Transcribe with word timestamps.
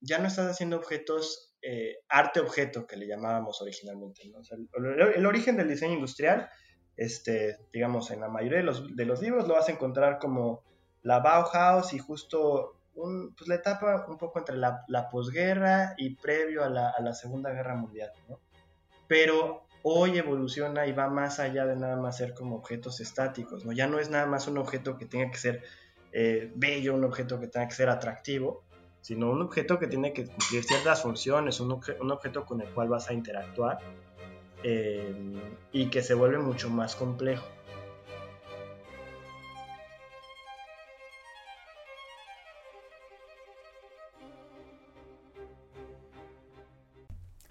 ya 0.00 0.18
no 0.18 0.26
estás 0.26 0.50
haciendo 0.50 0.76
objetos, 0.76 1.54
eh, 1.62 1.96
arte-objeto, 2.08 2.86
que 2.86 2.96
le 2.96 3.06
llamábamos 3.06 3.60
originalmente. 3.62 4.22
el, 5.16 5.26
origen 5.26 5.56
del 5.56 5.68
diseño 5.68 5.94
industrial, 5.94 6.48
este, 6.96 7.58
digamos, 7.72 8.10
en 8.10 8.20
la 8.20 8.28
mayoría 8.28 8.58
de 8.58 8.64
los, 8.64 8.96
de 8.96 9.04
los 9.04 9.20
libros 9.22 9.46
lo 9.46 9.54
vas 9.54 9.68
a 9.68 9.72
encontrar 9.72 10.18
como 10.18 10.64
la 11.02 11.20
Bauhaus 11.20 11.92
y 11.92 11.98
justo 11.98 12.80
un, 12.94 13.34
pues, 13.34 13.48
la 13.48 13.56
etapa 13.56 14.06
un 14.08 14.18
poco 14.18 14.40
entre 14.40 14.56
la, 14.56 14.84
la 14.88 15.08
posguerra 15.08 15.94
y 15.96 16.16
previo 16.16 16.64
a 16.64 16.68
la, 16.68 16.90
a 16.90 17.00
la 17.00 17.14
Segunda 17.14 17.52
Guerra 17.52 17.76
Mundial. 17.76 18.10
¿no? 18.28 18.40
Pero 19.06 19.68
hoy 19.82 20.18
evoluciona 20.18 20.86
y 20.86 20.92
va 20.92 21.08
más 21.08 21.38
allá 21.38 21.66
de 21.66 21.76
nada 21.76 21.96
más 21.96 22.16
ser 22.16 22.34
como 22.34 22.56
objetos 22.56 23.00
estáticos, 23.00 23.64
¿no? 23.64 23.72
Ya 23.72 23.86
no 23.86 23.98
es 23.98 24.10
nada 24.10 24.26
más 24.26 24.48
un 24.48 24.58
objeto 24.58 24.98
que 24.98 25.06
tenga 25.06 25.30
que 25.30 25.38
ser 25.38 25.62
eh, 26.12 26.52
bello, 26.56 26.94
un 26.94 27.04
objeto 27.04 27.38
que 27.38 27.46
tenga 27.46 27.68
que 27.68 27.74
ser 27.74 27.88
atractivo, 27.88 28.64
sino 29.08 29.30
un 29.30 29.40
objeto 29.40 29.78
que 29.78 29.86
tiene 29.86 30.12
que 30.12 30.26
cumplir 30.26 30.62
ciertas 30.64 31.00
funciones, 31.00 31.60
un, 31.60 31.72
objeto 31.72 32.44
con 32.44 32.60
el 32.60 32.68
cual 32.68 32.90
vas 32.90 33.08
a 33.08 33.14
interactuar 33.14 33.78
eh, 34.62 35.14
y 35.72 35.86
que 35.86 36.02
se 36.02 36.12
vuelve 36.12 36.36
mucho 36.40 36.68
más 36.68 36.94
complejo. 36.94 37.46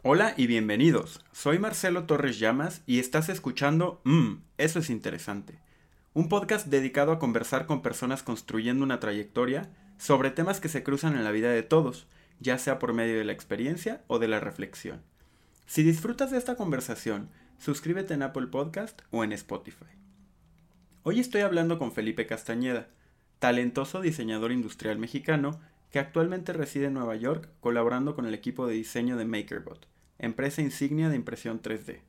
Hola 0.04 0.36
y 0.38 0.46
bienvenidos. 0.46 1.26
Soy 1.32 1.58
Marcelo 1.58 2.04
Torres 2.04 2.38
Llamas 2.38 2.84
y 2.86 3.00
estás 3.00 3.30
escuchando 3.30 4.00
Mmm, 4.04 4.44
eso 4.60 4.78
es 4.78 4.92
interesante. 4.92 5.60
Un 6.14 6.30
podcast 6.30 6.68
dedicado 6.68 7.12
a 7.12 7.18
conversar 7.18 7.66
con 7.66 7.82
personas 7.82 8.22
construyendo 8.22 8.84
una 8.84 9.00
trayectoria 9.00 9.72
sobre 9.98 10.32
temas 10.32 10.60
que 10.60 10.70
se 10.70 10.84
cruzan 10.84 11.16
en 11.16 11.24
la 11.24 11.32
vida 11.32 11.52
de 11.52 11.64
todos, 11.64 12.08
ya 12.40 12.58
sea 12.58 12.80
por 12.80 12.94
medio 12.94 13.18
de 13.18 13.26
la 13.26 13.34
experiencia 13.34 14.04
o 14.08 14.20
de 14.20 14.28
la 14.28 14.40
reflexión. 14.40 15.02
Si 15.66 15.84
disfrutas 15.84 16.32
de 16.32 16.38
esta 16.38 16.56
conversación, 16.56 17.30
suscríbete 17.58 18.14
en 18.14 18.24
Apple 18.24 18.48
Podcast 18.48 19.02
o 19.12 19.24
en 19.24 19.32
Spotify. 19.34 19.86
Hoy 21.04 21.20
estoy 21.20 21.42
hablando 21.42 21.80
con 21.80 21.92
Felipe 21.92 22.28
Castañeda, 22.28 22.88
talentoso 23.40 24.02
diseñador 24.02 24.52
industrial 24.52 24.98
mexicano 25.00 25.60
que 25.92 26.00
actualmente 26.00 26.54
reside 26.54 26.86
en 26.86 26.94
Nueva 26.94 27.16
York 27.16 27.50
colaborando 27.60 28.16
con 28.16 28.26
el 28.26 28.34
equipo 28.34 28.68
de 28.68 28.74
diseño 28.74 29.18
de 29.18 29.26
MakerBot 29.26 29.88
empresa 30.20 30.62
insignia 30.62 31.10
de 31.10 31.16
impresión 31.16 31.62
3D. 31.62 32.00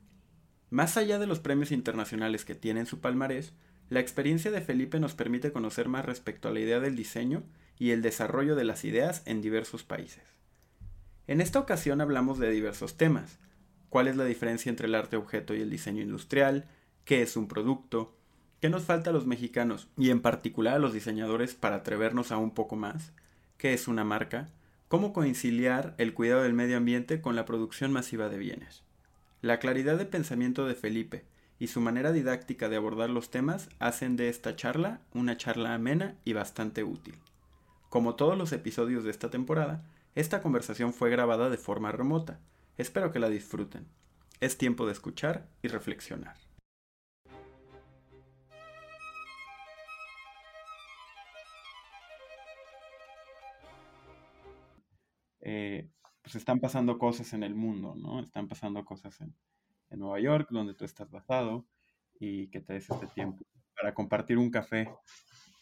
Más 0.69 0.97
allá 0.97 1.19
de 1.19 1.27
los 1.27 1.39
premios 1.39 1.71
internacionales 1.71 2.45
que 2.45 2.55
tiene 2.55 2.81
en 2.81 2.85
su 2.85 2.99
palmarés, 2.99 3.53
la 3.89 3.99
experiencia 3.99 4.51
de 4.51 4.61
Felipe 4.61 4.99
nos 4.99 5.15
permite 5.15 5.51
conocer 5.51 5.89
más 5.89 6.05
respecto 6.05 6.47
a 6.47 6.51
la 6.51 6.59
idea 6.59 6.79
del 6.79 6.95
diseño 6.95 7.43
y 7.79 7.91
el 7.91 8.03
desarrollo 8.03 8.55
de 8.55 8.65
las 8.65 8.85
ideas 8.85 9.23
en 9.25 9.41
diversos 9.41 9.83
países. 9.83 10.23
En 11.25 11.41
esta 11.41 11.57
ocasión 11.57 12.01
hablamos 12.01 12.37
de 12.37 12.51
diversos 12.51 12.97
temas. 12.97 13.39
¿Cuál 13.89 14.07
es 14.07 14.15
la 14.15 14.25
diferencia 14.25 14.69
entre 14.69 14.85
el 14.85 14.93
arte 14.93 15.15
objeto 15.15 15.55
y 15.55 15.61
el 15.61 15.71
diseño 15.71 16.03
industrial? 16.03 16.69
¿Qué 17.05 17.23
es 17.23 17.35
un 17.35 17.47
producto? 17.47 18.15
¿Qué 18.61 18.69
nos 18.69 18.83
falta 18.83 19.09
a 19.09 19.13
los 19.13 19.25
mexicanos 19.25 19.87
y 19.97 20.11
en 20.11 20.21
particular 20.21 20.75
a 20.75 20.79
los 20.79 20.93
diseñadores 20.93 21.55
para 21.55 21.77
atrevernos 21.77 22.31
a 22.31 22.37
un 22.37 22.51
poco 22.51 22.75
más? 22.75 23.13
¿Qué 23.57 23.73
es 23.73 23.87
una 23.87 24.03
marca? 24.03 24.49
cómo 24.89 25.13
conciliar 25.13 25.93
el 25.99 26.13
cuidado 26.13 26.41
del 26.41 26.53
medio 26.53 26.75
ambiente 26.75 27.21
con 27.21 27.35
la 27.35 27.45
producción 27.45 27.93
masiva 27.93 28.27
de 28.27 28.39
bienes. 28.39 28.83
La 29.41 29.59
claridad 29.59 29.97
de 29.97 30.05
pensamiento 30.05 30.67
de 30.67 30.75
Felipe 30.75 31.25
y 31.59 31.67
su 31.67 31.79
manera 31.79 32.11
didáctica 32.11 32.69
de 32.69 32.75
abordar 32.75 33.11
los 33.11 33.29
temas 33.29 33.69
hacen 33.77 34.17
de 34.17 34.29
esta 34.29 34.55
charla 34.55 34.99
una 35.13 35.37
charla 35.37 35.75
amena 35.75 36.15
y 36.25 36.33
bastante 36.33 36.83
útil. 36.83 37.15
Como 37.89 38.15
todos 38.15 38.37
los 38.37 38.51
episodios 38.53 39.03
de 39.03 39.09
esta 39.09 39.31
temporada, 39.31 39.83
esta 40.13 40.43
conversación 40.43 40.93
fue 40.93 41.09
grabada 41.09 41.49
de 41.49 41.57
forma 41.57 41.91
remota. 41.91 42.39
Espero 42.77 43.11
que 43.11 43.17
la 43.17 43.29
disfruten. 43.29 43.87
Es 44.39 44.59
tiempo 44.59 44.85
de 44.85 44.91
escuchar 44.91 45.49
y 45.63 45.69
reflexionar. 45.69 46.35
Eh, 55.41 55.89
pues 56.21 56.35
están 56.35 56.59
pasando 56.59 56.99
cosas 56.99 57.33
en 57.33 57.41
el 57.41 57.55
mundo, 57.55 57.95
¿no? 57.95 58.19
Están 58.19 58.47
pasando 58.47 58.85
cosas 58.85 59.19
en, 59.21 59.35
Nueva 59.97 60.19
York, 60.19 60.49
donde 60.51 60.75
tú 60.75 60.85
estás 60.85 61.09
basado, 61.09 61.65
y 62.19 62.49
que 62.51 62.61
te 62.61 62.73
des 62.73 62.87
este 62.87 63.07
tiempo 63.07 63.43
para 63.75 63.95
compartir 63.95 64.37
un 64.37 64.51
café. 64.51 64.87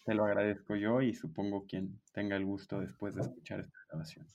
Te 0.07 0.13
lo 0.13 0.23
agradezco 0.23 0.77
yo 0.77 1.01
y 1.01 1.13
supongo 1.13 1.65
quien 1.67 2.01
tenga 2.13 2.37
el 2.37 2.45
gusto 2.45 2.79
después 2.79 3.13
de 3.13 3.23
escuchar 3.23 3.59
esta 3.59 3.77
grabación. 3.89 4.25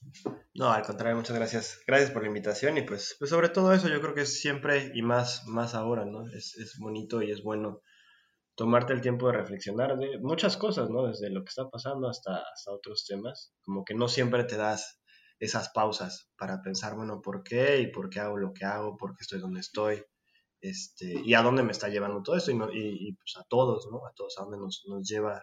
No, 0.53 0.71
al 0.71 0.83
contrario, 0.83 1.17
muchas 1.17 1.35
gracias. 1.35 1.81
Gracias 1.87 2.11
por 2.11 2.21
la 2.21 2.29
invitación 2.29 2.77
y 2.77 2.83
pues, 2.83 3.17
pues 3.19 3.31
sobre 3.31 3.49
todo 3.49 3.73
eso 3.73 3.89
yo 3.89 3.99
creo 4.03 4.15
que 4.15 4.27
siempre 4.27 4.93
y 4.95 5.01
más, 5.01 5.47
más 5.47 5.75
ahora, 5.75 6.05
¿no? 6.05 6.29
Es, 6.29 6.59
es 6.59 6.77
bonito 6.79 7.23
y 7.23 7.31
es 7.31 7.43
bueno 7.43 7.81
tomarte 8.55 8.93
el 8.93 9.01
tiempo 9.01 9.29
de 9.29 9.39
reflexionar 9.39 9.97
de 9.97 10.19
muchas 10.19 10.59
cosas, 10.59 10.91
¿no? 10.91 11.07
Desde 11.07 11.31
lo 11.31 11.43
que 11.43 11.49
está 11.49 11.71
pasando 11.71 12.07
hasta, 12.07 12.43
hasta 12.53 12.71
otros 12.71 13.07
temas. 13.07 13.55
Como 13.63 13.83
que 13.83 13.95
no 13.95 14.09
siempre 14.09 14.45
te 14.45 14.59
das 14.59 15.01
esas 15.39 15.71
pausas 15.71 16.31
para 16.37 16.61
pensar, 16.61 16.97
bueno, 16.97 17.23
¿por 17.23 17.43
qué? 17.43 17.81
¿Y 17.81 17.87
por 17.87 18.11
qué 18.11 18.21
hago 18.21 18.37
lo 18.37 18.53
que 18.53 18.67
hago? 18.67 18.99
¿Por 18.99 19.17
qué 19.17 19.23
estoy 19.23 19.41
donde 19.41 19.61
estoy? 19.61 20.05
Este, 20.61 21.19
¿Y 21.25 21.33
a 21.33 21.41
dónde 21.41 21.63
me 21.63 21.73
está 21.73 21.89
llevando 21.89 22.23
todo 22.23 22.37
esto? 22.37 22.51
Y, 22.51 23.09
y, 23.09 23.15
pues 23.15 23.39
a 23.39 23.45
todos, 23.49 23.89
¿no? 23.91 24.07
A 24.07 24.13
todos, 24.15 24.39
a 24.39 24.43
dónde 24.43 24.59
nos, 24.59 24.85
nos 24.87 25.09
lleva 25.09 25.43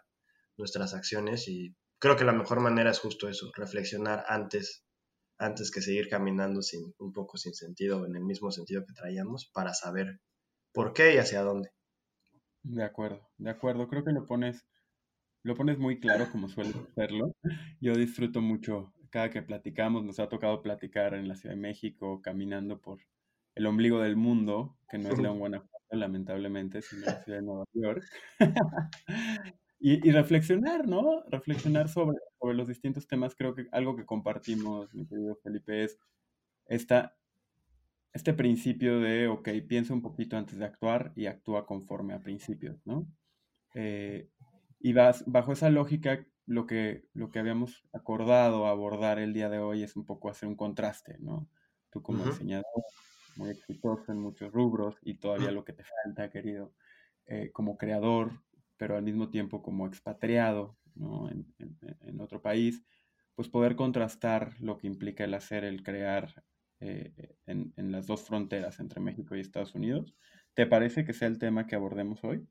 nuestras 0.59 0.93
acciones. 0.93 1.47
Y 1.47 1.75
creo 1.97 2.15
que 2.15 2.25
la 2.25 2.33
mejor 2.33 2.59
manera 2.59 2.91
es 2.91 2.99
justo 2.99 3.27
eso, 3.27 3.51
reflexionar 3.55 4.23
antes, 4.27 4.85
antes 5.39 5.71
que 5.71 5.81
seguir 5.81 6.07
caminando 6.09 6.61
sin, 6.61 6.93
un 6.99 7.11
poco 7.11 7.37
sin 7.37 7.55
sentido, 7.55 8.05
en 8.05 8.15
el 8.15 8.23
mismo 8.23 8.51
sentido 8.51 8.85
que 8.85 8.93
traíamos, 8.93 9.49
para 9.51 9.73
saber 9.73 10.19
por 10.71 10.93
qué 10.93 11.15
y 11.15 11.17
hacia 11.17 11.41
dónde. 11.41 11.71
De 12.61 12.83
acuerdo, 12.83 13.27
de 13.37 13.49
acuerdo. 13.49 13.87
Creo 13.87 14.03
que 14.03 14.11
lo 14.11 14.27
pones, 14.27 14.67
lo 15.43 15.55
pones 15.55 15.79
muy 15.79 15.99
claro 15.99 16.29
como 16.31 16.49
suele 16.49 16.73
hacerlo. 16.91 17.31
Yo 17.79 17.95
disfruto 17.95 18.41
mucho 18.41 18.93
cada 19.09 19.29
que 19.29 19.41
platicamos, 19.41 20.03
nos 20.03 20.19
ha 20.19 20.29
tocado 20.29 20.61
platicar 20.61 21.15
en 21.15 21.27
la 21.27 21.35
Ciudad 21.35 21.55
de 21.55 21.61
México, 21.61 22.21
caminando 22.21 22.79
por 22.79 22.99
el 23.55 23.65
ombligo 23.65 24.01
del 24.01 24.15
mundo, 24.15 24.77
que 24.89 24.97
no 24.97 25.09
es 25.09 25.17
León, 25.27 25.39
Guanajuato, 25.39 25.77
lamentablemente, 25.91 26.81
sino 26.81 27.05
la 27.05 27.23
Ciudad 27.23 27.39
de 27.39 27.45
Nueva 27.45 27.65
York. 27.73 28.03
y, 29.79 30.11
reflexionar, 30.11 30.87
¿no? 30.87 31.23
Reflexionar 31.29 31.87
sobre, 31.87 32.17
sobre 32.39 32.53
los 32.53 32.67
distintos 32.67 33.07
temas. 33.07 33.33
Creo 33.35 33.55
que 33.55 33.67
algo 33.71 33.95
que 33.95 34.05
compartimos, 34.05 34.93
mi 34.93 35.07
querido 35.07 35.37
Felipe, 35.41 35.85
es 35.85 35.97
esta, 36.65 37.15
este 38.13 38.33
principio 38.33 38.99
de, 38.99 39.27
ok, 39.27 39.49
piensa 39.67 39.93
un 39.93 40.01
poquito 40.01 40.35
antes 40.35 40.57
de 40.57 40.65
actuar 40.65 41.13
y 41.15 41.27
actúa 41.27 41.65
conforme 41.65 42.13
a 42.13 42.19
principios, 42.19 42.85
¿no? 42.85 43.07
Eh, 43.73 44.29
y 44.79 44.93
vas, 44.93 45.23
bajo 45.25 45.53
esa 45.53 45.69
lógica 45.69 46.25
lo 46.45 46.65
que, 46.65 47.05
lo 47.13 47.29
que 47.29 47.39
habíamos 47.39 47.87
acordado 47.93 48.67
abordar 48.67 49.19
el 49.19 49.33
día 49.33 49.49
de 49.49 49.59
hoy 49.59 49.83
es 49.83 49.95
un 49.95 50.05
poco 50.05 50.29
hacer 50.29 50.49
un 50.49 50.55
contraste, 50.55 51.17
¿no? 51.19 51.47
Tú 51.91 52.01
como 52.01 52.25
diseñador, 52.25 52.83
muy 53.35 53.51
exitoso 53.51 54.11
en 54.11 54.19
muchos 54.19 54.51
rubros 54.51 54.97
y 55.03 55.19
todavía 55.19 55.51
lo 55.51 55.63
que 55.63 55.73
te 55.73 55.83
falta, 55.83 56.29
querido, 56.29 56.73
eh, 57.27 57.51
como 57.53 57.77
creador, 57.77 58.31
pero 58.79 58.95
al 58.95 59.03
mismo 59.03 59.29
tiempo 59.29 59.61
como 59.61 59.85
expatriado, 59.85 60.77
¿no? 60.95 61.29
En, 61.29 61.45
en, 61.59 62.21
otro 62.21 62.41
país, 62.41 62.81
pues 63.35 63.49
poder 63.49 63.75
contrastar 63.75 64.55
lo 64.59 64.77
que 64.77 64.87
implica 64.87 65.25
el 65.25 65.33
hacer, 65.33 65.65
el 65.65 65.83
crear 65.83 66.43
eh, 66.79 67.35
en, 67.45 67.73
en 67.75 67.91
las 67.91 68.07
dos 68.07 68.21
fronteras 68.23 68.79
entre 68.79 69.01
México 69.01 69.35
y 69.35 69.41
Estados 69.41 69.75
Unidos. 69.75 70.15
¿Te 70.53 70.65
parece 70.65 71.03
que 71.03 71.13
sea 71.13 71.27
el 71.27 71.39
tema 71.39 71.67
que 71.67 71.75
abordemos 71.75 72.23
hoy? 72.23 72.47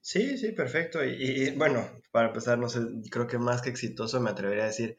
Sí, 0.00 0.36
sí, 0.36 0.50
perfecto. 0.50 1.04
Y, 1.04 1.50
bueno, 1.56 1.88
para 2.10 2.28
empezar, 2.28 2.58
no 2.58 2.68
sé, 2.68 2.80
creo 3.08 3.28
que 3.28 3.38
más 3.38 3.62
que 3.62 3.70
exitoso 3.70 4.20
me 4.20 4.30
atrevería 4.30 4.64
a 4.64 4.66
decir, 4.66 4.98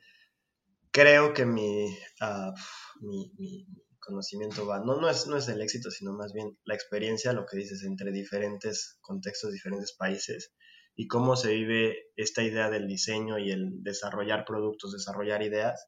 creo 0.92 1.34
que 1.34 1.46
mi, 1.46 1.94
ah, 2.22 2.54
mi, 3.02 3.34
mi, 3.38 3.68
conocimiento 4.00 4.66
va, 4.66 4.80
no, 4.80 5.00
no, 5.00 5.10
es, 5.10 5.28
no 5.28 5.38
es 5.38 5.48
el 5.48 5.62
éxito, 5.62 5.90
sino 5.92 6.14
más 6.14 6.34
bien 6.34 6.58
la 6.66 6.76
experiencia, 6.76 7.34
lo 7.34 7.46
que 7.46 7.58
dices, 7.58 7.84
entre 7.84 8.12
diferentes 8.12 8.98
contextos, 9.02 9.52
diferentes 9.52 9.94
países, 9.94 10.54
y 10.96 11.08
cómo 11.08 11.36
se 11.36 11.54
vive 11.54 12.12
esta 12.16 12.44
idea 12.44 12.70
del 12.70 12.88
diseño 12.88 13.40
y 13.40 13.52
el 13.52 13.82
desarrollar 13.84 14.46
productos, 14.46 14.94
desarrollar 14.94 15.42
ideas 15.42 15.88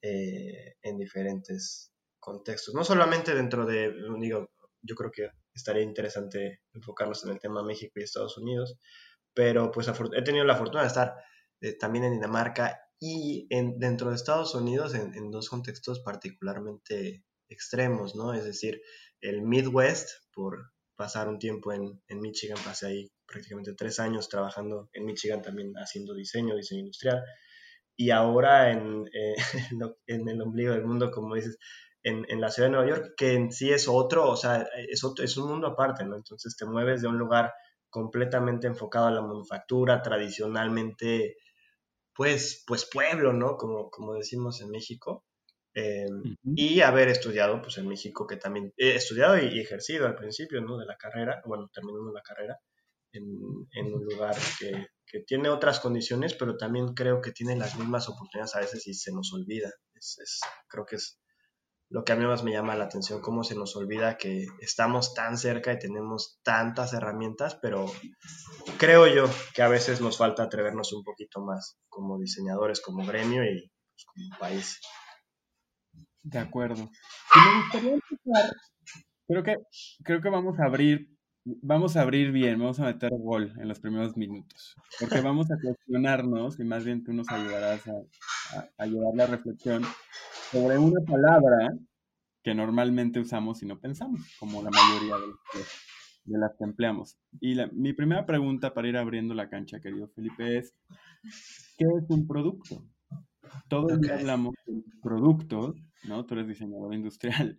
eh, 0.00 0.76
en 0.82 0.98
diferentes 0.98 1.92
contextos. 2.18 2.74
No 2.74 2.84
solamente 2.84 3.34
dentro 3.34 3.66
de, 3.66 3.92
digo, 4.18 4.50
yo 4.80 4.94
creo 4.94 5.10
que 5.10 5.28
estaría 5.54 5.82
interesante 5.82 6.62
enfocarnos 6.72 7.24
en 7.24 7.32
el 7.32 7.38
tema 7.38 7.62
México 7.62 7.92
y 7.96 8.02
Estados 8.02 8.38
Unidos, 8.38 8.78
pero 9.34 9.70
pues 9.70 9.88
he 9.88 10.22
tenido 10.22 10.44
la 10.44 10.56
fortuna 10.56 10.82
de 10.82 10.88
estar 10.88 11.14
eh, 11.60 11.76
también 11.76 12.04
en 12.04 12.12
Dinamarca 12.12 12.80
y 12.98 13.46
en, 13.50 13.78
dentro 13.78 14.10
de 14.10 14.16
Estados 14.16 14.54
Unidos 14.54 14.94
en, 14.94 15.30
dos 15.30 15.48
contextos 15.48 16.00
particularmente 16.00 17.24
extremos, 17.48 18.14
¿no? 18.14 18.32
Es 18.32 18.44
decir, 18.44 18.80
el 19.20 19.42
Midwest, 19.42 20.08
por 20.32 20.72
pasar 20.96 21.28
un 21.28 21.38
tiempo 21.38 21.72
en, 21.72 22.00
en 22.06 22.20
Michigan, 22.20 22.58
pasé 22.64 22.86
ahí 22.86 23.12
prácticamente 23.32 23.74
tres 23.74 23.98
años 23.98 24.28
trabajando 24.28 24.88
en 24.92 25.06
Michigan 25.06 25.42
también 25.42 25.72
haciendo 25.74 26.14
diseño, 26.14 26.54
diseño 26.54 26.82
industrial, 26.82 27.24
y 27.96 28.10
ahora 28.10 28.70
en, 28.70 29.04
eh, 29.12 29.34
en 30.06 30.28
el 30.28 30.40
ombligo 30.40 30.72
del 30.72 30.84
mundo, 30.84 31.10
como 31.10 31.34
dices, 31.34 31.58
en, 32.02 32.26
en, 32.28 32.40
la 32.40 32.50
ciudad 32.50 32.68
de 32.68 32.72
Nueva 32.72 32.88
York, 32.88 33.14
que 33.16 33.34
en 33.34 33.52
sí 33.52 33.70
es 33.70 33.88
otro, 33.88 34.28
o 34.28 34.36
sea, 34.36 34.66
es, 34.88 35.04
otro, 35.04 35.24
es 35.24 35.36
un 35.36 35.48
mundo 35.48 35.68
aparte, 35.68 36.04
¿no? 36.04 36.16
Entonces 36.16 36.56
te 36.56 36.66
mueves 36.66 37.02
de 37.02 37.08
un 37.08 37.18
lugar 37.18 37.52
completamente 37.90 38.66
enfocado 38.66 39.06
a 39.06 39.10
la 39.10 39.22
manufactura, 39.22 40.02
tradicionalmente, 40.02 41.36
pues, 42.14 42.64
pues 42.66 42.88
pueblo, 42.90 43.32
¿no? 43.32 43.56
Como, 43.56 43.90
como 43.90 44.14
decimos 44.14 44.60
en 44.60 44.70
México. 44.70 45.24
Eh, 45.74 46.06
y 46.44 46.80
haber 46.80 47.08
estudiado, 47.08 47.62
pues 47.62 47.78
en 47.78 47.88
México, 47.88 48.26
que 48.26 48.36
también 48.36 48.72
he 48.76 48.94
estudiado 48.96 49.38
y, 49.38 49.60
ejercido 49.60 50.06
al 50.06 50.16
principio, 50.16 50.60
¿no? 50.60 50.78
De 50.78 50.86
la 50.86 50.96
carrera, 50.96 51.42
bueno, 51.46 51.70
terminando 51.72 52.12
la 52.12 52.22
carrera, 52.22 52.58
en, 53.12 53.94
un 53.94 54.04
lugar 54.04 54.36
que, 54.58 54.86
que, 55.06 55.20
tiene 55.20 55.48
otras 55.48 55.80
condiciones, 55.80 56.34
pero 56.34 56.56
también 56.56 56.94
creo 56.94 57.20
que 57.20 57.32
tiene 57.32 57.56
las 57.56 57.76
mismas 57.78 58.08
oportunidades 58.08 58.54
a 58.56 58.60
veces 58.60 58.86
y 58.86 58.94
se 58.94 59.12
nos 59.12 59.32
olvida. 59.32 59.70
Es, 59.94 60.18
es, 60.18 60.40
creo 60.68 60.84
que 60.86 60.96
es 60.96 61.22
lo 61.92 62.04
que 62.04 62.12
a 62.12 62.16
mí 62.16 62.24
más 62.24 62.42
me 62.42 62.52
llama 62.52 62.74
la 62.74 62.84
atención, 62.84 63.20
cómo 63.20 63.44
se 63.44 63.54
nos 63.54 63.76
olvida 63.76 64.16
que 64.16 64.46
estamos 64.60 65.12
tan 65.12 65.36
cerca 65.36 65.74
y 65.74 65.78
tenemos 65.78 66.40
tantas 66.42 66.94
herramientas, 66.94 67.58
pero 67.60 67.84
creo 68.78 69.06
yo 69.06 69.26
que 69.54 69.60
a 69.60 69.68
veces 69.68 70.00
nos 70.00 70.16
falta 70.16 70.42
atrevernos 70.42 70.94
un 70.94 71.04
poquito 71.04 71.42
más 71.42 71.76
como 71.90 72.18
diseñadores, 72.18 72.80
como 72.80 73.04
gremio 73.04 73.44
y 73.44 73.70
pues, 73.90 74.06
como 74.06 74.38
país. 74.38 74.80
De 76.22 76.38
acuerdo. 76.38 76.88
Y 77.34 77.38
me 77.38 77.60
gustaría 77.60 77.92
empezar, 77.92 78.56
creo 79.28 79.42
que, 79.42 79.56
creo 80.02 80.22
que 80.22 80.30
vamos 80.30 80.58
a 80.60 80.64
abrir, 80.64 81.11
vamos 81.44 81.96
a 81.96 82.02
abrir 82.02 82.32
bien, 82.32 82.58
vamos 82.58 82.80
a 82.80 82.84
meter 82.84 83.10
gol 83.18 83.52
en 83.58 83.68
los 83.68 83.80
primeros 83.80 84.16
minutos, 84.16 84.76
porque 85.00 85.20
vamos 85.20 85.50
a 85.50 85.56
cuestionarnos 85.60 86.58
y 86.60 86.64
más 86.64 86.84
bien 86.84 87.02
tú 87.02 87.12
nos 87.12 87.28
ayudarás 87.30 87.86
a, 87.88 88.68
a 88.78 88.86
llevar 88.86 89.14
la 89.14 89.26
reflexión 89.26 89.82
sobre 90.50 90.78
una 90.78 91.00
palabra 91.04 91.74
que 92.42 92.54
normalmente 92.54 93.20
usamos 93.20 93.62
y 93.62 93.66
no 93.66 93.78
pensamos, 93.78 94.20
como 94.38 94.62
la 94.62 94.70
mayoría 94.70 95.14
de, 96.24 96.38
las 96.38 96.52
que 96.56 96.64
empleamos. 96.64 97.16
Y 97.40 97.56
mi 97.72 97.92
primera 97.92 98.26
pregunta 98.26 98.74
para 98.74 98.88
ir 98.88 98.96
abriendo 98.96 99.34
la 99.34 99.48
cancha, 99.48 99.80
querido 99.80 100.08
Felipe, 100.08 100.58
es, 100.58 100.74
¿qué 101.78 101.84
es 101.84 102.04
un 102.08 102.26
producto? 102.26 102.84
Todos 103.68 103.92
hablamos 104.10 104.54
de 104.66 104.82
productos, 105.02 105.76
¿no? 106.04 106.24
Tú 106.26 106.34
eres 106.34 106.48
diseñador 106.48 106.94
industrial. 106.94 107.58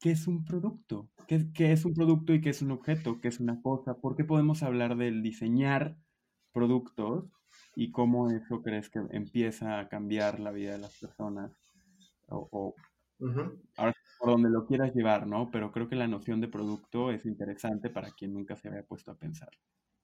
¿Qué 0.00 0.10
es 0.10 0.26
un 0.26 0.44
producto? 0.44 1.08
¿Qué, 1.26 1.50
¿Qué, 1.52 1.72
es 1.72 1.84
un 1.84 1.94
producto 1.94 2.34
y 2.34 2.40
qué 2.40 2.50
es 2.50 2.62
un 2.62 2.70
objeto? 2.70 3.20
¿Qué 3.20 3.28
es 3.28 3.40
una 3.40 3.60
cosa? 3.62 3.94
¿Por 3.94 4.16
qué 4.16 4.24
podemos 4.24 4.62
hablar 4.62 4.96
del 4.96 5.22
diseñar 5.22 5.96
productos 6.52 7.30
y 7.76 7.90
cómo 7.90 8.30
eso 8.30 8.62
crees 8.62 8.90
que 8.90 9.00
empieza 9.10 9.80
a 9.80 9.88
cambiar 9.88 10.40
la 10.40 10.52
vida 10.52 10.72
de 10.72 10.78
las 10.78 10.98
personas 10.98 11.52
o, 12.28 12.74
ahora 13.76 13.94
por 14.18 14.30
donde 14.30 14.50
lo 14.50 14.66
quieras 14.66 14.94
llevar, 14.94 15.26
¿no? 15.26 15.50
Pero 15.50 15.72
creo 15.72 15.88
que 15.88 15.96
la 15.96 16.08
noción 16.08 16.40
de 16.40 16.48
producto 16.48 17.10
es 17.10 17.26
interesante 17.26 17.90
para 17.90 18.10
quien 18.12 18.32
nunca 18.32 18.56
se 18.56 18.68
había 18.68 18.82
puesto 18.84 19.10
a 19.10 19.16
pensar. 19.16 19.50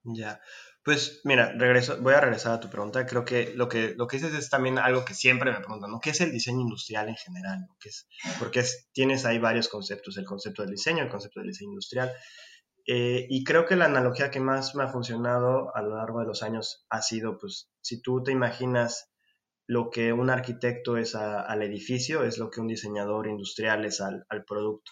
Ya, 0.03 0.41
pues 0.83 1.21
mira, 1.25 1.53
regreso, 1.53 1.99
voy 2.01 2.15
a 2.15 2.21
regresar 2.21 2.55
a 2.55 2.61
tu 2.61 2.71
pregunta. 2.71 3.05
Creo 3.07 3.25
que 3.25 3.53
lo 3.55 3.69
que 3.69 3.95
lo 3.97 4.07
que 4.07 4.17
dices 4.17 4.35
es 4.35 4.49
también 4.49 4.79
algo 4.79 5.05
que 5.05 5.15
siempre 5.15 5.53
me 5.53 5.59
preguntan, 5.59 5.91
¿no? 5.91 6.01
¿Qué 6.01 6.11
es 6.11 6.21
el 6.23 6.33
diseño 6.33 6.63
industrial 6.63 7.09
en 7.09 7.17
general? 7.17 7.61
¿no? 7.61 7.77
¿Qué 7.79 7.91
es? 7.91 8.09
Porque 8.39 8.65
tienes 8.93 9.27
ahí 9.27 9.39
varios 9.39 9.69
conceptos, 9.69 10.17
el 10.17 10.25
concepto 10.25 10.63
del 10.63 10.71
diseño, 10.73 11.03
el 11.03 11.11
concepto 11.11 11.41
del 11.41 11.51
diseño 11.51 11.73
industrial. 11.73 12.11
Eh, 12.87 13.27
y 13.29 13.45
creo 13.45 13.67
que 13.67 13.77
la 13.77 13.85
analogía 13.85 14.31
que 14.31 14.41
más 14.41 14.75
me 14.75 14.85
ha 14.85 14.89
funcionado 14.89 15.75
a 15.77 15.83
lo 15.83 15.97
largo 15.97 16.21
de 16.21 16.27
los 16.27 16.43
años 16.43 16.87
ha 16.89 17.03
sido, 17.03 17.39
pues, 17.39 17.71
si 17.83 18.01
tú 18.01 18.23
te 18.23 18.33
imaginas 18.33 19.11
lo 19.67 19.91
que 19.91 20.13
un 20.13 20.31
arquitecto 20.31 20.97
es 20.97 21.15
al 21.15 21.63
edificio, 21.63 22.25
es 22.25 22.39
lo 22.39 22.51
que 22.51 22.61
un 22.61 22.67
diseñador 22.67 23.29
industrial 23.29 23.85
es 23.85 24.01
al, 24.01 24.25
producto. 24.45 24.91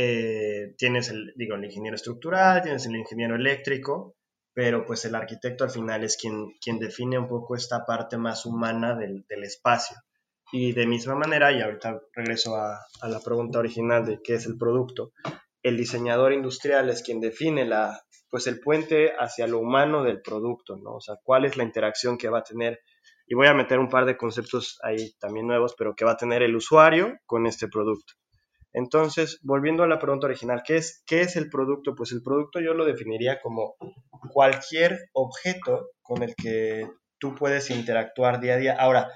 Eh, 0.00 0.76
tienes 0.76 1.08
el, 1.08 1.32
digo, 1.34 1.56
el 1.56 1.64
ingeniero 1.64 1.96
estructural, 1.96 2.62
tienes 2.62 2.86
el 2.86 2.94
ingeniero 2.94 3.34
eléctrico, 3.34 4.14
pero 4.54 4.86
pues 4.86 5.04
el 5.06 5.16
arquitecto 5.16 5.64
al 5.64 5.70
final 5.70 6.04
es 6.04 6.16
quien, 6.16 6.52
quien 6.60 6.78
define 6.78 7.18
un 7.18 7.26
poco 7.26 7.56
esta 7.56 7.84
parte 7.84 8.16
más 8.16 8.46
humana 8.46 8.94
del, 8.96 9.24
espacio. 9.42 9.96
Y 10.52 10.70
de 10.70 10.86
misma 10.86 11.16
manera, 11.16 11.50
y 11.50 11.60
ahorita 11.60 12.00
regreso 12.12 12.54
a, 12.54 12.78
a, 13.00 13.08
la 13.08 13.18
pregunta 13.18 13.58
original 13.58 14.06
de 14.06 14.20
qué 14.22 14.34
es 14.34 14.46
el 14.46 14.56
producto, 14.56 15.10
el 15.64 15.76
diseñador 15.76 16.32
industrial 16.32 16.88
es 16.90 17.02
quien 17.02 17.18
define 17.20 17.64
la, 17.64 18.00
pues 18.30 18.46
el 18.46 18.60
puente 18.60 19.14
hacia 19.18 19.48
lo 19.48 19.58
humano 19.58 20.04
del 20.04 20.22
producto, 20.22 20.76
¿no? 20.76 20.94
O 20.94 21.00
sea, 21.00 21.16
cuál 21.24 21.44
es 21.44 21.56
la 21.56 21.64
interacción 21.64 22.18
que 22.18 22.28
va 22.28 22.38
a 22.38 22.44
tener 22.44 22.78
y 23.26 23.34
voy 23.34 23.48
a 23.48 23.54
meter 23.54 23.80
un 23.80 23.88
par 23.88 24.06
de 24.06 24.16
conceptos 24.16 24.78
ahí 24.84 25.12
también 25.18 25.48
nuevos, 25.48 25.74
pero 25.76 25.96
que 25.96 26.04
va 26.04 26.12
a 26.12 26.16
tener 26.16 26.44
el 26.44 26.54
usuario 26.54 27.18
con 27.26 27.46
este 27.46 27.66
producto. 27.66 28.14
Entonces, 28.72 29.38
volviendo 29.42 29.82
a 29.82 29.88
la 29.88 29.98
pregunta 29.98 30.26
original, 30.26 30.62
¿qué 30.64 30.76
es, 30.76 31.02
¿qué 31.06 31.22
es 31.22 31.36
el 31.36 31.48
producto? 31.48 31.94
Pues 31.94 32.12
el 32.12 32.22
producto 32.22 32.60
yo 32.60 32.74
lo 32.74 32.84
definiría 32.84 33.40
como 33.40 33.76
cualquier 34.32 35.08
objeto 35.12 35.90
con 36.02 36.22
el 36.22 36.34
que 36.34 36.88
tú 37.18 37.34
puedes 37.34 37.70
interactuar 37.70 38.40
día 38.40 38.54
a 38.54 38.58
día. 38.58 38.76
Ahora, 38.78 39.10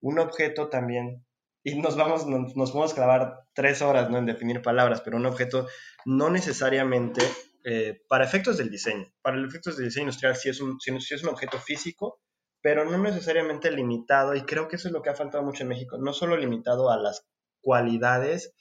un 0.00 0.18
objeto 0.18 0.68
también, 0.68 1.24
y 1.64 1.80
nos 1.80 1.96
vamos, 1.96 2.26
nos, 2.26 2.52
podemos 2.54 2.94
clavar 2.94 3.40
tres 3.54 3.82
horas 3.82 4.10
¿no? 4.10 4.18
en 4.18 4.26
definir 4.26 4.62
palabras, 4.62 5.00
pero 5.00 5.16
un 5.16 5.26
objeto 5.26 5.66
no 6.04 6.30
necesariamente, 6.30 7.22
eh, 7.64 8.00
para 8.08 8.24
efectos 8.24 8.58
del 8.58 8.70
diseño, 8.70 9.12
para 9.22 9.44
efectos 9.44 9.76
del 9.76 9.86
diseño 9.86 10.04
industrial, 10.04 10.36
si 10.36 10.50
es 10.50 10.60
un, 10.60 10.78
si 10.80 11.14
es 11.14 11.22
un 11.22 11.30
objeto 11.30 11.58
físico, 11.58 12.20
pero 12.60 12.84
no 12.84 12.98
necesariamente 12.98 13.70
limitado, 13.70 14.34
y 14.34 14.42
creo 14.42 14.68
que 14.68 14.76
eso 14.76 14.88
es 14.88 14.92
lo 14.92 15.02
que 15.02 15.10
ha 15.10 15.14
faltado 15.14 15.44
mucho 15.44 15.62
en 15.62 15.70
México, 15.70 15.96
no 15.98 16.12
solo 16.12 16.36
limitado 16.36 16.90
a 16.90 16.96
las 16.96 17.26
cualidades 17.60 18.54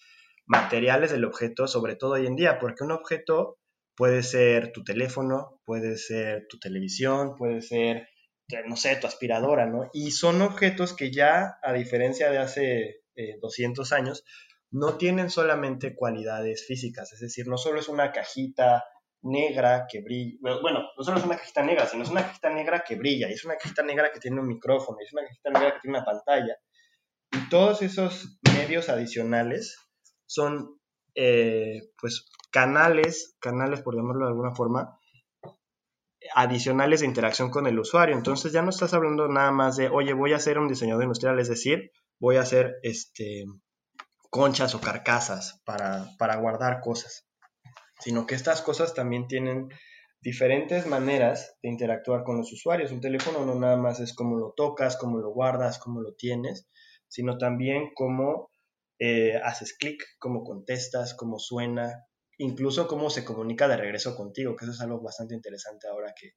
materiales 0.48 1.12
del 1.12 1.26
objeto, 1.26 1.68
sobre 1.68 1.96
todo 1.96 2.14
hoy 2.14 2.26
en 2.26 2.36
día, 2.36 2.58
porque 2.60 2.84
un 2.84 2.92
objeto 2.92 3.58
puede 3.96 4.24
ser 4.24 4.72
tu 4.72 4.84
teléfono, 4.84 5.62
puede 5.66 5.98
ser 5.98 6.48
tu 6.50 6.60
televisión, 6.60 7.36
puede 7.36 7.62
ser, 7.62 8.08
no 8.66 8.76
sé, 8.76 8.96
tu 8.96 9.08
aspiradora, 9.08 9.66
¿no? 9.66 9.90
Y 9.94 10.12
son 10.12 10.42
objetos 10.42 10.96
que 10.96 11.12
ya, 11.12 11.58
a 11.62 11.74
diferencia 11.74 12.32
de 12.32 12.38
hace 12.38 13.02
200 13.42 13.92
eh, 13.92 13.96
años, 13.96 14.24
no 14.72 14.98
tienen 14.98 15.30
solamente 15.30 15.96
cualidades 15.96 16.66
físicas, 16.66 17.12
es 17.14 17.20
decir, 17.20 17.48
no 17.48 17.58
solo 17.58 17.80
es 17.80 17.88
una 17.88 18.12
cajita 18.12 18.84
negra 19.24 19.88
que 19.90 20.02
brilla. 20.02 20.38
Bueno, 20.62 20.84
no 20.98 21.04
solo 21.04 21.18
es 21.18 21.26
una 21.26 21.38
cajita 21.38 21.64
negra, 21.64 21.86
sino 21.86 22.04
es 22.04 22.10
una 22.10 22.24
cajita 22.24 22.50
negra 22.50 22.84
que 22.88 22.96
brilla. 22.96 23.30
Y 23.30 23.34
es 23.34 23.46
una 23.46 23.56
cajita 23.58 23.84
negra 23.84 24.12
que 24.12 24.20
tiene 24.20 24.40
un 24.40 24.48
micrófono. 24.48 24.98
Y 25.02 25.06
es 25.06 25.14
una 25.14 25.24
cajita 25.24 25.50
negra 25.50 25.74
que 25.74 25.80
tiene 25.82 25.98
una 25.98 26.06
pantalla. 26.06 26.58
Y 27.32 27.50
todos 27.50 27.82
esos 27.82 28.40
medios 28.56 28.90
adicionales 28.90 29.87
son, 30.28 30.80
eh, 31.16 31.90
pues, 32.00 32.30
canales, 32.52 33.36
canales, 33.40 33.82
por 33.82 33.96
llamarlo 33.96 34.26
de 34.26 34.32
alguna 34.32 34.54
forma, 34.54 35.00
adicionales 36.36 37.00
de 37.00 37.08
interacción 37.08 37.50
con 37.50 37.66
el 37.66 37.80
usuario. 37.80 38.16
Entonces 38.16 38.52
ya 38.52 38.62
no 38.62 38.70
estás 38.70 38.94
hablando 38.94 39.28
nada 39.28 39.52
más 39.52 39.78
de, 39.78 39.90
oye, 39.90 40.14
voy 40.14 40.34
a 40.34 40.38
hacer 40.38 40.60
un 40.60 40.68
diseñador 40.68 41.04
industrial, 41.04 41.40
es 41.40 41.50
decir, 41.50 41.92
voy 42.20 42.36
a 42.36 42.42
hacer 42.42 42.76
este, 42.84 43.46
conchas 44.30 44.76
o 44.76 44.82
carcasas 44.82 45.62
para, 45.66 46.12
para 46.20 46.36
guardar 46.36 46.82
cosas 46.82 47.28
sino 48.00 48.26
que 48.26 48.36
estas 48.36 48.62
cosas 48.62 48.94
también 48.94 49.28
tienen 49.28 49.70
diferentes 50.22 50.88
maneras 50.88 51.58
de 51.62 51.70
interactuar 51.70 52.24
con 52.24 52.38
los 52.38 52.52
usuarios. 52.52 52.92
Un 52.92 53.02
teléfono 53.02 53.46
no 53.46 53.56
nada 53.56 53.78
más 53.78 54.00
es 54.00 54.14
cómo 54.14 54.38
lo 54.38 54.54
tocas, 54.56 54.98
cómo 54.98 55.20
lo 55.20 55.32
guardas, 55.32 55.80
cómo 55.80 56.02
lo 56.02 56.14
tienes, 56.14 56.68
sino 57.08 57.38
también 57.38 57.92
cómo 57.96 58.52
eh, 59.00 59.38
haces 59.44 59.76
clic, 59.78 60.04
cómo 60.20 60.44
contestas, 60.44 61.14
cómo 61.14 61.40
suena, 61.40 62.06
incluso 62.38 62.88
cómo 62.88 63.10
se 63.10 63.24
comunica 63.24 63.68
de 63.68 63.78
regreso 63.78 64.16
contigo, 64.16 64.56
que 64.56 64.66
eso 64.66 64.74
es 64.74 64.82
algo 64.82 65.02
bastante 65.02 65.36
interesante 65.36 65.88
ahora 65.88 66.14
que, 66.20 66.34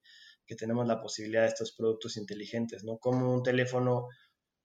tenemos 0.57 0.85
la 0.85 1.01
posibilidad 1.01 1.43
de 1.43 1.49
estos 1.49 1.77
productos 1.77 2.17
inteligentes, 2.17 2.83
¿no? 2.83 2.99
Como 2.99 3.33
un 3.33 3.45
teléfono, 3.45 4.09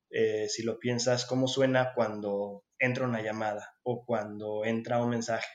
eh, 0.10 0.50
si 0.50 0.64
lo 0.64 0.80
piensas, 0.80 1.28
cómo 1.28 1.48
suena 1.48 1.94
cuando 1.94 2.64
entra 2.80 3.06
una 3.06 3.22
llamada 3.22 3.75
o 3.84 4.04
cuando 4.04 4.66
entra 4.66 5.04
un 5.04 5.12
mensaje 5.12 5.46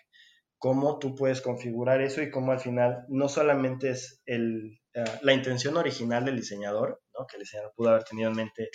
cómo 0.60 0.98
tú 0.98 1.14
puedes 1.14 1.40
configurar 1.40 2.02
eso 2.02 2.20
y 2.22 2.30
cómo 2.30 2.52
al 2.52 2.60
final 2.60 3.06
no 3.08 3.28
solamente 3.28 3.90
es 3.90 4.22
el, 4.26 4.78
eh, 4.92 5.04
la 5.22 5.32
intención 5.32 5.78
original 5.78 6.26
del 6.26 6.36
diseñador, 6.36 7.00
¿no? 7.18 7.26
que 7.26 7.38
el 7.38 7.44
diseñador 7.44 7.72
pudo 7.74 7.88
haber 7.88 8.04
tenido 8.04 8.28
en 8.28 8.36
mente 8.36 8.68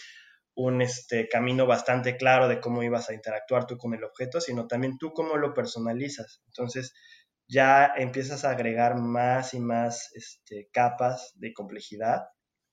un 0.55 0.81
este, 0.81 1.27
camino 1.27 1.67
bastante 1.67 2.17
claro 2.17 2.47
de 2.47 2.59
cómo 2.59 2.81
ibas 2.81 3.09
a 3.09 3.13
interactuar 3.13 3.67
tú 3.67 3.77
con 3.77 3.93
el 3.93 4.03
objeto, 4.03 4.39
sino 4.39 4.67
también 4.67 4.97
tú 4.97 5.11
cómo 5.13 5.37
lo 5.37 5.53
personalizas. 5.53 6.41
Entonces 6.47 6.93
ya 7.47 7.91
empiezas 7.95 8.45
a 8.45 8.51
agregar 8.51 8.95
más 8.95 9.53
y 9.53 9.59
más 9.59 10.11
este, 10.15 10.69
capas 10.71 11.33
de 11.35 11.53
complejidad 11.53 12.23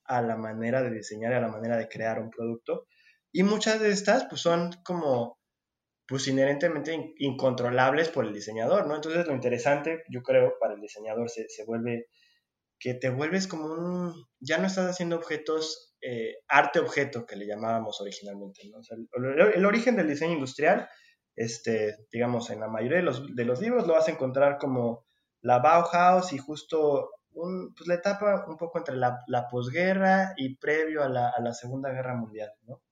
a 0.04 0.22
la 0.22 0.36
manera 0.36 0.82
de 0.82 0.90
diseñar 0.90 1.34
a 1.34 1.40
la 1.40 1.48
manera 1.48 1.76
de 1.76 1.88
crear 1.88 2.20
un 2.20 2.30
producto. 2.30 2.86
Y 3.32 3.42
muchas 3.42 3.80
de 3.80 3.90
estas 3.90 4.24
pues 4.26 4.40
son 4.40 4.70
como 4.84 5.38
pues 6.06 6.28
inherentemente 6.28 7.14
incontrolables 7.18 8.08
por 8.10 8.26
el 8.26 8.34
diseñador, 8.34 8.86
¿no? 8.86 8.96
Entonces 8.96 9.26
lo 9.26 9.34
interesante, 9.34 10.02
yo 10.10 10.22
creo, 10.22 10.54
para 10.60 10.74
el 10.74 10.80
diseñador 10.80 11.30
se, 11.30 11.48
se 11.48 11.64
vuelve 11.64 12.08
que 12.78 12.94
te 12.94 13.10
vuelves 13.10 13.46
como 13.46 13.66
un, 13.66 14.12
ya 14.40 14.58
no 14.58 14.66
estás 14.66 14.90
haciendo 14.90 15.16
objetos 15.16 15.91
eh, 16.02 16.38
arte-objeto 16.48 17.24
que 17.24 17.36
le 17.36 17.46
llamábamos 17.46 18.00
originalmente. 18.00 18.62
el, 19.54 19.64
origen 19.64 19.96
del 19.96 20.08
diseño 20.08 20.32
industrial, 20.32 20.88
este, 21.36 21.96
digamos, 22.10 22.50
en 22.50 22.60
la 22.60 22.68
mayoría 22.68 22.98
de 22.98 23.04
los, 23.04 23.34
de 23.34 23.44
los 23.44 23.60
libros 23.60 23.86
lo 23.86 23.94
vas 23.94 24.08
a 24.08 24.10
encontrar 24.10 24.58
como 24.58 25.04
la 25.40 25.60
Bauhaus 25.60 26.32
y 26.32 26.38
justo 26.38 27.10
un, 27.34 27.72
pues, 27.74 27.86
la 27.86 27.94
etapa 27.94 28.44
un 28.48 28.56
poco 28.56 28.78
entre 28.78 28.96
la, 28.96 29.22
la 29.28 29.48
posguerra 29.48 30.34
y 30.36 30.56
previo 30.56 31.02
a 31.02 31.08
la, 31.08 31.28
a 31.30 31.40
la, 31.40 31.54
Segunda 31.54 31.90
Guerra 31.90 32.16
Mundial, 32.16 32.52
¿no? 32.66 32.82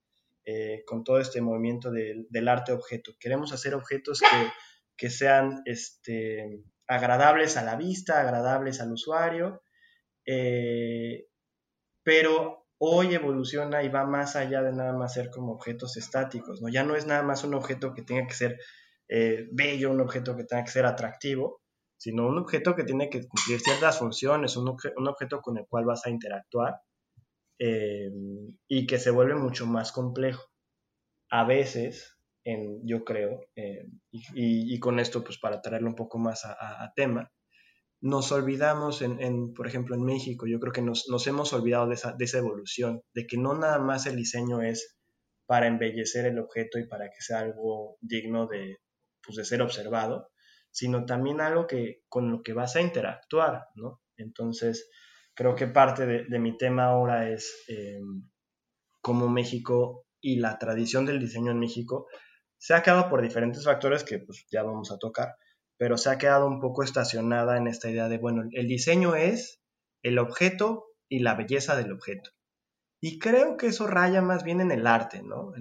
Eh, 0.45 0.85
con 0.87 1.05
todo 1.05 1.21
este 1.21 1.41
movimiento 1.41 1.91
del, 1.91 2.27
del 2.31 2.49
arte-objeto. 2.49 3.13
Queremos 3.21 3.53
hacer 3.53 3.75
objetos 3.75 4.21
que, 4.21 4.49
que 4.97 5.11
sean 5.11 5.63
este, 5.67 6.63
agradables 6.87 7.57
a 7.57 7.63
la 7.63 7.77
vista, 7.77 8.21
agradables 8.21 8.81
al 8.81 8.93
usuario, 8.93 9.63
eh, 10.25 11.27
pero 12.03 12.67
hoy 12.83 13.15
evoluciona 13.15 13.83
y 13.83 13.91
va 13.91 14.07
más 14.07 14.37
allá 14.37 14.63
de 14.63 14.73
nada 14.73 14.95
más 14.95 15.13
ser 15.13 15.29
como 15.31 15.53
objetos 15.53 15.99
estáticos, 15.99 16.63
¿no? 16.63 16.69
Ya 16.71 16.83
no 16.83 16.97
es 16.97 17.07
nada 17.07 17.23
más 17.23 17.45
un 17.45 17.53
objeto 17.53 17.93
que 17.93 18.03
tenga 18.03 18.27
que 18.27 18.33
ser 18.33 18.59
eh, 19.07 19.49
bello, 19.53 19.91
un 19.91 20.01
objeto 20.01 20.35
que 20.35 20.45
tenga 20.45 20.65
que 20.65 20.71
ser 20.71 20.87
atractivo, 20.87 21.61
sino 21.99 22.27
un 22.27 22.39
objeto 22.39 22.75
que 22.75 22.85
tiene 22.85 23.11
que 23.11 23.21
cumplir 23.29 23.61
ciertas 23.61 23.99
funciones, 23.99 24.57
un, 24.57 24.69
objeto 24.69 25.43
con 25.43 25.59
el 25.59 25.67
cual 25.67 25.85
vas 25.85 26.07
a 26.07 26.11
interactuar 26.11 26.81
eh, 27.59 28.11
y 28.67 28.87
que 28.87 28.99
se 28.99 29.11
vuelve 29.11 29.35
mucho 29.35 29.67
más 29.67 29.93
complejo. 29.93 30.47
A 31.31 31.45
veces, 31.45 32.17
yo 32.83 33.05
creo, 33.05 33.43
y, 34.11 34.81
con 34.81 34.99
esto, 34.99 35.23
pues 35.23 35.39
para 35.39 35.61
traerlo 35.61 35.89
un 35.89 35.95
poco 35.95 36.19
más 36.19 36.45
a 36.45 36.93
tema, 36.97 37.31
nos 38.01 38.33
olvidamos, 38.33 39.03
en, 39.03 39.53
por 39.53 39.67
ejemplo, 39.67 39.95
en 39.95 40.05
México, 40.05 40.47
yo 40.47 40.59
creo 40.59 40.73
que 40.73 40.83
nos, 40.83 41.07
hemos 41.27 41.53
olvidado 41.53 41.87
de 41.87 41.95
esa, 41.95 42.13
de 42.13 42.25
esa, 42.25 42.39
evolución, 42.39 43.03
de 43.15 43.27
que 43.27 43.37
no 43.37 43.55
nada 43.55 43.79
más 43.79 44.07
el 44.07 44.17
diseño 44.17 44.63
es 44.63 44.97
para 45.47 45.67
embellecer 45.67 46.27
el 46.27 46.39
objeto 46.39 46.79
y 46.79 46.87
para 46.87 47.11
que 47.11 47.21
sea 47.21 47.41
algo 47.41 47.97
digno 48.01 48.47
de, 48.47 48.79
pues, 49.23 49.37
de 49.37 49.45
ser 49.45 49.61
observado, 49.61 50.31
sino 50.71 51.05
también 51.05 51.41
algo 51.41 51.67
que, 51.67 52.03
con 52.09 52.31
lo 52.31 52.43
que 52.43 52.55
vas 52.55 52.77
a 52.77 52.81
interactuar, 52.81 53.67
¿no? 53.75 54.01
Entonces, 54.17 54.89
creo 55.35 55.55
que 55.55 55.67
parte 55.67 56.07
de, 56.07 56.39
mi 56.39 56.57
tema 56.57 56.87
ahora 56.87 57.31
es 57.31 57.65
eh, 57.69 58.01
cómo 59.01 59.29
México 59.29 60.07
y 60.21 60.37
la 60.37 60.59
tradición 60.59 61.05
del 61.05 61.19
diseño 61.19 61.51
en 61.51 61.59
México 61.59 62.07
se 62.57 62.75
ha 62.75 62.83
quedado 62.83 63.09
por 63.09 63.23
diferentes 63.23 63.65
factores 63.65 64.05
que 64.05 64.19
pues, 64.19 64.47
ya 64.51 64.63
vamos 64.63 64.91
a 64.91 64.99
tocar, 64.99 65.35
pero 65.81 65.97
se 65.97 66.11
ha 66.11 66.19
quedado 66.19 66.47
un 66.47 66.61
poco 66.61 66.83
estacionada 66.83 67.57
en 67.57 67.67
esta 67.67 67.89
idea 67.89 68.11
de, 68.11 68.19
bueno, 68.19 68.43
el 68.53 68.69
diseño 68.69 69.17
es 69.17 69.63
el 70.03 70.19
objeto 70.19 70.89
y 71.09 71.21
la 71.21 71.35
belleza 71.35 71.75
del 71.75 71.91
objeto. 71.91 72.33
Y 73.01 73.19
creo 73.19 73.57
que 73.57 73.69
eso 73.69 73.87
raya 73.87 74.21
más 74.21 74.45
bien 74.45 74.61
en 74.61 74.73
el 74.73 74.87
arte, 74.87 75.23
¿no? 75.23 75.55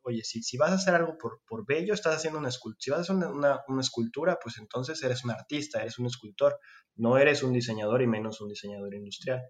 oye, 0.00 0.22
si, 0.24 0.42
si, 0.42 0.56
vas 0.56 0.70
a 0.70 0.76
hacer 0.76 0.94
algo 0.94 1.18
por, 1.18 1.42
por 1.46 1.66
bello, 1.66 1.92
estás 1.92 2.16
haciendo 2.16 2.38
una 2.38 2.48
escultura. 2.48 2.78
Si 2.80 2.90
vas 2.90 2.98
a 3.00 3.02
hacer 3.02 3.16
una, 3.16 3.60
una, 3.68 3.80
escultura, 3.82 4.38
pues 4.42 4.56
entonces 4.56 5.02
eres 5.02 5.26
un 5.26 5.32
artista, 5.32 5.82
eres 5.82 5.98
un 5.98 6.06
escultor. 6.06 6.58
No 6.94 7.18
eres 7.18 7.42
un 7.42 7.52
diseñador 7.52 8.00
y 8.00 8.06
menos 8.06 8.40
un 8.40 8.48
diseñador 8.48 8.94
industrial. 8.94 9.42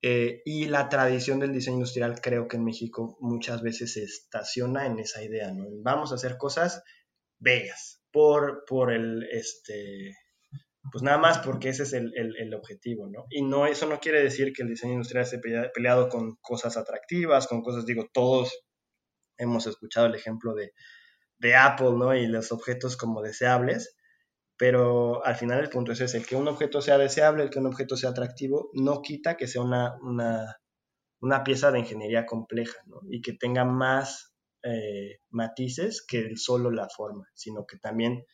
Eh, 0.00 0.42
y 0.44 0.66
la 0.66 0.88
tradición 0.88 1.40
del 1.40 1.52
diseño 1.52 1.78
industrial 1.78 2.20
creo 2.20 2.46
que 2.46 2.56
en 2.56 2.64
México 2.64 3.18
muchas 3.20 3.62
veces 3.62 3.94
se 3.94 4.04
estaciona 4.04 4.86
en 4.86 5.00
esa 5.00 5.24
idea, 5.24 5.52
¿no? 5.52 5.64
Vamos 5.82 6.12
a 6.12 6.14
hacer 6.14 6.38
cosas 6.38 6.84
bellas, 7.40 7.99
por, 8.12 8.64
por 8.66 8.92
el, 8.92 9.24
este, 9.30 10.16
pues 10.90 11.02
nada 11.02 11.18
más 11.18 11.38
porque 11.38 11.68
ese 11.68 11.82
es 11.82 11.92
el, 11.92 12.12
el, 12.16 12.54
objetivo, 12.54 13.08
¿no? 13.08 13.26
Y 13.30 13.42
no, 13.42 13.66
eso 13.66 13.86
no 13.86 14.00
quiere 14.00 14.22
decir 14.22 14.52
que 14.52 14.62
el 14.62 14.68
diseño 14.68 14.94
industrial 14.94 15.24
esté 15.24 15.40
peleado 15.74 16.08
con 16.08 16.36
cosas 16.40 16.76
atractivas, 16.76 17.46
con 17.46 17.62
cosas, 17.62 17.84
digo, 17.86 18.08
todos 18.12 18.64
hemos 19.36 19.66
escuchado 19.66 20.06
el 20.06 20.14
ejemplo 20.14 20.54
de, 20.54 20.72
de 21.38 21.54
Apple, 21.56 21.92
¿no? 21.92 22.14
Y 22.14 22.26
los 22.26 22.52
objetos 22.52 22.96
como 22.96 23.22
deseables, 23.22 23.96
pero 24.56 25.24
al 25.24 25.36
final 25.36 25.60
el 25.60 25.70
punto 25.70 25.92
es 25.92 26.00
ese, 26.00 26.18
el 26.18 26.26
que 26.26 26.36
un 26.36 26.48
objeto 26.48 26.80
sea 26.80 26.98
deseable, 26.98 27.44
el 27.44 27.50
que 27.50 27.58
un 27.58 27.66
objeto 27.66 27.96
sea 27.96 28.10
atractivo, 28.10 28.70
no 28.74 29.02
quita 29.02 29.36
que 29.36 29.46
sea 29.46 29.62
una, 29.62 29.96
una, 30.02 30.56
una 31.20 31.44
pieza 31.44 31.70
de 31.70 31.80
ingeniería 31.80 32.26
compleja, 32.26 32.78
¿no? 32.86 33.00
Y 33.08 33.20
que 33.22 33.32
tenga 33.32 33.64
más 33.64 34.29
eh, 34.62 35.20
matices 35.30 36.04
que 36.06 36.36
solo 36.36 36.70
la 36.70 36.88
forma, 36.88 37.26
sino 37.34 37.64
que 37.66 37.78
también 37.78 38.24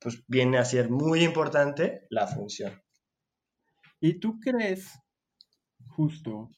pues, 0.00 0.24
viene 0.26 0.58
a 0.58 0.64
ser 0.64 0.90
muy 0.90 1.24
importante 1.24 2.06
la 2.10 2.26
función. 2.26 2.80
¿Y 4.00 4.20
tú 4.20 4.38
crees, 4.38 4.92
justo, 5.88 6.48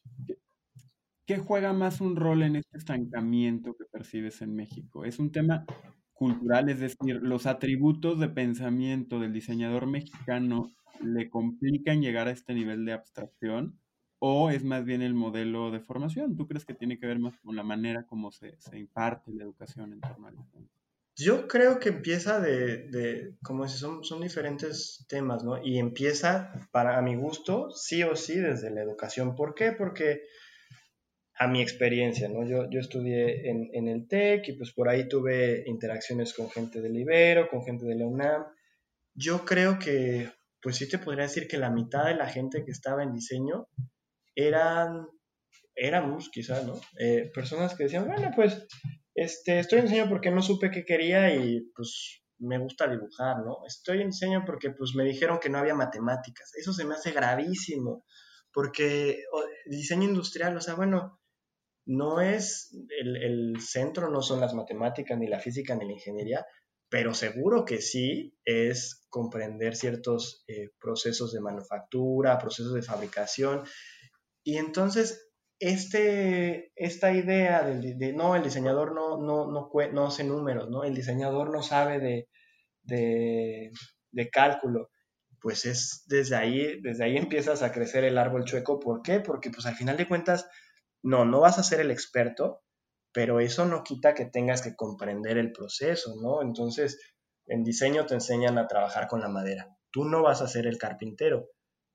que, 1.26 1.38
juega 1.38 1.72
más 1.72 2.00
un 2.00 2.16
rol 2.16 2.42
en 2.42 2.56
este 2.56 2.78
estancamiento 2.78 3.74
que 3.74 3.86
percibes 3.90 4.42
en 4.42 4.54
México? 4.54 5.04
¿Es 5.04 5.18
un 5.18 5.32
tema 5.32 5.64
cultural, 6.12 6.68
es 6.68 6.80
decir, 6.80 7.20
los 7.22 7.46
atributos 7.46 8.20
de 8.20 8.28
pensamiento 8.28 9.18
del 9.18 9.32
diseñador 9.32 9.86
mexicano 9.86 10.70
le 11.02 11.30
complican 11.30 12.02
llegar 12.02 12.28
a 12.28 12.32
este 12.32 12.52
nivel 12.52 12.84
de 12.84 12.92
abstracción? 12.92 13.79
¿O 14.22 14.50
es 14.50 14.62
más 14.62 14.84
bien 14.84 15.00
el 15.00 15.14
modelo 15.14 15.70
de 15.70 15.80
formación? 15.80 16.36
¿Tú 16.36 16.46
crees 16.46 16.66
que 16.66 16.74
tiene 16.74 16.98
que 16.98 17.06
ver 17.06 17.18
más 17.18 17.34
con 17.38 17.56
la 17.56 17.62
manera 17.62 18.06
como 18.06 18.30
se, 18.30 18.54
se 18.60 18.78
imparte 18.78 19.32
la 19.32 19.44
educación 19.44 19.94
en 19.94 20.00
torno 20.02 20.30
Yo 21.16 21.48
creo 21.48 21.80
que 21.80 21.88
empieza 21.88 22.38
de, 22.38 22.88
de 22.88 23.36
como 23.42 23.66
si 23.66 23.78
son, 23.78 24.04
son 24.04 24.20
diferentes 24.20 25.06
temas, 25.08 25.42
¿no? 25.42 25.64
Y 25.64 25.78
empieza, 25.78 26.52
para 26.70 26.98
a 26.98 27.02
mi 27.02 27.16
gusto, 27.16 27.70
sí 27.70 28.02
o 28.02 28.14
sí 28.14 28.38
desde 28.38 28.70
la 28.70 28.82
educación. 28.82 29.34
¿Por 29.34 29.54
qué? 29.54 29.72
Porque 29.72 30.20
a 31.38 31.46
mi 31.46 31.62
experiencia, 31.62 32.28
¿no? 32.28 32.46
Yo, 32.46 32.68
yo 32.68 32.78
estudié 32.78 33.48
en, 33.48 33.70
en, 33.72 33.88
el 33.88 34.06
TEC 34.06 34.48
y 34.48 34.52
pues 34.52 34.74
por 34.74 34.90
ahí 34.90 35.08
tuve 35.08 35.64
interacciones 35.66 36.34
con 36.34 36.50
gente 36.50 36.82
del 36.82 36.94
Ibero, 36.98 37.48
con 37.48 37.64
gente 37.64 37.86
de 37.86 37.94
la 37.94 38.06
UNAM. 38.06 38.44
Yo 39.14 39.46
creo 39.46 39.78
que, 39.78 40.30
pues 40.60 40.76
sí 40.76 40.86
te 40.86 40.98
podría 40.98 41.22
decir 41.22 41.48
que 41.48 41.56
la 41.56 41.70
mitad 41.70 42.04
de 42.04 42.16
la 42.16 42.26
gente 42.26 42.62
que 42.66 42.70
estaba 42.70 43.02
en 43.02 43.14
diseño 43.14 43.66
eran, 44.34 45.06
éramos 45.74 46.30
quizá, 46.30 46.62
¿no? 46.62 46.80
Eh, 46.98 47.30
personas 47.34 47.74
que 47.74 47.84
decían, 47.84 48.06
bueno, 48.06 48.30
pues 48.34 48.66
este, 49.14 49.58
estoy 49.58 49.80
en 49.80 49.86
diseño 49.86 50.08
porque 50.08 50.30
no 50.30 50.42
supe 50.42 50.70
qué 50.70 50.84
quería 50.84 51.34
y 51.34 51.60
pues 51.74 52.22
me 52.38 52.58
gusta 52.58 52.88
dibujar, 52.88 53.38
¿no? 53.44 53.58
Estoy 53.66 54.00
en 54.00 54.10
diseño 54.10 54.44
porque 54.46 54.70
pues 54.70 54.94
me 54.94 55.04
dijeron 55.04 55.38
que 55.40 55.50
no 55.50 55.58
había 55.58 55.74
matemáticas. 55.74 56.52
Eso 56.54 56.72
se 56.72 56.84
me 56.84 56.94
hace 56.94 57.12
gravísimo, 57.12 58.04
porque 58.52 59.24
diseño 59.66 60.08
industrial, 60.08 60.56
o 60.56 60.60
sea, 60.60 60.74
bueno, 60.74 61.20
no 61.86 62.20
es 62.20 62.70
el, 62.98 63.16
el, 63.16 63.60
centro, 63.60 64.10
no 64.10 64.22
son 64.22 64.40
las 64.40 64.54
matemáticas, 64.54 65.18
ni 65.18 65.26
la 65.26 65.40
física, 65.40 65.74
ni 65.74 65.86
la 65.86 65.92
ingeniería, 65.92 66.46
pero 66.90 67.14
seguro 67.14 67.64
que 67.64 67.80
sí 67.80 68.36
es 68.44 69.06
comprender 69.08 69.76
ciertos 69.76 70.44
eh, 70.48 70.70
procesos 70.80 71.32
de 71.32 71.40
manufactura, 71.40 72.38
procesos 72.38 72.74
de 72.74 72.82
fabricación, 72.82 73.62
y 74.44 74.56
entonces, 74.58 75.30
este, 75.58 76.72
esta 76.76 77.12
idea 77.12 77.62
de, 77.64 78.12
no, 78.14 78.34
el 78.34 78.42
diseñador 78.42 78.94
no, 78.94 79.20
no, 79.20 79.50
no, 79.50 79.70
no, 79.92 80.06
hace 80.06 80.24
números, 80.24 80.70
¿no? 80.70 80.84
El 80.84 80.94
diseñador 80.94 81.50
no 81.50 81.62
sabe 81.62 81.98
de, 82.00 82.28
de, 82.82 83.70
de, 84.12 84.30
cálculo. 84.30 84.90
Pues 85.40 85.66
es 85.66 86.04
desde 86.06 86.36
ahí, 86.36 86.80
desde 86.82 87.04
ahí 87.04 87.16
empiezas 87.16 87.62
a 87.62 87.72
crecer 87.72 88.04
el 88.04 88.18
árbol 88.18 88.44
chueco. 88.44 88.78
¿Por 88.80 89.02
qué? 89.02 89.20
Porque 89.20 89.50
pues 89.50 89.66
al 89.66 89.76
final 89.76 89.96
de 89.96 90.08
cuentas, 90.08 90.48
no, 91.02 91.24
no 91.24 91.40
vas 91.40 91.58
a 91.58 91.62
ser 91.62 91.80
el 91.80 91.90
experto, 91.90 92.62
pero 93.12 93.40
eso 93.40 93.66
no 93.66 93.82
quita 93.82 94.14
que 94.14 94.26
tengas 94.26 94.62
que 94.62 94.76
comprender 94.76 95.38
el 95.38 95.52
proceso, 95.52 96.14
¿no? 96.22 96.42
Entonces, 96.42 96.98
en 97.46 97.64
diseño 97.64 98.06
te 98.06 98.14
enseñan 98.14 98.58
a 98.58 98.68
trabajar 98.68 99.08
con 99.08 99.20
la 99.20 99.28
madera. 99.28 99.68
Tú 99.90 100.04
no 100.04 100.22
vas 100.22 100.40
a 100.42 100.48
ser 100.48 100.66
el 100.66 100.78
carpintero. 100.78 101.48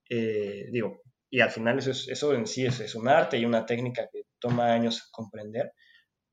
Eh, 0.09 0.65
digo, 0.71 1.01
y 1.35 1.41
al 1.41 1.51
final 1.51 1.79
eso, 1.79 2.33
en 2.33 2.47
sí 2.47 2.65
es, 2.65 2.79
es, 2.79 2.95
un 2.95 3.09
arte 3.09 3.37
y 3.37 3.43
una 3.43 3.65
técnica 3.65 4.07
que 4.09 4.21
toma 4.39 4.71
años 4.71 5.09
comprender, 5.11 5.73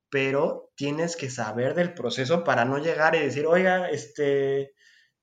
pero 0.09 0.71
tienes 0.77 1.17
que 1.17 1.29
saber 1.29 1.75
del 1.75 1.93
proceso 1.93 2.45
para 2.45 2.65
no 2.65 2.79
llegar 2.79 3.17
y 3.17 3.19
decir, 3.19 3.47
oiga, 3.47 3.91
este, 3.91 4.75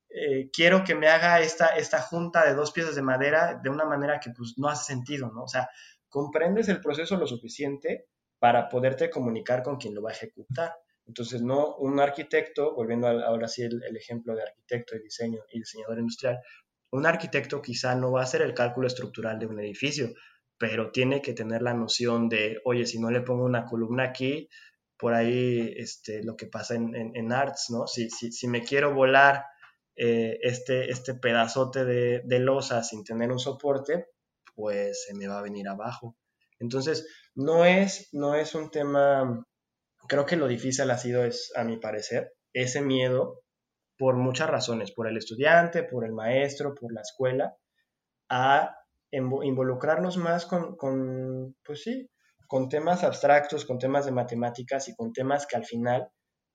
eh, 0.10 0.50
quiero 0.52 0.84
que 0.84 0.96
me 0.96 1.08
haga 1.08 1.40
esta, 1.40 1.78
esta 1.78 2.02
junta 2.02 2.46
de 2.46 2.56
dos 2.56 2.74
piezas 2.74 2.94
de 2.94 3.04
madera 3.04 3.58
de 3.64 3.70
una 3.70 3.86
manera 3.86 4.20
que 4.20 4.32
pues 4.32 4.56
no 4.58 4.68
hace 4.68 4.84
sentido, 4.84 5.32
¿no? 5.32 5.44
O 5.44 5.48
sea, 5.48 5.70
comprendes 6.10 6.68
el 6.68 6.82
proceso 6.82 7.16
lo 7.16 7.26
suficiente 7.26 8.10
para 8.38 8.68
poderte 8.68 9.10
comunicar 9.10 9.64
con 9.64 9.78
quien 9.78 9.96
lo 9.96 10.02
va 10.02 10.10
a 10.10 10.14
ejecutar. 10.14 10.74
Entonces, 11.06 11.42
no 11.42 11.78
un 11.78 12.02
arquitecto, 12.02 12.76
volviendo 12.76 13.08
ahora 13.08 13.48
sí 13.48 13.62
el, 13.62 13.82
el, 13.82 13.96
ejemplo 13.96 14.36
de 14.36 14.44
arquitecto 14.44 14.96
de 14.96 15.04
diseño 15.04 15.40
y 15.54 15.60
diseñador 15.60 16.00
industrial, 16.00 16.38
un 16.92 17.06
arquitecto 17.06 17.62
quizá 17.62 17.96
no 17.96 18.12
va 18.12 18.22
a 18.22 18.24
hacer 18.24 18.42
el 18.42 18.54
cálculo 18.54 18.88
estructural 18.88 19.40
de 19.40 19.46
un 19.46 19.60
edificio, 19.60 20.14
pero 20.58 20.92
tiene 20.92 21.22
que 21.22 21.34
tener 21.34 21.62
la 21.62 21.74
noción 21.74 22.30
de, 22.30 22.60
oye, 22.66 22.86
si 22.86 23.00
no 23.00 23.12
le 23.12 23.22
pongo 23.22 23.46
una 23.46 23.66
columna 23.66 24.04
aquí, 24.04 24.50
por 24.98 25.14
ahí 25.14 25.74
este, 25.78 26.24
lo 26.24 26.36
que 26.36 26.48
pasa 26.48 26.76
en, 26.76 26.94
en, 26.94 27.32
arts, 27.32 27.68
¿no? 27.70 27.88
Si, 27.88 28.10
si, 28.10 28.34
si, 28.34 28.48
me 28.50 28.64
quiero 28.64 28.94
volar 28.94 29.46
eh, 29.96 30.38
este, 30.42 30.92
este 30.92 31.14
pedazote 31.14 31.86
de, 31.86 32.22
de 32.26 32.40
losa 32.40 32.84
sin 32.84 33.06
tener 33.06 33.32
un 33.32 33.40
soporte, 33.40 34.08
pues 34.56 35.06
se 35.06 35.16
me 35.16 35.28
va 35.28 35.40
a 35.40 35.44
venir 35.44 35.70
abajo. 35.70 36.18
Entonces, 36.60 37.08
no 37.34 37.64
es, 37.64 38.10
no 38.12 38.36
es 38.36 38.56
un 38.56 38.70
tema, 38.70 39.46
creo 40.10 40.26
que 40.26 40.36
lo 40.36 40.50
difícil 40.50 40.92
ha 40.92 40.98
sido, 40.98 41.24
es, 41.24 41.54
a 41.56 41.64
mi 41.64 41.78
parecer, 41.78 42.34
ese 42.52 42.82
miedo 42.82 43.42
por 44.00 44.16
muchas 44.16 44.50
razones, 44.50 44.94
por 44.94 45.10
el 45.10 45.18
estudiante, 45.18 45.84
por 45.84 46.06
el 46.06 46.14
maestro, 46.14 46.74
por 46.74 46.94
la 46.94 47.02
escuela, 47.02 47.58
a 48.30 48.74
involucrarnos 49.12 50.16
más 50.16 50.46
con, 50.46 50.78
pues 51.66 51.84
sí, 51.84 52.10
con 52.48 52.70
temas 52.70 53.04
abstractos, 53.04 53.66
con 53.66 53.78
temas 53.78 54.06
de 54.06 54.14
matemáticas 54.14 54.88
y 54.88 54.96
con 54.96 55.12
temas 55.12 55.46
que 55.46 55.58
al 55.58 55.66
final 55.66 56.10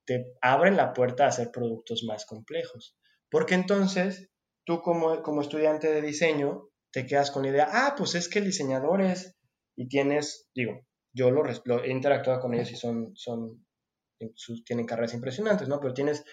te 0.07 0.25
abren 0.41 0.79
la 0.79 0.95
puerta 0.95 1.25
a 1.25 1.29
hacer 1.29 1.51
productos 1.51 2.03
más 2.05 2.25
complejos. 2.25 2.97
Porque 3.31 3.55
entonces 3.55 4.31
tú 4.65 4.81
como, 4.81 5.23
como 5.23 5.43
estudiante 5.43 5.93
de 5.93 6.01
diseño 6.01 6.71
te 6.91 7.05
quedas 7.05 7.31
con 7.31 7.43
la 7.43 7.51
idea, 7.51 7.69
ah, 7.71 7.95
pues 7.95 8.15
es 8.15 8.31
que 8.31 8.39
el 8.39 8.47
diseñador 8.47 9.03
es, 9.03 9.37
y 9.77 9.87
tienes, 9.89 10.49
digo, 10.55 10.81
yo 11.13 11.31
lo, 11.31 11.45
he 11.47 11.91
interactuado 11.91 12.41
con 12.41 12.55
ellos 12.55 12.71
y 12.73 12.77
son, 12.77 13.15
son, 13.15 13.67
tienen 14.65 14.87
carreras 14.87 15.13
impresionantes, 15.13 15.69
¿no? 15.69 15.79
Pero 15.79 15.93
tienes 15.93 16.25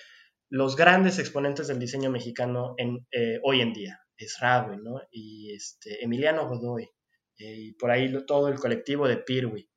los 0.51 0.75
grandes 0.75 1.17
exponentes 1.17 1.67
del 1.67 1.79
diseño 1.79 2.12
mexicano 2.12 2.75
eh, 2.77 3.39
hoy 3.41 3.62
en 3.62 3.72
día, 3.72 4.01
es 4.17 4.38
¿no? 4.84 5.01
Y 5.10 5.53
este, 5.55 6.03
Emiliano 6.03 6.48
Godoy, 6.50 6.84
eh, 7.38 7.55
y 7.58 7.72
por 7.74 7.89
ahí 7.89 8.13
todo 8.27 8.50
el 8.50 8.60
colectivo 8.60 9.08
de 9.08 9.17
Pirwi. 9.17 9.70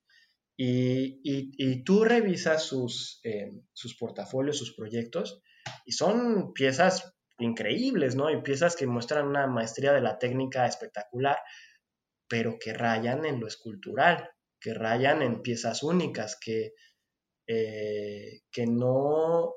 Y, 0.56 1.20
y, 1.22 1.84
tú 1.84 2.04
revisas 2.04 2.64
sus, 2.64 3.20
eh, 3.24 3.52
sus 3.72 3.96
portafolios, 3.96 4.58
sus 4.58 4.74
proyectos, 4.74 5.42
y 5.84 5.92
son 5.92 6.52
piezas 6.52 7.14
increíbles, 7.38 8.16
¿no? 8.16 8.30
Y 8.30 8.42
piezas 8.42 8.74
que 8.74 8.86
muestran 8.86 9.28
una 9.28 9.46
maestría 9.46 9.92
de 9.92 10.00
la 10.00 10.18
técnica 10.18 10.66
espectacular, 10.66 11.38
pero 12.28 12.58
que 12.58 12.72
rayan 12.72 13.24
en 13.26 13.38
lo 13.38 13.46
escultural, 13.46 14.28
que 14.60 14.74
rayan 14.74 15.22
en 15.22 15.40
piezas 15.40 15.84
únicas, 15.84 16.36
que, 16.40 16.72
que 17.46 18.66
no, 18.66 19.52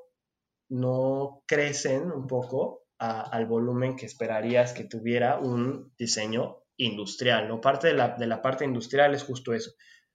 no 0.68 1.42
crecen 1.46 2.10
un 2.10 2.26
poco 2.26 2.84
al 2.98 3.46
volumen 3.46 3.94
que 3.94 4.06
esperarías 4.06 4.72
que 4.72 4.84
tuviera 4.84 5.38
un 5.38 5.92
diseño 5.96 6.64
industrial, 6.76 7.46
¿no? 7.48 7.60
Parte 7.60 7.88
de 7.88 7.94
la, 7.94 8.16
de 8.16 8.26
la 8.26 8.42
parte 8.42 8.64
industrial 8.64 9.14
es 9.14 9.22
justo 9.22 9.52
eso, 9.54 9.70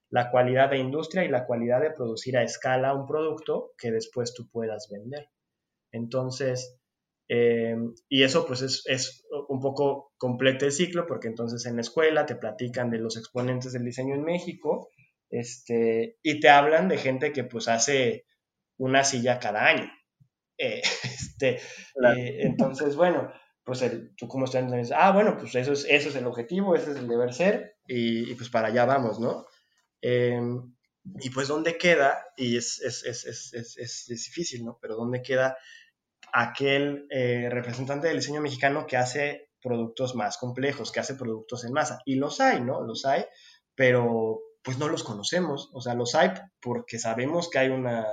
la 0.09 0.29
cualidad 0.29 0.69
de 0.69 0.77
industria 0.77 1.23
y 1.23 1.29
la 1.29 1.45
cualidad 1.45 1.81
de 1.81 1.91
producir 1.91 2.37
a 2.37 2.43
escala 2.43 2.93
un 2.93 3.07
producto 3.07 3.71
que 3.77 3.91
después 3.91 4.33
tú 4.33 4.49
puedas 4.49 4.89
vender. 4.91 5.29
Entonces, 5.91 6.77
eh, 7.29 7.75
y 8.09 8.23
eso 8.23 8.45
pues 8.45 8.61
es, 8.61 9.25
un 9.47 9.59
poco 9.59 10.11
completo 10.17 10.65
el 10.65 10.71
ciclo 10.71 11.07
porque 11.07 11.27
entonces 11.27 11.65
en 11.65 11.77
la 11.77 11.81
escuela 11.81 12.25
te 12.25 12.35
platican 12.35 12.89
de 12.91 12.99
los 12.99 13.17
exponentes 13.17 13.73
del 13.73 13.85
diseño 13.85 14.13
en 14.13 14.23
México 14.23 14.89
este, 15.29 16.17
y 16.21 16.39
te 16.39 16.49
hablan 16.49 16.89
de 16.89 16.97
gente 16.97 17.31
que 17.31 17.43
pues 17.43 17.67
hace 17.67 18.25
una 18.77 19.03
silla 19.03 19.39
cada 19.39 19.65
año. 19.65 19.89
Eh, 20.63 20.81
este, 21.03 21.55
eh, 21.55 22.37
entonces, 22.39 22.95
bueno, 22.95 23.31
pues 23.63 23.81
el, 23.81 24.15
tú 24.15 24.27
como 24.27 24.45
estudiante 24.45 24.77
dices, 24.77 24.95
ah, 24.97 25.11
bueno, 25.11 25.37
pues 25.37 25.53
eso 25.55 25.73
es, 25.73 25.85
eso 25.89 26.09
es 26.09 26.15
el 26.15 26.25
objetivo, 26.25 26.75
ese 26.75 26.91
es 26.91 26.97
el 26.97 27.07
deber 27.07 27.33
ser 27.33 27.75
y, 27.85 28.33
pues 28.35 28.49
para 28.49 28.69
allá 28.69 28.85
vamos, 28.85 29.19
¿no? 29.19 29.45
y 30.01 31.29
pues 31.29 31.47
dónde 31.47 31.77
queda, 31.77 32.25
y 32.35 32.57
es, 32.57 32.81
es, 32.81 33.05
es, 33.05 33.53
es, 33.53 34.05
difícil, 34.07 34.65
¿no? 34.65 34.77
Pero 34.81 34.95
dónde 34.95 35.21
queda 35.21 35.57
aquel 36.33 37.07
eh, 37.09 37.49
representante 37.49 38.07
del 38.07 38.17
diseño 38.17 38.41
mexicano 38.41 38.85
que 38.85 38.97
hace 38.97 39.49
productos 39.61 40.15
más 40.15 40.37
complejos, 40.37 40.91
que 40.91 40.99
hace 40.99 41.15
productos 41.15 41.63
en 41.63 41.73
masa. 41.73 41.99
Y 42.05 42.15
los 42.15 42.41
hay, 42.41 42.61
¿no? 42.61 42.81
Los 42.83 43.05
hay, 43.05 43.25
pero 43.75 44.41
pues 44.61 44.77
no 44.77 44.89
los 44.89 45.03
conocemos. 45.03 45.69
O 45.73 45.81
sea, 45.81 45.93
los 45.93 46.15
hay 46.15 46.31
porque 46.59 46.99
sabemos 46.99 47.49
que 47.49 47.59
hay 47.59 47.69
una, 47.69 48.05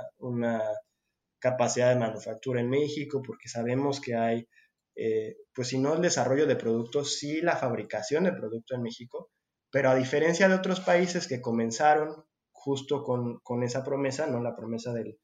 capacidad 1.41 1.89
de 1.89 1.99
manufactura 1.99 2.61
en 2.61 2.69
México, 2.69 3.21
porque 3.25 3.49
sabemos 3.49 3.99
que 3.99 4.15
hay, 4.15 4.47
eh, 4.95 5.35
pues 5.53 5.69
si 5.69 5.79
no 5.79 5.95
el 5.95 6.01
desarrollo 6.01 6.45
de 6.45 6.55
productos, 6.55 7.17
sí 7.17 7.41
la 7.41 7.57
fabricación 7.57 8.23
de 8.23 8.31
producto 8.31 8.75
en 8.75 8.83
México, 8.83 9.31
pero 9.71 9.89
a 9.89 9.95
diferencia 9.95 10.47
de 10.47 10.55
otros 10.55 10.79
países 10.81 11.27
que 11.27 11.41
comenzaron 11.41 12.23
justo 12.51 13.03
con, 13.03 13.63
esa 13.63 13.83
promesa, 13.83 14.27
¿no? 14.27 14.39
La 14.41 14.55
promesa 14.55 14.93
del, 14.93 15.17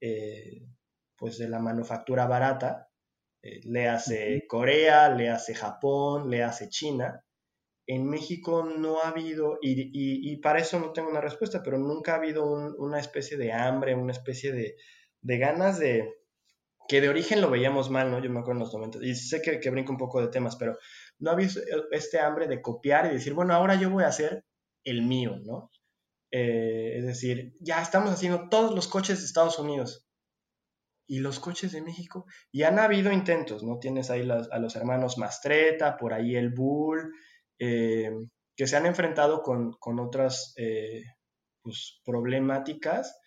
eh, 0.00 0.66
pues 1.16 1.36
de 1.36 1.48
la 1.48 1.58
manufactura 1.58 2.26
barata, 2.26 2.88
eh, 3.42 3.60
le 3.64 3.88
hace 3.88 4.46
Corea, 4.48 5.10
le 5.10 5.28
hace 5.28 5.54
Japón, 5.54 6.30
le 6.30 6.42
hace 6.42 6.70
China. 6.70 7.22
En 7.86 8.06
México 8.08 8.64
no 8.64 9.00
ha 9.00 9.08
habido, 9.08 9.58
y, 9.62 10.36
para 10.40 10.60
eso 10.60 10.78
no 10.78 10.92
tengo 10.92 11.10
una 11.10 11.20
respuesta, 11.20 11.62
pero 11.62 11.78
nunca 11.78 12.12
ha 12.12 12.16
habido 12.16 12.44
una 12.46 13.00
especie 13.00 13.36
de 13.36 13.52
hambre, 13.52 13.94
una 13.94 14.12
especie 14.12 14.52
de, 14.52 14.76
ganas 15.36 15.78
de, 15.78 16.14
que 16.88 17.02
de 17.02 17.10
origen 17.10 17.42
lo 17.42 17.50
veíamos 17.50 17.90
mal, 17.90 18.10
¿no? 18.10 18.18
Yo 18.18 18.30
me 18.30 18.40
acuerdo 18.40 18.60
en 18.60 18.64
los 18.64 18.72
momentos, 18.72 19.02
y 19.02 19.14
sé 19.14 19.42
que, 19.42 19.60
que 19.60 19.70
brinco 19.70 19.92
un 19.92 19.98
poco 19.98 20.22
de 20.22 20.28
temas, 20.28 20.56
pero 20.56 20.78
no 21.18 21.30
ha 21.30 21.34
habido 21.34 21.60
este 21.90 22.18
hambre 22.18 22.48
de 22.48 22.62
copiar 22.62 23.06
y 23.06 23.14
decir, 23.14 23.34
bueno, 23.34 23.52
ahora 23.54 23.74
yo 23.74 23.90
voy 23.90 24.04
a 24.04 24.08
hacer 24.08 24.44
el 24.84 25.02
mío, 25.02 25.36
¿no? 25.44 25.70
Eh, 26.30 26.94
es 26.98 27.06
decir, 27.06 27.54
ya 27.60 27.82
estamos 27.82 28.10
haciendo 28.10 28.48
todos 28.48 28.74
los 28.74 28.88
coches 28.88 29.18
de 29.20 29.26
Estados 29.26 29.58
Unidos 29.58 30.06
y 31.06 31.20
los 31.20 31.40
coches 31.40 31.72
de 31.72 31.82
México. 31.82 32.26
Y 32.52 32.62
han 32.62 32.78
habido 32.78 33.12
intentos, 33.12 33.62
¿no? 33.62 33.78
Tienes 33.78 34.10
ahí 34.10 34.28
a 34.30 34.58
los 34.58 34.76
hermanos 34.76 35.18
Mastreta, 35.18 35.96
por 35.96 36.12
ahí 36.12 36.36
el 36.36 36.50
Bull, 36.50 37.12
eh, 37.58 38.10
que 38.56 38.66
se 38.66 38.76
han 38.76 38.86
enfrentado 38.86 39.42
con, 39.42 39.76
otras 40.00 40.54
eh, 40.56 41.02
pues, 41.62 42.00
problemáticas 42.04 43.18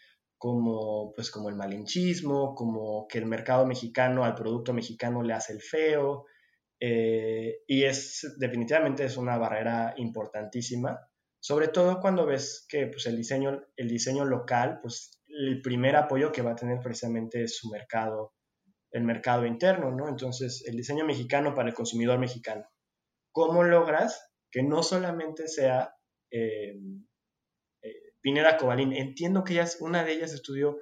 como, 0.42 1.14
pues, 1.14 1.30
como 1.30 1.50
el 1.50 1.56
malinchismo, 1.56 2.56
como 2.56 3.08
que 3.08 3.20
el 3.20 3.28
mercado 3.28 3.64
mexicano 3.68 4.26
al 4.26 4.34
producto 4.34 4.74
mexicano 4.74 5.22
le 5.22 5.34
hace 5.34 5.54
el 5.54 5.62
feo. 5.62 6.26
Eh, 6.80 7.60
y 7.68 7.84
es 7.84 8.28
definitivamente 8.40 9.06
es 9.06 9.18
una 9.18 9.38
barrera 9.38 9.94
importantísima, 9.98 11.00
sobre 11.40 11.68
todo 11.68 12.00
cuando 12.00 12.26
ves 12.26 12.66
que 12.68 12.88
pues, 12.88 13.06
el, 13.06 13.18
diseño, 13.18 13.62
el 13.76 13.88
diseño 13.88 14.26
local 14.26 14.80
pues, 14.82 15.22
el 15.28 15.62
primer 15.62 15.96
apoyo 15.96 16.32
que 16.32 16.42
va 16.42 16.54
a 16.54 16.56
tener 16.56 16.80
precisamente 16.80 17.44
es 17.44 17.58
su 17.58 17.70
mercado, 17.70 18.34
el 18.90 19.04
mercado 19.04 19.46
interno, 19.46 19.92
¿no? 19.92 20.10
Entonces, 20.10 20.64
el 20.66 20.76
diseño 20.76 21.06
mexicano 21.06 21.54
para 21.54 21.70
el 21.70 21.76
consumidor 21.76 22.18
mexicano. 22.18 22.66
¿Cómo 23.32 23.64
logras 23.64 24.20
que 24.50 24.64
no 24.64 24.82
solamente 24.82 25.48
sea 25.48 25.94
eh, 26.32 26.80
Pineda 28.22 28.58
Cobalín? 28.58 28.94
Entiendo 28.94 29.44
que 29.44 29.54
ellas, 29.54 29.78
una 29.80 30.04
de 30.04 30.14
ellas 30.14 30.34
estudió 30.34 30.78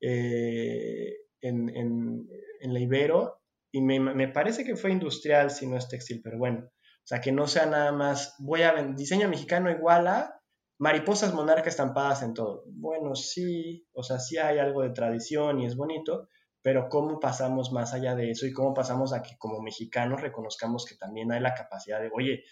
eh, 0.00 1.14
en, 1.40 2.26
la 2.60 2.80
Ibero 2.80 3.40
y 3.72 3.82
me, 3.82 4.00
me, 4.00 4.28
parece 4.28 4.64
que 4.64 4.76
fue 4.76 4.92
industrial, 4.92 5.50
si 5.50 5.66
no 5.66 5.76
es 5.76 5.88
textil, 5.88 6.20
pero 6.22 6.38
bueno. 6.38 6.60
O 6.66 7.06
sea, 7.06 7.20
que 7.20 7.32
no 7.32 7.46
sea 7.46 7.66
nada 7.66 7.92
más, 7.92 8.34
voy 8.38 8.62
a 8.62 8.72
diseño 8.94 9.28
mexicano 9.28 9.70
igual 9.70 10.06
a 10.06 10.40
mariposas 10.78 11.34
monarca 11.34 11.68
estampadas 11.68 12.22
en 12.22 12.34
todo. 12.34 12.64
Bueno, 12.66 13.14
sí, 13.14 13.86
o 13.92 14.02
sea, 14.02 14.18
sí 14.18 14.38
hay 14.38 14.58
algo 14.58 14.82
de 14.82 14.90
tradición 14.90 15.60
y 15.60 15.66
es 15.66 15.76
bonito, 15.76 16.28
pero 16.62 16.88
¿cómo 16.88 17.20
pasamos 17.20 17.72
más 17.72 17.92
allá 17.92 18.14
de 18.14 18.30
eso 18.30 18.46
y 18.46 18.52
cómo 18.52 18.74
pasamos 18.74 19.12
a 19.12 19.22
que 19.22 19.36
como 19.38 19.60
mexicanos 19.60 20.20
reconozcamos 20.20 20.86
que 20.86 20.96
también 20.96 21.30
hay 21.30 21.40
la 21.40 21.54
capacidad 21.54 22.00
de, 22.00 22.10
oye, 22.12 22.44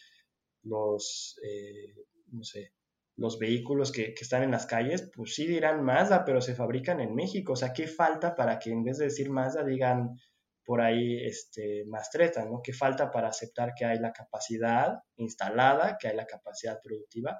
los, 0.63 1.39
eh, 1.43 1.95
no 2.29 2.45
sé, 2.45 2.75
los 3.17 3.39
vehículos 3.39 3.93
que, 3.93 4.15
están 4.19 4.43
en 4.43 4.51
las 4.51 4.67
calles, 4.67 5.11
pues 5.15 5.35
sí 5.35 5.47
dirán 5.47 5.85
Mazda, 5.85 6.25
pero 6.25 6.41
se 6.41 6.55
fabrican 6.55 7.01
en 7.01 7.15
México. 7.15 7.53
O 7.53 7.57
sea, 7.57 7.73
¿qué 7.73 7.87
falta 7.87 8.35
para 8.35 8.59
que 8.59 8.71
en 8.71 8.85
vez 8.85 8.99
de 8.99 9.07
decir 9.07 9.31
Mazda 9.31 9.65
digan 9.65 10.17
por 10.65 10.81
ahí 10.81 11.19
este, 11.25 11.85
Mastreta, 11.87 12.45
¿no? 12.45 12.61
¿Qué 12.63 12.73
falta 12.73 13.11
para 13.11 13.29
aceptar 13.29 13.75
que 13.77 13.85
hay 13.85 13.99
la 13.99 14.13
capacidad 14.13 14.99
instalada, 15.17 15.97
que 15.99 16.09
hay 16.09 16.17
la 16.17 16.27
capacidad 16.27 16.81
productiva 16.83 17.39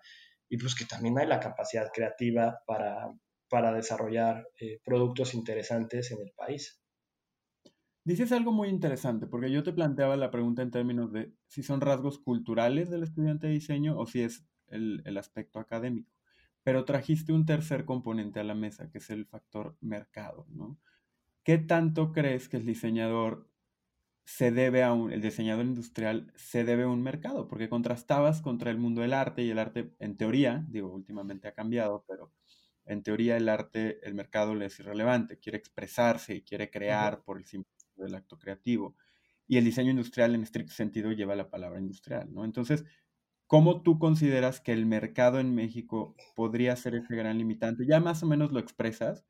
y 0.49 0.59
pues 0.59 0.75
que 0.75 0.85
también 0.85 1.19
hay 1.19 1.27
la 1.27 1.41
capacidad 1.41 1.91
creativa 1.93 2.61
para, 2.67 3.09
para 3.49 3.73
desarrollar 3.73 4.47
eh, 4.61 4.81
productos 4.85 5.35
interesantes 5.35 6.11
en 6.11 6.21
el 6.21 6.33
país. 6.37 6.83
Dices 8.05 8.33
algo 8.33 8.51
muy 8.51 8.69
interesante, 8.69 9.29
porque 9.29 9.51
yo 9.51 9.63
te 9.63 9.73
planteaba 9.73 10.17
la 10.17 10.31
pregunta 10.31 10.61
en 10.63 10.73
términos 10.73 11.13
de 11.13 11.33
si 11.47 11.63
son 11.63 11.81
rasgos 11.81 12.19
culturales 12.19 12.91
del 12.91 13.05
estudiante 13.05 13.47
de 13.47 13.53
diseño 13.53 13.97
o 13.97 14.07
si 14.07 14.23
es 14.23 14.45
el, 14.73 15.03
el 15.05 15.19
aspecto 15.19 15.59
académico. 15.61 16.13
Pero 16.63 16.85
trajiste 16.85 17.33
un 17.33 17.47
tercer 17.47 17.85
componente 17.85 18.41
a 18.41 18.45
la 18.45 18.55
mesa, 18.55 18.91
que 18.91 18.99
es 18.99 19.11
el 19.11 19.27
factor 19.27 19.77
mercado, 19.81 20.47
¿no? 20.51 20.79
¿Qué 21.45 21.59
tanto 21.59 22.13
crees 22.13 22.49
que 22.49 22.59
el 22.59 22.67
diseñador 22.67 23.49
se 24.25 24.53
debe 24.53 24.83
a 24.83 24.93
un, 24.93 25.13
el 25.13 25.21
diseñador 25.21 25.67
industrial 25.67 26.33
se 26.37 26.65
debe 26.65 26.85
a 26.85 26.89
un 26.89 27.03
mercado, 27.03 27.49
porque 27.49 27.69
contrastabas 27.69 28.41
contra 28.41 28.71
el 28.71 28.79
mundo 28.79 29.03
del 29.03 29.13
arte 29.13 29.43
y 29.43 29.51
el 29.51 29.59
arte, 29.59 29.95
en 29.99 30.17
teoría, 30.17 30.65
digo, 30.69 30.93
últimamente 30.93 31.49
ha 31.49 31.55
cambiado, 31.55 32.05
pero 32.07 32.33
en 32.85 33.03
teoría 33.03 33.37
el 33.37 33.49
arte, 33.49 34.01
el 34.07 34.15
mercado 34.15 34.55
le 34.55 34.67
es 34.67 34.79
irrelevante, 34.81 35.39
quiere 35.39 35.59
expresarse 35.59 36.35
y 36.35 36.43
quiere 36.43 36.71
crear 36.71 37.23
por 37.25 37.39
el 37.39 37.45
simple 37.45 37.71
del 37.97 38.15
acto 38.15 38.39
creativo. 38.39 38.97
Y 39.47 39.59
el 39.59 39.65
diseño 39.65 39.91
industrial 39.91 40.35
en 40.35 40.43
estricto 40.43 40.73
sentido 40.73 41.13
lleva 41.13 41.37
la 41.37 41.51
palabra 41.51 41.79
industrial, 41.81 42.33
¿no? 42.33 42.45
Entonces, 42.45 42.85
¿cómo 43.53 43.83
tú 43.83 43.99
consideras 43.99 44.63
que 44.63 44.73
el 44.73 44.87
mercado 44.87 45.39
en 45.39 45.55
México 45.55 46.17
podría 46.35 46.75
ser 46.75 46.95
ese 46.95 47.15
gran 47.15 47.37
limitante? 47.37 47.85
Ya 47.87 48.01
más 48.01 48.23
o 48.23 48.27
menos 48.27 48.51
lo 48.51 48.59
expresas 48.59 49.27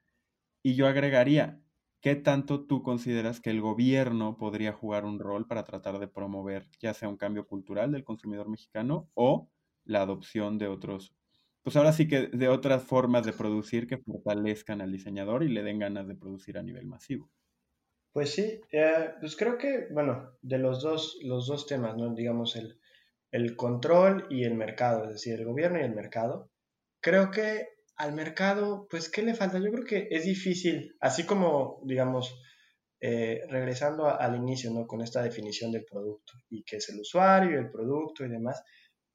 y 0.63 0.77
yo 0.77 0.87
agregaría, 0.87 1.61
¿qué 2.01 2.15
tanto 2.15 2.65
tú 2.65 2.85
consideras 2.85 3.41
que 3.41 3.51
el 3.51 3.61
gobierno 3.61 4.39
podría 4.39 4.73
jugar 4.75 5.07
un 5.07 5.19
rol 5.19 5.49
para 5.49 5.65
tratar 5.65 5.99
de 5.99 6.07
promover 6.07 6.69
ya 6.81 6.95
sea 6.95 7.09
un 7.09 7.17
cambio 7.17 7.49
cultural 7.49 7.91
del 7.91 8.05
consumidor 8.05 8.49
mexicano 8.49 9.11
o 9.15 9.51
la 9.85 10.03
adopción 10.03 10.57
de 10.57 10.69
otros, 10.69 11.17
pues 11.65 11.75
ahora 11.75 11.93
sí 11.93 12.07
que 12.07 12.29
de 12.29 12.49
otras 12.49 12.85
formas 12.85 13.27
de 13.27 13.33
producir 13.33 13.89
que 13.89 13.99
fortalezcan 13.99 14.81
al 14.81 14.93
diseñador 14.93 15.43
y 15.43 15.49
le 15.49 15.65
den 15.65 15.81
ganas 15.81 16.07
de 16.07 16.15
producir 16.15 16.59
a 16.59 16.63
nivel 16.63 16.87
masivo? 16.87 17.29
Pues 18.13 18.31
sí, 18.31 18.61
eh, 18.71 19.15
pues 19.19 19.35
creo 19.35 19.59
que, 19.59 19.89
bueno, 19.91 20.31
de 20.43 20.59
los 20.59 20.81
dos, 20.81 21.19
los 21.25 21.49
dos 21.49 21.67
temas, 21.67 21.97
¿no? 21.97 22.15
Digamos, 22.15 22.55
el, 22.55 22.79
el 23.33 23.57
control 23.57 24.27
y 24.31 24.45
el 24.45 24.55
mercado, 24.55 25.05
es 25.05 25.15
decir, 25.15 25.35
el 25.35 25.47
gobierno 25.47 25.81
y 25.81 25.85
el 25.85 25.95
mercado. 25.95 26.51
Creo 27.01 27.31
que 27.31 27.67
al 27.97 28.13
mercado, 28.15 28.87
pues, 28.91 29.11
¿qué 29.11 29.23
le 29.23 29.35
falta? 29.35 29.59
Yo 29.59 29.71
creo 29.73 29.85
que 29.85 30.09
es 30.11 30.25
difícil, 30.25 30.95
así 31.01 31.25
como, 31.25 31.81
digamos, 31.85 32.41
eh, 33.01 33.41
regresando 33.49 34.07
al 34.07 34.37
inicio, 34.37 34.71
¿no? 34.71 34.87
Con 34.87 35.03
esta 35.03 35.23
definición 35.23 35.73
del 35.73 35.85
producto 35.85 36.35
y 36.51 36.63
que 36.63 36.77
es 36.77 36.89
el 36.91 37.01
usuario, 37.01 37.59
el 37.59 37.71
producto 37.71 38.25
y 38.25 38.29
demás, 38.29 38.63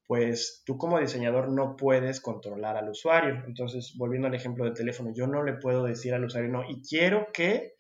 pues 0.05 0.63
tú 0.65 0.77
como 0.77 0.99
diseñador 0.99 1.49
no 1.49 1.75
puedes 1.75 2.19
controlar 2.19 2.75
al 2.75 2.89
usuario. 2.89 3.43
Entonces, 3.45 3.93
volviendo 3.97 4.27
al 4.27 4.35
ejemplo 4.35 4.65
del 4.65 4.73
teléfono, 4.73 5.11
yo 5.13 5.27
no 5.27 5.43
le 5.43 5.53
puedo 5.53 5.85
decir 5.85 6.13
al 6.13 6.25
usuario, 6.25 6.49
no, 6.49 6.63
y 6.69 6.81
quiero 6.81 7.27
que 7.31 7.76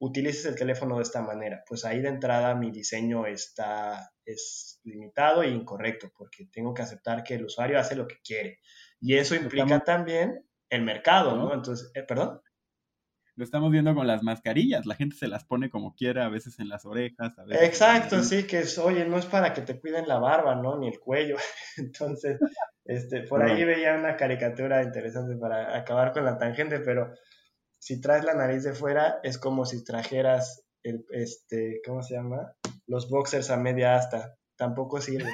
utilices 0.00 0.46
el 0.46 0.56
teléfono 0.56 0.96
de 0.96 1.02
esta 1.02 1.22
manera. 1.22 1.62
Pues 1.66 1.84
ahí 1.84 2.00
de 2.00 2.08
entrada 2.08 2.54
mi 2.54 2.70
diseño 2.70 3.26
está, 3.26 4.10
es 4.24 4.80
limitado 4.82 5.42
e 5.42 5.50
incorrecto, 5.50 6.10
porque 6.16 6.46
tengo 6.46 6.72
que 6.72 6.82
aceptar 6.82 7.22
que 7.22 7.34
el 7.34 7.44
usuario 7.44 7.78
hace 7.78 7.94
lo 7.94 8.08
que 8.08 8.16
quiere. 8.24 8.60
Y 8.98 9.16
eso 9.16 9.34
implica 9.34 9.80
también 9.80 10.44
el 10.70 10.82
mercado, 10.82 11.36
¿no? 11.36 11.52
Entonces, 11.52 11.90
eh, 11.94 12.02
perdón. 12.02 12.40
Lo 13.36 13.44
estamos 13.44 13.70
viendo 13.70 13.94
con 13.94 14.06
las 14.06 14.22
mascarillas, 14.22 14.86
la 14.86 14.94
gente 14.94 15.16
se 15.16 15.28
las 15.28 15.44
pone 15.44 15.70
como 15.70 15.94
quiera, 15.94 16.26
a 16.26 16.30
veces 16.30 16.58
en 16.58 16.68
las 16.68 16.84
orejas, 16.84 17.38
a 17.38 17.44
veces 17.44 17.68
Exacto, 17.68 18.22
sí, 18.22 18.46
que 18.46 18.60
es, 18.60 18.78
oye, 18.78 19.04
no 19.06 19.18
es 19.18 19.26
para 19.26 19.52
que 19.52 19.62
te 19.62 19.78
cuiden 19.78 20.08
la 20.08 20.18
barba, 20.18 20.54
¿no? 20.54 20.78
Ni 20.78 20.88
el 20.88 20.98
cuello. 20.98 21.36
Entonces, 21.76 22.38
este, 22.84 23.22
por 23.22 23.42
ahí 23.42 23.64
veía 23.64 23.96
una 23.96 24.16
caricatura 24.16 24.82
interesante 24.82 25.36
para 25.36 25.76
acabar 25.76 26.12
con 26.12 26.24
la 26.24 26.38
tangente, 26.38 26.80
pero 26.80 27.12
si 27.80 28.00
traes 28.00 28.24
la 28.24 28.34
nariz 28.34 28.62
de 28.62 28.74
fuera, 28.74 29.20
es 29.22 29.38
como 29.38 29.64
si 29.64 29.82
trajeras 29.82 30.62
el, 30.82 31.04
este, 31.10 31.80
¿cómo 31.84 32.02
se 32.02 32.14
llama? 32.14 32.54
Los 32.86 33.08
boxers 33.08 33.50
a 33.50 33.56
media 33.56 33.96
asta. 33.96 34.36
Tampoco 34.56 35.00
sirve. 35.00 35.32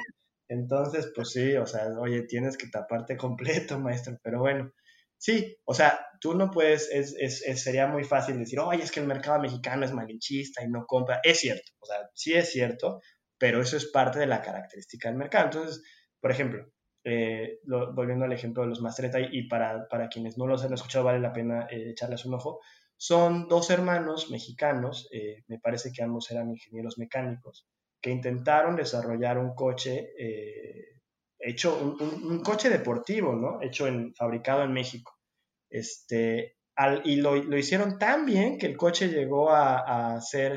Entonces, 0.49 1.11
pues 1.13 1.31
sí, 1.31 1.55
o 1.57 1.65
sea, 1.65 1.87
oye, 1.99 2.23
tienes 2.23 2.57
que 2.57 2.67
taparte 2.67 3.17
completo, 3.17 3.79
maestro, 3.79 4.17
pero 4.23 4.39
bueno, 4.39 4.71
sí, 5.17 5.57
o 5.65 5.73
sea, 5.73 5.99
tú 6.21 6.35
no 6.35 6.49
puedes, 6.49 6.89
es, 6.89 7.15
es, 7.19 7.61
sería 7.61 7.87
muy 7.87 8.05
fácil 8.05 8.39
decir, 8.39 8.59
oye, 8.59 8.81
es 8.81 8.91
que 8.91 9.01
el 9.01 9.07
mercado 9.07 9.39
mexicano 9.39 9.85
es 9.85 9.91
malinchista 9.91 10.63
y 10.63 10.69
no 10.69 10.85
compra. 10.85 11.19
Es 11.23 11.41
cierto, 11.41 11.71
o 11.79 11.85
sea, 11.85 12.09
sí 12.13 12.33
es 12.33 12.49
cierto, 12.49 13.01
pero 13.37 13.61
eso 13.61 13.75
es 13.75 13.91
parte 13.91 14.19
de 14.19 14.27
la 14.27 14.41
característica 14.41 15.09
del 15.09 15.17
mercado. 15.17 15.45
Entonces, 15.45 15.83
por 16.21 16.31
ejemplo, 16.31 16.65
eh, 17.09 17.61
volviendo 17.63 18.25
al 18.25 18.33
ejemplo 18.33 18.63
de 18.63 18.69
los 18.69 18.81
Mastreta, 18.81 19.17
y 19.21 19.47
para, 19.47 19.87
para, 19.87 20.09
quienes 20.09 20.37
no 20.37 20.45
los 20.45 20.65
han 20.65 20.73
escuchado, 20.73 21.05
vale 21.05 21.19
la 21.19 21.31
pena 21.31 21.65
eh, 21.71 21.91
echarles 21.91 22.25
un 22.25 22.33
ojo, 22.33 22.59
son 22.97 23.47
dos 23.47 23.69
hermanos 23.69 24.29
mexicanos, 24.29 25.07
eh, 25.13 25.45
me 25.47 25.57
parece 25.57 25.93
que 25.93 26.03
ambos 26.03 26.29
eran 26.31 26.49
ingenieros 26.49 26.97
mecánicos, 26.97 27.65
que 28.01 28.09
intentaron 28.09 28.75
desarrollar 28.75 29.37
un 29.37 29.55
coche 29.55 30.11
hecho, 31.39 31.97
un, 31.99 32.41
coche 32.41 32.69
deportivo, 32.69 33.33
¿no? 33.33 33.61
Hecho 33.61 33.87
en, 33.87 34.13
fabricado 34.13 34.63
en 34.63 34.73
México. 34.73 35.17
Este, 35.69 36.57
al, 36.75 37.01
y 37.05 37.17
lo, 37.17 37.35
lo, 37.35 37.57
hicieron 37.57 37.97
tan 37.97 38.25
bien 38.25 38.57
que 38.57 38.65
el 38.65 38.75
coche 38.75 39.07
llegó 39.07 39.49
a, 39.49 40.15
a 40.15 40.21
ser, 40.21 40.55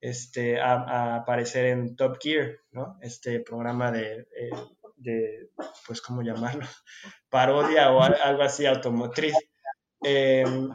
este, 0.00 0.60
a, 0.60 1.16
aparecer 1.16 1.66
en 1.66 1.94
Top 1.94 2.18
Gear, 2.20 2.58
¿no? 2.72 2.98
Este 3.00 3.38
programa 3.40 3.92
de, 3.92 4.26
de 5.02 5.50
pues, 5.86 6.00
¿cómo 6.00 6.22
llamarlo? 6.22 6.66
Parodia 7.28 7.90
o 7.92 8.02
algo 8.02 8.42
así 8.42 8.66
automotriz. 8.66 9.34
Em, 10.02 10.70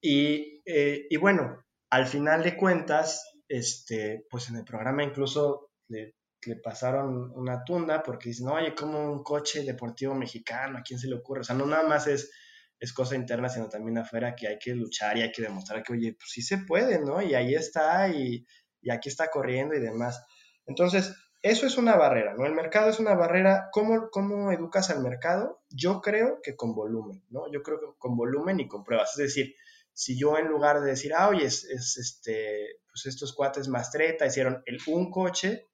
y, 0.00 0.62
eh, 0.64 1.06
y 1.10 1.16
bueno, 1.16 1.64
al 1.90 2.06
final 2.06 2.42
de 2.42 2.56
cuentas, 2.56 3.24
este, 3.48 4.26
pues 4.30 4.48
en 4.48 4.56
el 4.56 4.64
programa 4.64 5.02
incluso 5.02 5.70
le, 5.88 6.14
pasaron 6.62 7.32
una 7.34 7.64
tunda 7.64 8.02
porque 8.02 8.30
dicen, 8.30 8.48
oye, 8.48 8.74
como 8.74 9.12
un 9.12 9.22
coche 9.22 9.62
deportivo 9.62 10.14
mexicano, 10.14 10.78
¿a 10.78 10.82
quién 10.82 10.98
se 10.98 11.08
le 11.08 11.16
ocurre? 11.16 11.40
O 11.40 11.44
sea, 11.44 11.54
no 11.54 11.66
nada 11.66 11.86
más 11.86 12.06
es, 12.06 12.30
es 12.78 12.94
cosa 12.94 13.14
interna, 13.14 13.50
sino 13.50 13.68
también 13.68 13.98
afuera 13.98 14.34
que 14.34 14.48
hay 14.48 14.58
que 14.58 14.74
luchar 14.74 15.18
y 15.18 15.22
hay 15.22 15.32
que 15.32 15.42
demostrar 15.42 15.82
que, 15.82 15.92
oye, 15.92 16.14
pues 16.14 16.30
sí 16.30 16.40
se 16.40 16.58
puede, 16.58 16.98
¿no? 16.98 17.20
Y 17.20 17.34
ahí 17.34 17.54
está 17.54 18.08
y, 18.08 18.46
y 18.80 18.90
aquí 18.90 19.10
está 19.10 19.28
corriendo 19.28 19.74
y 19.74 19.80
demás. 19.80 20.24
Entonces, 20.64 21.14
eso 21.42 21.66
es 21.66 21.78
una 21.78 21.96
barrera, 21.96 22.34
¿no? 22.34 22.44
El 22.44 22.54
mercado 22.54 22.90
es 22.90 23.00
una 23.00 23.14
barrera. 23.14 23.68
¿Cómo, 23.72 24.10
¿Cómo 24.10 24.52
educas 24.52 24.90
al 24.90 25.02
mercado? 25.02 25.62
Yo 25.70 26.00
creo 26.00 26.40
que 26.42 26.54
con 26.54 26.74
volumen, 26.74 27.24
¿no? 27.30 27.50
Yo 27.50 27.62
creo 27.62 27.80
que 27.80 27.86
con 27.98 28.16
volumen 28.16 28.60
y 28.60 28.68
con 28.68 28.84
pruebas. 28.84 29.12
Es 29.12 29.34
decir, 29.34 29.54
si 29.92 30.18
yo 30.18 30.36
en 30.38 30.48
lugar 30.48 30.80
de 30.80 30.90
decir, 30.90 31.12
ah, 31.14 31.28
oye, 31.28 31.46
es, 31.46 31.64
este, 31.64 32.80
pues 32.90 33.06
estos 33.06 33.34
cuates 33.34 33.68
Mastreta 33.68 34.26
hicieron 34.26 34.62
el 34.66 34.78
un 34.86 35.10
coche, 35.10 35.68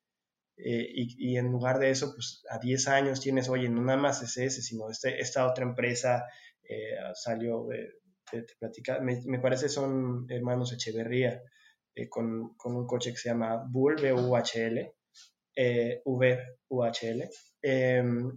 eh, 0.59 0.87
y, 0.95 1.37
en 1.37 1.53
lugar 1.53 1.79
de 1.79 1.91
eso, 1.91 2.15
pues 2.15 2.43
a 2.49 2.59
10 2.59 2.89
años 2.89 3.21
tienes, 3.21 3.49
oye, 3.49 3.69
no 3.69 3.83
nada 3.83 3.99
más 3.99 4.23
es 4.23 4.39
ese, 4.39 4.63
sino 4.63 4.89
este, 4.91 5.21
esta 5.21 5.47
otra 5.47 5.65
empresa 5.65 6.25
eh, 6.63 6.97
salió, 7.15 7.71
eh, 7.73 7.91
te, 8.31 8.47
me, 9.03 9.21
me, 9.27 9.39
parece 9.39 9.69
son 9.69 10.27
hermanos 10.31 10.73
Echeverría, 10.73 11.43
con, 12.09 12.55
con, 12.57 12.77
un 12.77 12.87
coche 12.87 13.11
que 13.11 13.19
se 13.19 13.29
llama 13.29 13.65
Bull, 13.69 13.97
V-U-H-L, 15.57 16.03
V-U-H-L, 16.05 17.31
em, 17.63 18.33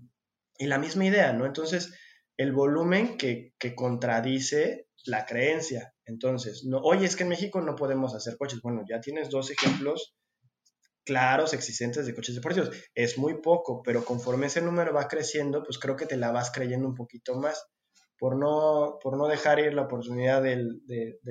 y 0.57 0.65
la 0.67 0.77
misma 0.77 1.05
idea, 1.05 1.33
¿no? 1.33 1.45
Entonces, 1.45 1.93
el 2.37 2.51
volumen 2.53 3.17
que, 3.17 3.53
que 3.59 3.75
contradice 3.75 4.87
la 5.05 5.25
creencia. 5.25 5.93
Entonces, 6.05 6.63
no, 6.65 6.79
oye, 6.79 7.05
es 7.05 7.15
que 7.15 7.23
en 7.23 7.29
México 7.29 7.61
no 7.61 7.75
podemos 7.75 8.15
hacer 8.15 8.37
coches. 8.37 8.61
Bueno, 8.61 8.83
ya 8.89 8.99
tienes 8.99 9.29
dos 9.29 9.51
ejemplos 9.51 10.15
claros, 11.05 11.53
existentes 11.53 12.05
de 12.05 12.13
coches 12.13 12.35
deportivos. 12.35 12.71
Es 12.93 13.17
muy 13.17 13.41
poco, 13.41 13.81
pero 13.83 14.05
conforme 14.05 14.47
ese 14.47 14.61
número 14.61 14.93
va 14.93 15.07
creciendo, 15.07 15.63
pues 15.63 15.79
creo 15.79 15.95
que 15.95 16.05
te 16.05 16.17
la 16.17 16.31
vas 16.31 16.51
creyendo 16.51 16.87
un 16.87 16.95
poquito 16.95 17.35
más. 17.35 17.65
Por 18.17 18.37
no, 18.37 18.99
por 19.01 19.17
no 19.17 19.27
dejar 19.27 19.59
ir 19.59 19.73
la 19.73 19.83
oportunidad 19.83 20.43
del, 20.43 20.81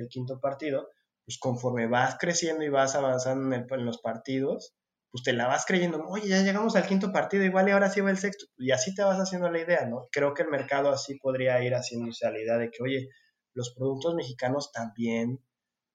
quinto 0.09 0.39
partido, 0.41 0.89
pues 1.23 1.37
conforme 1.39 1.87
vas 1.87 2.17
creciendo 2.19 2.63
y 2.63 2.69
vas 2.69 2.95
avanzando 2.95 3.55
en, 3.55 3.67
en, 3.69 3.85
los 3.85 3.99
partidos, 4.01 4.75
pues 5.11 5.23
te 5.23 5.33
la 5.33 5.47
vas 5.47 5.65
creyendo, 5.65 6.03
oye, 6.07 6.27
ya 6.27 6.41
llegamos 6.41 6.75
al 6.75 6.85
quinto 6.85 7.11
partido, 7.11 7.43
igual 7.43 7.67
y 7.67 7.71
ahora 7.71 7.89
sí 7.89 8.01
va 8.01 8.11
el 8.11 8.17
sexto, 8.17 8.45
y 8.57 8.71
así 8.71 8.93
te 8.93 9.03
vas 9.03 9.17
haciendo 9.17 9.49
la 9.49 9.59
idea, 9.59 9.85
¿no? 9.85 10.07
Creo 10.11 10.33
que 10.33 10.43
el 10.43 10.49
mercado 10.49 10.89
así 10.91 11.15
podría 11.17 11.63
ir 11.63 11.73
haciéndose 11.73 12.27
a 12.27 12.31
la 12.31 12.39
idea 12.39 12.57
de 12.57 12.69
que, 12.69 12.83
oye, 12.83 13.09
los 13.53 13.73
productos 13.73 14.15
mexicanos 14.15 14.71
también, 14.71 15.39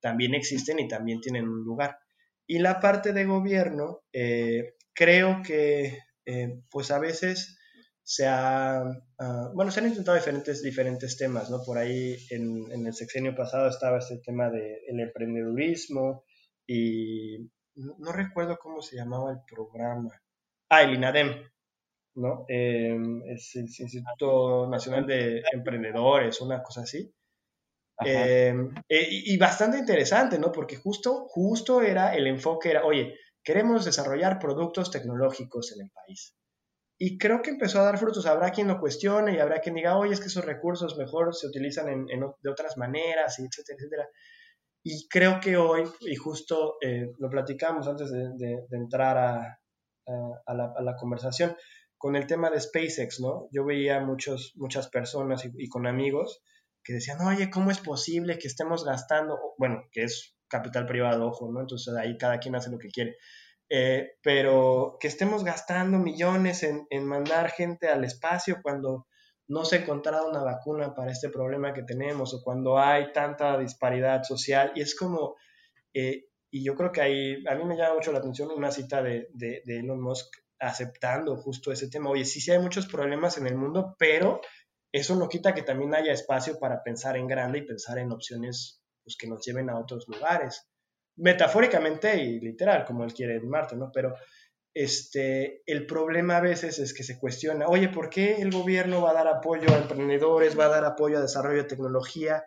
también 0.01 0.35
existen 0.35 0.79
y 0.81 0.89
también 0.89 1.21
tienen 1.21 1.49
un 1.49 1.65
lugar. 1.65 1.99
Y 2.47 2.59
la 2.59 2.81
parte 2.81 3.13
de 3.13 3.25
gobierno, 3.25 4.03
eh, 4.13 4.75
creo 4.93 5.43
que 5.43 5.99
eh, 6.27 6.61
pues 6.71 6.91
a 6.91 6.99
veces 6.99 7.59
se 8.03 8.27
ha, 8.27 8.83
ah, 9.19 9.51
bueno, 9.55 9.71
se 9.71 9.81
han 9.81 9.89
intentado 9.89 10.17
diferentes, 10.17 10.63
diferentes 10.63 11.17
temas, 11.17 11.51
¿no? 11.51 11.63
Por 11.65 11.79
ahí 11.79 12.19
en, 12.31 12.71
el 12.71 12.93
sexenio 12.93 13.35
pasado 13.35 13.69
estaba 13.69 13.99
este 13.99 14.19
tema 14.19 14.51
del 14.51 14.77
el 14.87 15.01
emprendedurismo 15.01 16.25
y 16.67 17.51
no, 17.77 18.13
recuerdo 18.13 18.59
cómo 18.59 18.83
se 18.83 18.97
llamaba 18.97 19.33
el 19.33 19.39
programa. 19.49 20.11
Ah, 20.69 20.83
el 20.83 20.95
INADEM, 20.95 21.51
¿no? 22.17 22.45
Eh, 22.49 22.97
es 23.27 23.57
el 23.57 23.65
Instituto 23.65 24.69
Nacional 24.69 25.07
de 25.07 25.43
Emprendedores, 25.53 26.41
una 26.41 26.63
cosa 26.63 26.83
así. 26.83 27.13
Em, 28.01 28.75
eh, 28.89 29.09
y, 29.09 29.37
bastante 29.39 29.79
interesante, 29.79 30.39
¿no? 30.39 30.51
Porque 30.51 30.77
justo, 30.77 31.27
justo 31.29 31.81
era 31.81 32.15
el 32.15 32.27
enfoque, 32.27 32.71
era, 32.71 32.85
oye, 32.85 33.15
queremos 33.43 33.85
desarrollar 33.85 34.39
productos 34.39 34.91
tecnológicos 34.91 35.73
en 35.73 35.85
el 35.85 35.91
país. 35.91 36.37
Y 36.99 37.19
creo 37.19 37.43
que 37.43 37.51
empezó 37.51 37.81
a 37.81 37.85
dar 37.85 37.99
frutos. 37.99 38.27
Habrá 38.27 38.51
quien 38.51 38.69
lo 38.69 38.81
cuestione 38.81 39.35
y 39.35 39.39
habrá 39.39 39.61
quien 39.61 39.75
diga, 39.75 39.97
oye, 39.99 40.15
es 40.15 40.21
que 40.21 40.27
esos 40.27 40.45
recursos 40.45 40.97
mejor 40.97 41.35
se 41.35 41.47
utilizan 41.49 41.89
en, 41.89 42.07
de 42.07 42.51
otras 42.51 42.77
maneras, 42.77 43.39
y 43.39 43.45
etcétera, 43.45 43.77
etcétera. 43.79 44.09
Y 44.87 45.09
creo 45.09 45.41
que 45.41 45.57
hoy, 45.57 45.85
y 46.01 46.15
justo 46.15 46.77
eh, 46.83 47.11
lo 47.19 47.31
platicamos 47.31 47.89
antes 47.89 48.13
de, 48.13 48.67
entrar 48.71 49.17
a, 49.17 49.59
a, 50.47 50.55
la, 50.55 50.97
conversación, 50.97 51.57
con 51.97 52.17
el 52.17 52.27
tema 52.27 52.51
de 52.51 52.61
SpaceX, 52.61 53.19
¿no? 53.19 53.49
Yo 53.51 53.65
veía 53.65 54.01
muchos, 54.01 54.53
muchas 54.57 54.89
personas 54.89 55.49
y, 55.57 55.69
con 55.71 55.87
amigos 55.87 56.43
que 56.83 56.93
decían, 56.93 57.19
oye, 57.23 57.51
¿cómo 57.51 57.71
es 57.71 57.79
posible 57.81 58.39
que 58.39 58.47
estemos 58.47 58.85
gastando? 58.85 59.39
Bueno, 59.57 59.85
que 59.91 60.03
es 60.05 60.37
capital 60.49 60.85
privado, 60.85 61.29
ojo, 61.29 61.51
¿no? 61.51 61.61
Entonces 61.61 61.95
ahí 61.97 62.19
cada 62.19 62.39
quien 62.39 62.55
hace 62.55 62.71
lo 62.71 62.79
que 62.79 62.89
quiere. 62.89 63.17
Eh, 63.71 64.19
pero 64.23 64.99
que 65.01 65.09
estemos 65.09 65.45
gastando 65.45 65.99
millones 65.99 66.63
en, 66.63 67.07
mandar 67.07 67.51
gente 67.51 67.89
al 67.89 68.05
espacio 68.05 68.59
cuando 68.63 69.07
no 69.49 69.65
se 69.65 69.77
ha 69.77 69.81
encontrado 69.81 70.29
una 70.29 70.43
vacuna 70.43 70.95
para 70.95 71.13
este 71.13 71.29
problema 71.29 71.75
que 71.75 71.83
tenemos 71.83 72.33
o 72.35 72.43
cuando 72.43 72.79
hay 72.79 73.13
tanta 73.13 73.59
disparidad 73.59 74.23
social. 74.23 74.73
Y 74.75 74.81
es 74.81 74.95
como, 74.95 75.37
eh, 75.93 76.27
y 76.51 76.65
yo 76.65 76.75
creo 76.75 76.93
que 76.93 77.01
ahí, 77.01 77.45
a 77.47 77.55
mí 77.55 77.65
me 77.65 77.77
llama 77.77 77.97
mucho 77.97 78.13
la 78.13 78.19
atención 78.19 78.51
una 78.51 78.71
cita 78.71 79.03
de, 79.03 79.29
Elon 79.67 80.01
Musk 80.01 80.27
aceptando 80.59 81.37
justo 81.37 81.73
ese 81.73 81.91
tema. 81.91 82.11
Oye, 82.11 82.25
sí, 82.25 82.41
sí 82.41 82.53
hay 82.53 82.59
muchos 82.59 82.87
problemas 82.87 83.37
en 83.39 83.47
el 83.47 83.57
mundo, 83.57 83.97
pero 83.99 84.41
eso 84.93 85.17
no 85.17 85.29
quita 85.29 85.53
que 85.53 85.63
también 85.63 85.95
haya 85.95 86.13
espacio 86.13 86.59
para 86.59 86.83
pensar 86.83 87.17
en 87.17 87.27
grande 87.27 87.59
y 87.59 87.67
pensar 87.67 87.99
en 87.99 88.13
opciones 88.13 88.83
pues, 89.03 89.17
que 89.17 89.27
nos 89.27 89.45
lleven 89.45 89.69
a 89.69 89.79
otros 89.79 90.07
lugares. 90.09 90.69
Metafóricamente 91.17 92.17
y 92.17 92.41
literal, 92.41 92.85
como 92.85 93.05
él 93.05 93.13
quiere 93.13 93.41
Marte, 93.41 93.77
¿no? 93.77 93.91
Pero 93.93 94.15
este, 94.75 95.63
el 95.67 95.87
problema 95.87 96.39
a 96.39 96.41
veces 96.41 96.81
es 96.81 96.93
que 96.93 97.05
se 97.05 97.19
cuestiona, 97.19 97.69
oye, 97.69 97.89
¿por 97.89 98.11
qué 98.11 98.43
el 98.43 98.51
gobierno 98.51 99.01
va 99.01 99.11
a 99.11 99.15
dar 99.15 99.29
apoyo 99.29 99.73
a 99.73 99.79
emprendedores, 99.79 100.59
va 100.59 100.67
a 100.67 100.71
dar 100.71 100.85
apoyo 100.85 101.19
a 101.19 101.23
desarrollo 101.23 101.63
de 101.63 101.69
tecnología? 101.69 102.45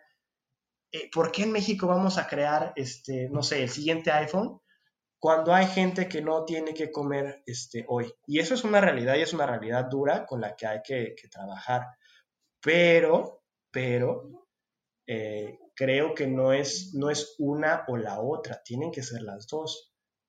Eh, 0.92 1.10
¿Por 1.10 1.32
qué 1.32 1.44
en 1.44 1.52
México 1.52 1.86
vamos 1.86 2.18
a 2.18 2.28
crear, 2.28 2.74
este, 2.76 3.30
no 3.30 3.42
sé, 3.42 3.62
el 3.62 3.70
siguiente 3.70 4.10
iPhone 4.10 4.60
cuando 5.18 5.52
hay 5.52 5.66
gente 5.66 6.06
que 6.08 6.20
no 6.20 6.44
tiene 6.44 6.74
que 6.74 6.92
comer 6.92 7.42
este, 7.46 7.86
hoy? 7.88 8.12
Y 8.26 8.40
eso 8.40 8.52
es 8.54 8.62
una 8.62 8.82
realidad 8.82 9.16
y 9.16 9.22
es 9.22 9.32
una 9.32 9.46
realidad 9.46 9.86
dura 9.86 10.26
con 10.26 10.42
la 10.42 10.54
que 10.54 10.66
hay 10.66 10.82
que, 10.82 11.14
trabajar 11.30 11.86
pero, 12.60 13.42
pero, 13.70 14.46
eh, 15.06 15.58
creo 15.74 16.14
que 16.14 16.26
no 16.26 16.52
es 16.52 16.92
una 17.38 17.84
o 17.88 17.96
la 17.96 18.20
otra, 18.20 18.62
tienen 18.62 18.90
que 18.90 19.02
ser 19.02 19.22
las 19.22 19.46
dos. 19.46 19.87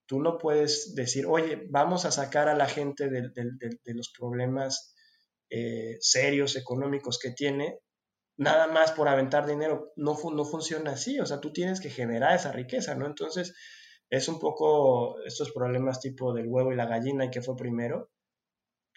Tú 0.10 0.20
no 0.20 0.40
puedes 0.40 0.96
decir, 0.96 1.28
oye, 1.28 1.68
vamos 1.70 2.06
a 2.06 2.12
sacar 2.12 2.50
a 2.50 2.56
la 2.56 2.68
gente 2.68 3.10
de, 3.10 3.94
los 3.94 4.12
problemas 4.18 4.96
eh, 5.52 5.98
serios 6.00 6.56
económicos 6.56 7.20
que 7.20 7.30
tiene, 7.30 7.78
nada 8.36 8.66
más 8.68 8.92
por 8.92 9.08
aventar 9.08 9.46
dinero. 9.46 9.94
No, 9.96 10.18
no 10.34 10.46
funciona 10.46 10.94
así, 10.94 11.20
o 11.20 11.28
sea, 11.28 11.40
tú 11.40 11.54
tienes 11.54 11.80
que 11.80 11.92
generar 11.92 12.36
esa 12.36 12.52
riqueza, 12.52 12.96
¿no? 12.96 13.06
Entonces, 13.06 13.54
es 14.10 14.28
un 14.28 14.40
poco 14.40 15.22
estos 15.22 15.52
problemas 15.52 16.00
tipo 16.00 16.34
del 16.34 16.48
huevo 16.48 16.74
y 16.74 16.76
la 16.76 16.88
gallina 16.88 17.26
y 17.26 17.30
qué 17.30 17.44
fue 17.44 17.56
primero 17.56 18.10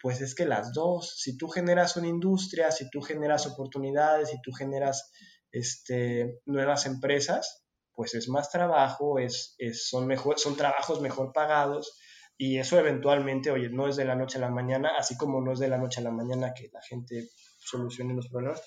pues 0.03 0.20
es 0.20 0.35
que 0.35 0.44
las 0.44 0.72
dos, 0.72 1.14
si 1.16 1.37
tú 1.38 1.48
generas 1.48 1.96
una 1.96 2.09
industria, 2.09 2.72
si 2.72 2.90
tú 2.90 3.01
generas 3.01 3.46
oportunidades, 3.46 4.31
si 4.31 4.40
tú 4.42 4.51
generas 4.53 5.12
este, 5.53 6.40
nuevas 6.44 6.87
empresas, 6.87 7.62
pues 7.94 8.14
es 8.14 8.28
más 8.28 8.50
trabajo, 8.50 9.18
es, 9.18 9.57
son, 9.74 10.07
mejor, 10.07 10.38
son 10.38 10.57
trabajos 10.57 11.00
mejor 11.00 11.33
pagados 11.33 11.98
y 12.37 12.59
eso 12.59 12.78
eventualmente, 12.78 13.50
oye, 13.50 13.68
no 13.70 13.88
es 13.88 13.96
de 13.96 14.05
la 14.05 14.16
noche 14.16 14.38
a 14.38 14.40
la 14.40 14.50
mañana, 14.50 14.92
así 14.98 15.16
como 15.16 15.40
no 15.40 15.52
es 15.52 15.59
de 15.59 15.68
la 15.68 15.78
noche 15.78 16.00
a 16.00 16.05
la 16.05 16.11
mañana 16.11 16.55
que 16.55 16.68
la 16.72 16.83
gente 16.83 17.28
solucione 17.59 18.14
los 18.14 18.28
problemas, 18.28 18.62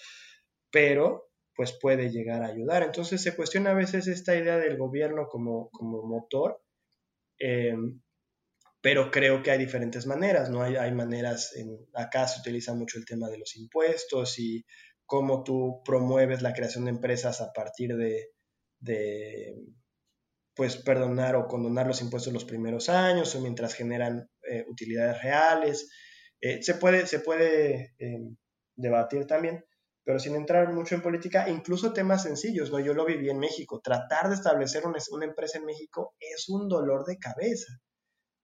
pero 0.71 1.29
pues 1.55 1.77
puede 1.79 2.11
llegar 2.11 2.43
a 2.43 2.47
ayudar. 2.47 2.83
Entonces 2.83 3.21
se 3.21 3.35
cuestiona 3.35 3.71
a 3.71 3.75
veces 3.75 4.07
esta 4.07 4.35
idea 4.35 4.57
del 4.57 4.77
gobierno 4.77 5.27
como, 5.27 5.69
como 5.71 6.03
motor. 6.03 6.61
Eh, 7.39 7.75
pero 8.81 9.09
creo 9.09 9.41
que 9.41 9.49
hay 9.49 9.57
diferentes 9.57 10.05
maneras, 10.05 10.51
¿no? 10.51 10.61
Hay, 10.61 10.75
hay 10.75 10.91
maneras, 10.91 11.55
en, 11.55 11.75
acá 11.95 12.27
se 12.27 12.41
utiliza 12.41 12.75
mucho 12.75 12.99
el 12.99 13.05
tema 13.05 13.29
de 13.29 13.39
los 13.39 13.55
impuestos 13.55 14.38
y 14.38 14.63
cómo 15.07 15.43
tú 15.43 15.81
promueves 15.83 16.43
la 16.43 16.53
creación 16.53 16.85
de 16.85 16.91
empresas 16.91 17.41
a 17.41 17.51
partir 17.51 17.95
de, 17.95 18.35
de 18.79 19.55
pues, 20.55 20.77
perdonar 20.77 21.35
o 21.35 21.47
condonar 21.47 21.88
los 21.88 22.01
impuestos 22.01 22.33
los 22.33 22.45
primeros 22.45 22.89
años 22.89 23.35
o 23.35 23.41
mientras 23.41 23.73
generan 23.73 24.29
eh, 24.49 24.65
utilidades 24.69 25.21
reales. 25.21 25.89
Eh, 26.41 26.61
se 26.61 26.75
puede, 26.75 27.07
se 27.07 27.19
puede 27.19 27.95
eh, 27.99 28.19
debatir 28.75 29.25
también, 29.25 29.65
pero 30.03 30.19
sin 30.19 30.35
entrar 30.35 30.71
mucho 30.73 30.95
en 30.95 31.01
política, 31.01 31.49
incluso 31.49 31.93
temas 31.93 32.23
sencillos, 32.23 32.71
¿no? 32.71 32.79
Yo 32.79 32.93
lo 32.93 33.05
viví 33.05 33.29
en 33.29 33.39
México. 33.39 33.81
Tratar 33.83 34.29
de 34.29 34.35
establecer 34.35 34.83
una, 34.85 35.25
empresa 35.25 35.57
en 35.57 35.65
México 35.65 36.15
es 36.19 36.49
un 36.49 36.67
dolor 36.67 37.05
de 37.05 37.17
cabeza 37.17 37.81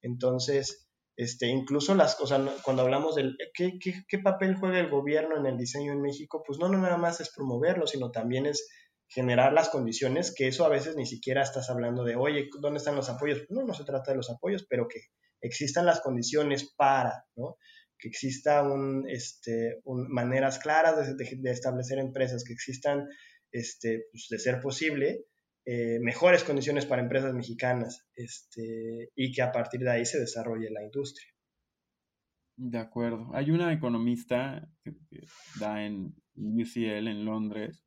entonces, 0.01 0.87
este, 1.15 1.47
incluso 1.47 1.95
las 1.95 2.15
cosas, 2.15 2.61
cuando 2.63 2.83
hablamos 2.83 3.15
del 3.15 3.37
¿qué, 3.53 3.77
qué, 3.79 4.19
papel 4.19 4.55
juega 4.55 4.79
el 4.79 4.89
gobierno 4.89 5.37
en 5.37 5.45
el 5.45 5.57
diseño 5.57 5.93
en 5.93 6.01
México, 6.01 6.43
pues 6.45 6.59
no, 6.59 6.67
no 6.67 6.77
nada 6.77 6.97
más 6.97 7.21
es 7.21 7.31
promoverlo, 7.31 7.87
sino 7.87 8.11
también 8.11 8.45
es 8.45 8.67
generar 9.13 9.52
las 9.52 9.69
condiciones, 9.69 10.34
que 10.34 10.47
eso 10.47 10.65
a 10.65 10.69
veces 10.69 10.95
ni 10.95 11.06
siquiera 11.06 11.41
estás 11.41 11.69
hablando 11.69 12.06
de, 12.06 12.15
oye, 12.15 12.50
¿dónde 12.62 12.78
están 12.78 12.95
los 12.95 13.10
apoyos? 13.10 13.43
No, 13.50 13.63
no 13.65 13.74
se 13.74 13.84
trata 13.84 14.12
de 14.12 14.17
los 14.17 14.30
apoyos, 14.30 14.65
pero 14.69 14.88
que 14.88 15.02
existan 15.41 15.86
las 15.86 16.00
condiciones 16.00 16.74
para, 16.78 17.26
¿no? 17.36 17.58
Que 18.00 18.08
existan 18.08 18.71
un, 18.71 19.10
este, 19.10 19.82
maneras 19.86 20.60
claras 20.60 21.17
de, 21.17 21.52
establecer 21.52 22.00
empresas, 22.00 22.45
que 22.45 22.54
existan, 22.54 23.08
este, 23.52 24.06
pues, 24.12 24.28
de 24.30 24.39
ser 24.39 24.62
posible, 24.62 25.26
eh, 25.65 26.00
mejores 26.00 26.43
condiciones 26.43 26.86
para 26.86 27.02
empresas 27.02 27.34
mexicanas 27.34 28.08
este, 28.15 29.12
y 29.13 29.32
que 29.34 29.41
a 29.41 29.52
partir 29.52 29.82
de 29.82 29.91
ahí 29.91 30.06
se 30.06 30.19
desarrolle 30.19 30.71
la 30.71 30.84
industria. 30.84 31.28
De 32.56 32.78
acuerdo. 32.78 33.30
Hay 33.34 33.52
una 33.52 33.74
economista 33.74 34.67
que, 34.84 34.93
da 35.60 35.84
en 35.84 36.15
UCL 36.36 37.08
en 37.08 37.26
Londres, 37.26 37.84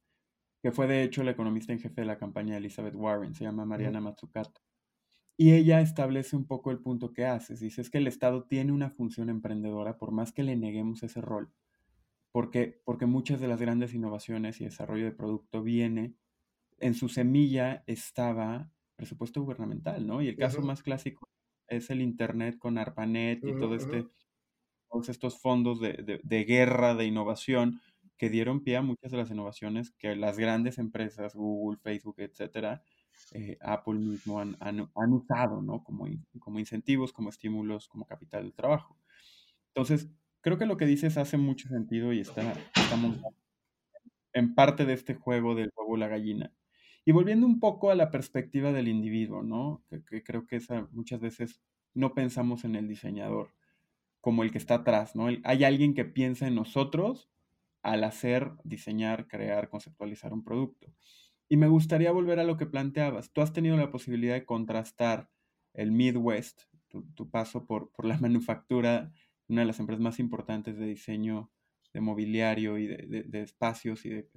que 0.65 0.73
fue 0.73 0.87
de 0.87 1.03
hecho 1.03 1.23
la 1.23 1.33
economista 1.33 1.75
en 1.75 1.79
jefe 1.79 2.01
de 2.01 2.07
la 2.07 2.17
campaña 2.17 2.53
de 2.53 2.61
Elizabeth 2.61 2.95
Warren, 2.95 3.35
se 3.35 3.45
llama 3.45 3.67
Mariana 3.67 4.01
Matsukato. 4.01 4.63
Y 5.37 5.53
ella 5.53 5.83
establece 5.83 6.37
un 6.37 6.47
poco 6.47 6.71
el 6.71 6.79
punto 6.79 7.13
que 7.13 7.27
haces. 7.27 7.61
Dice 7.61 7.83
es 7.83 7.91
que 7.91 7.99
el 7.99 8.07
Estado 8.07 8.45
tiene 8.45 8.73
una 8.73 8.89
función 8.89 9.29
emprendedora 9.29 9.99
por 9.99 10.11
más 10.11 10.33
que 10.33 10.43
le 10.43 10.57
neguemos 10.57 11.03
ese 11.03 11.21
rol. 11.21 11.53
Porque, 12.33 12.81
porque 12.83 13.05
muchas 13.05 13.43
de 13.43 13.49
las 13.49 13.61
grandes 13.61 13.93
innovaciones 13.93 14.59
y 14.59 14.65
desarrollo 14.65 15.05
de 15.05 15.13
producto 15.13 15.63
viene 15.63 16.15
en 16.79 16.95
su 16.95 17.11
semilla 17.11 17.85
estaba 17.87 18.71
presupuesto 18.97 19.43
gubernamental, 19.43 20.07
¿no? 20.07 20.23
Y 20.23 20.29
el 20.29 20.37
caso 20.37 20.63
más 20.63 20.83
clásico 20.83 21.29
es 21.69 21.91
el 21.91 22.01
Internet 22.01 22.57
con 22.57 22.79
ARPANET 22.79 23.45
y 23.45 23.55
todo 23.59 23.75
este, 23.75 24.07
todos 24.91 25.11
estos 25.11 25.39
fondos 25.39 25.79
de, 25.79 26.45
guerra 26.49 26.95
de 26.95 27.05
innovación 27.05 27.83
que 28.17 28.31
dieron 28.31 28.63
pie 28.63 28.77
a 28.77 28.83
muchas 28.83 29.11
de 29.11 29.19
las 29.19 29.31
innovaciones 29.31 29.91
que 29.99 30.15
las 30.15 30.39
grandes 30.39 30.79
empresas, 30.79 31.35
Google, 31.35 31.79
Facebook, 31.83 32.17
etcétera, 32.19 32.83
eh, 33.33 33.59
Apple 33.61 33.95
mismo 33.95 34.41
han, 34.41 34.55
usado, 35.13 35.63
¿no? 35.63 35.83
Como, 35.83 36.07
como 36.39 36.59
incentivos, 36.59 37.13
como 37.13 37.31
estímulos, 37.31 37.89
como 37.89 38.07
capital 38.07 38.45
de 38.45 38.53
trabajo. 38.53 38.97
Entonces, 39.69 40.09
creo 40.41 40.59
que 40.59 40.67
lo 40.67 40.77
que 40.77 40.87
dices 40.87 41.17
hace 41.17 41.37
mucho 41.37 41.69
sentido 41.69 42.13
y 42.13 42.21
está, 42.21 42.53
estamos 42.77 43.17
en 44.33 44.55
parte 44.55 44.85
de 44.85 44.93
este 44.93 45.15
juego 45.15 45.55
del 45.55 45.73
huevo 45.77 45.97
la 45.97 46.09
gallina. 46.09 46.53
Y 47.05 47.13
volviendo 47.13 47.47
un 47.47 47.61
poco 47.61 47.91
a 47.91 47.95
la 47.95 48.11
perspectiva 48.11 48.73
del 48.73 48.89
individuo, 48.89 49.43
¿no? 49.43 49.85
Que, 49.89 50.23
creo 50.23 50.47
que 50.47 50.61
muchas 50.93 51.21
veces 51.21 51.61
no 51.93 52.15
pensamos 52.15 52.65
en 52.65 52.77
el 52.77 52.89
diseñador 52.89 53.55
como 54.21 54.43
el 54.43 54.51
que 54.51 54.59
está 54.59 54.77
atrás, 54.77 55.15
¿no? 55.15 55.27
hay 55.27 55.65
alguien 55.65 55.93
que 55.93 56.07
piensa 56.07 56.47
en 56.47 56.55
nosotros 56.55 57.29
al 57.85 58.03
hacer, 58.03 58.51
diseñar, 58.65 59.29
crear, 59.29 59.69
conceptualizar 59.69 60.33
un 60.33 60.43
producto. 60.43 60.93
Y 61.49 61.59
me 61.59 61.69
gustaría 61.69 62.11
volver 62.11 62.41
a 62.41 62.45
lo 62.45 62.57
que 62.57 62.67
planteabas. 62.67 63.31
Tú 63.31 63.43
has 63.43 63.53
tenido 63.53 63.77
la 63.77 63.91
posibilidad 63.91 64.35
de 64.35 64.47
contrastar 64.47 65.29
el 65.75 65.93
Midwest, 65.93 66.63
tu, 66.89 67.31
paso 67.31 67.67
por, 67.67 67.93
por, 67.93 68.07
la 68.07 68.19
manufactura, 68.21 69.13
una 69.49 69.61
de 69.61 69.67
las 69.67 69.81
empresas 69.81 70.03
más 70.03 70.19
importantes 70.19 70.79
de 70.79 70.87
diseño 70.87 71.51
de 71.93 72.01
mobiliario 72.01 72.79
y 72.79 72.87
de, 72.87 73.25
de 73.29 73.43
espacios 73.43 74.05
y 74.07 74.11
de, 74.11 74.29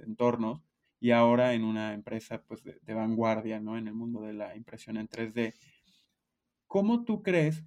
entornos, 0.00 0.64
y 0.98 1.10
ahora 1.10 1.52
en 1.52 1.64
una 1.64 1.92
empresa 1.92 2.42
pues, 2.42 2.64
de, 2.64 2.94
vanguardia 2.94 3.60
¿no? 3.60 3.76
en 3.76 3.86
el 3.86 3.94
mundo 3.94 4.22
de 4.22 4.32
la 4.32 4.56
impresión 4.56 4.96
en 4.96 5.08
3D. 5.08 5.54
¿Cómo 6.66 7.04
tú 7.04 7.22
crees 7.22 7.64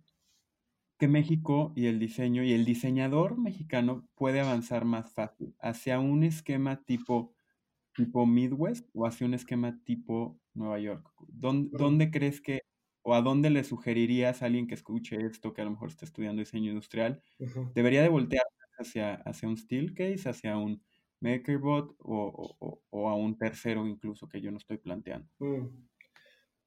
que 1.01 1.07
México 1.07 1.73
y 1.75 1.87
el 1.87 1.97
diseño 1.97 2.43
y 2.43 2.53
el 2.53 2.63
diseñador 2.63 3.35
mexicano 3.35 4.07
puede 4.13 4.39
avanzar 4.39 4.85
más 4.85 5.11
fácil 5.11 5.55
hacia 5.59 5.99
un 5.99 6.23
esquema 6.23 6.83
tipo, 6.83 7.33
tipo 7.95 8.27
Midwest 8.27 8.87
o 8.93 9.07
hacia 9.07 9.25
un 9.25 9.33
esquema 9.33 9.81
tipo 9.83 10.39
Nueva 10.53 10.77
York? 10.77 11.11
¿Dónde, 11.27 12.11
crees 12.11 12.39
que 12.39 12.61
o 13.01 13.15
a 13.15 13.23
dónde 13.23 13.49
le 13.49 13.63
sugerirías 13.63 14.43
a 14.43 14.45
alguien 14.45 14.67
que 14.67 14.75
escuche 14.75 15.25
esto, 15.25 15.55
que 15.55 15.61
a 15.61 15.65
lo 15.65 15.71
mejor 15.71 15.89
está 15.89 16.05
estudiando 16.05 16.39
diseño 16.39 16.69
industrial, 16.69 17.23
debería 17.73 18.03
de 18.03 18.09
voltear 18.09 18.45
hacia, 18.77 19.15
hacia 19.15 19.49
un 19.49 19.57
Steelcase, 19.57 20.29
hacia 20.29 20.55
un 20.55 20.83
MakerBot 21.19 21.95
o, 21.97 22.79
o, 22.91 23.09
a 23.09 23.15
un 23.15 23.39
tercero 23.39 23.87
incluso 23.87 24.29
que 24.29 24.39
yo 24.39 24.51
no 24.51 24.57
estoy 24.57 24.77
planteando? 24.77 25.27
Mm. 25.39 25.65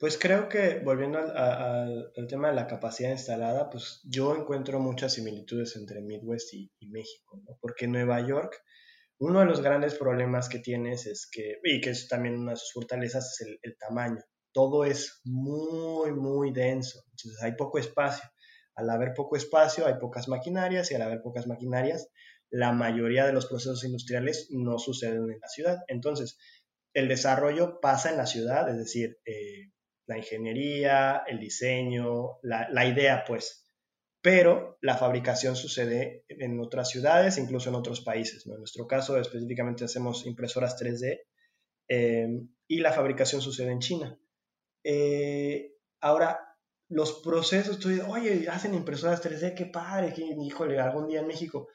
Pues 0.05 0.19
creo 0.19 0.51
que 0.51 0.81
volviendo 0.81 1.19
al, 1.19 2.13
tema 2.29 2.49
de 2.49 2.55
la 2.55 2.67
capacidad 2.67 3.09
instalada, 3.09 3.71
pues 3.71 4.03
yo 4.05 4.37
encuentro 4.37 4.79
muchas 4.79 5.15
similitudes 5.15 5.77
entre 5.77 6.03
Midwest 6.03 6.53
y, 6.53 6.71
México, 6.91 7.41
¿no? 7.43 7.57
porque 7.59 7.87
Nueva 7.87 8.21
York, 8.21 8.55
uno 9.19 9.41
de 9.41 9.47
los 9.47 9.63
grandes 9.63 9.95
problemas 9.95 10.51
que 10.51 10.59
tienes 10.59 11.07
es 11.07 11.27
que, 11.33 11.57
y 11.65 11.81
que 11.81 11.89
es 11.89 12.07
también 12.07 12.39
una 12.39 12.51
de 12.51 12.59
sus 12.59 12.75
fortalezas, 12.75 13.41
es 13.41 13.59
el, 13.63 13.79
tamaño. 13.79 14.19
todo 14.53 14.85
es 14.85 15.23
muy, 15.25 16.13
muy 16.13 16.53
denso. 16.53 17.03
Entonces 17.13 17.43
hay 17.43 17.53
poco 17.53 17.79
espacio. 17.79 18.29
Al 18.75 18.91
haber 18.91 19.15
poco 19.15 19.37
espacio 19.37 19.87
hay 19.87 19.95
pocas 19.95 20.29
maquinarias 20.29 20.91
y 20.91 20.97
al 20.97 21.01
haber 21.01 21.23
pocas 21.23 21.47
maquinarias, 21.47 22.11
la 22.51 22.73
mayoría 22.73 23.25
de 23.25 23.33
los 23.33 23.47
procesos 23.47 23.83
industriales 23.85 24.49
no 24.51 24.79
suceden 24.79 25.31
en 25.31 25.41
la 25.41 25.49
ciudad. 25.49 25.79
Entonces, 25.89 26.37
el 26.93 27.09
desarrollo 27.09 27.81
pasa 27.81 28.11
en 28.11 28.19
la 28.19 28.27
ciudad, 28.27 28.69
es 28.69 28.77
decir, 28.77 29.17
eh, 29.25 29.71
la 30.07 30.19
ingeniería, 30.19 31.23
el 31.27 31.39
diseño, 31.39 32.39
la, 32.43 32.69
la 32.71 32.87
idea, 32.87 33.25
pues, 33.27 33.65
pero 34.25 34.79
la 34.81 34.97
fabricación 34.97 35.55
sucede 35.55 36.25
en 36.29 36.59
otras 36.59 36.89
ciudades, 36.89 37.37
incluso 37.37 37.69
en 37.69 37.75
otros 37.75 38.01
países. 38.01 38.47
En 38.47 38.57
nuestro 38.57 38.87
caso, 38.87 39.19
específicamente 39.19 39.85
hacemos 39.85 40.25
impresoras 40.25 40.81
3D 40.81 41.21
eh, 41.89 42.29
y 42.67 42.81
la 42.81 42.93
fabricación 42.93 43.43
sucede 43.43 43.71
en 43.71 43.81
China. 43.81 44.19
Eh, 44.83 45.75
ahora, 46.01 46.41
los 46.89 47.21
procesos, 47.21 47.79
tú 47.79 47.91
dices, 47.91 48.07
oye, 48.09 48.49
hacen 48.49 48.75
impresoras 48.75 49.23
3D, 49.23 49.55
qué 49.55 49.67
padre, 49.67 50.15
qué, 50.15 50.23
híjole, 50.23 50.81
algún 50.81 51.07
día 51.07 51.21
en 51.21 51.27
México. 51.27 51.69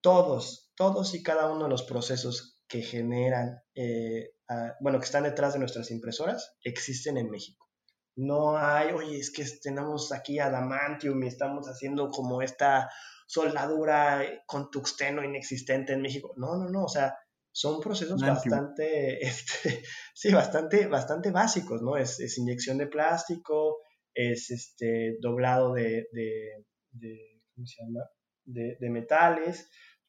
Todos, 0.00 0.72
todos 0.74 1.14
y 1.14 1.22
cada 1.22 1.48
uno 1.48 1.64
de 1.64 1.70
los 1.70 1.84
procesos 1.84 2.57
que 2.68 2.82
generan, 2.82 3.62
eh, 3.74 4.34
bueno, 4.80 4.98
que 4.98 5.06
están 5.06 5.24
detrás 5.24 5.54
de 5.54 5.58
nuestras 5.58 5.90
impresoras, 5.90 6.56
existen 6.62 7.16
en 7.16 7.30
México. 7.30 7.68
No 8.16 8.58
hay, 8.58 8.92
oye, 8.92 9.18
es 9.18 9.30
que 9.30 9.44
tenemos 9.62 10.12
aquí 10.12 10.38
adamantium 10.38 11.22
y 11.22 11.28
estamos 11.28 11.66
haciendo 11.66 12.10
como 12.10 12.42
esta 12.42 12.90
soldadura 13.26 14.24
con 14.46 14.70
tuxteno 14.70 15.22
inexistente 15.22 15.92
en 15.92 16.02
México. 16.02 16.34
No, 16.36 16.56
no, 16.56 16.68
no, 16.68 16.84
o 16.84 16.88
sea, 16.88 17.16
son 17.52 17.80
procesos 17.80 18.20
bastante, 18.20 19.18
este, 19.26 19.82
sí, 20.14 20.32
bastante, 20.32 20.86
bastante 20.86 21.30
básicos, 21.30 21.82
¿no? 21.82 21.96
Es, 21.96 22.38
inyección 22.38 22.78
de 22.78 22.86
plástico, 22.86 23.78
es 24.14 24.50
este 24.50 25.16
doblado 25.20 25.74
de, 25.74 26.08
de, 26.12 27.42
¿cómo 27.54 27.66
se 27.66 27.82
llama? 27.82 28.00
De, 28.44 28.76
de, 28.80 28.90
metales, 28.90 29.68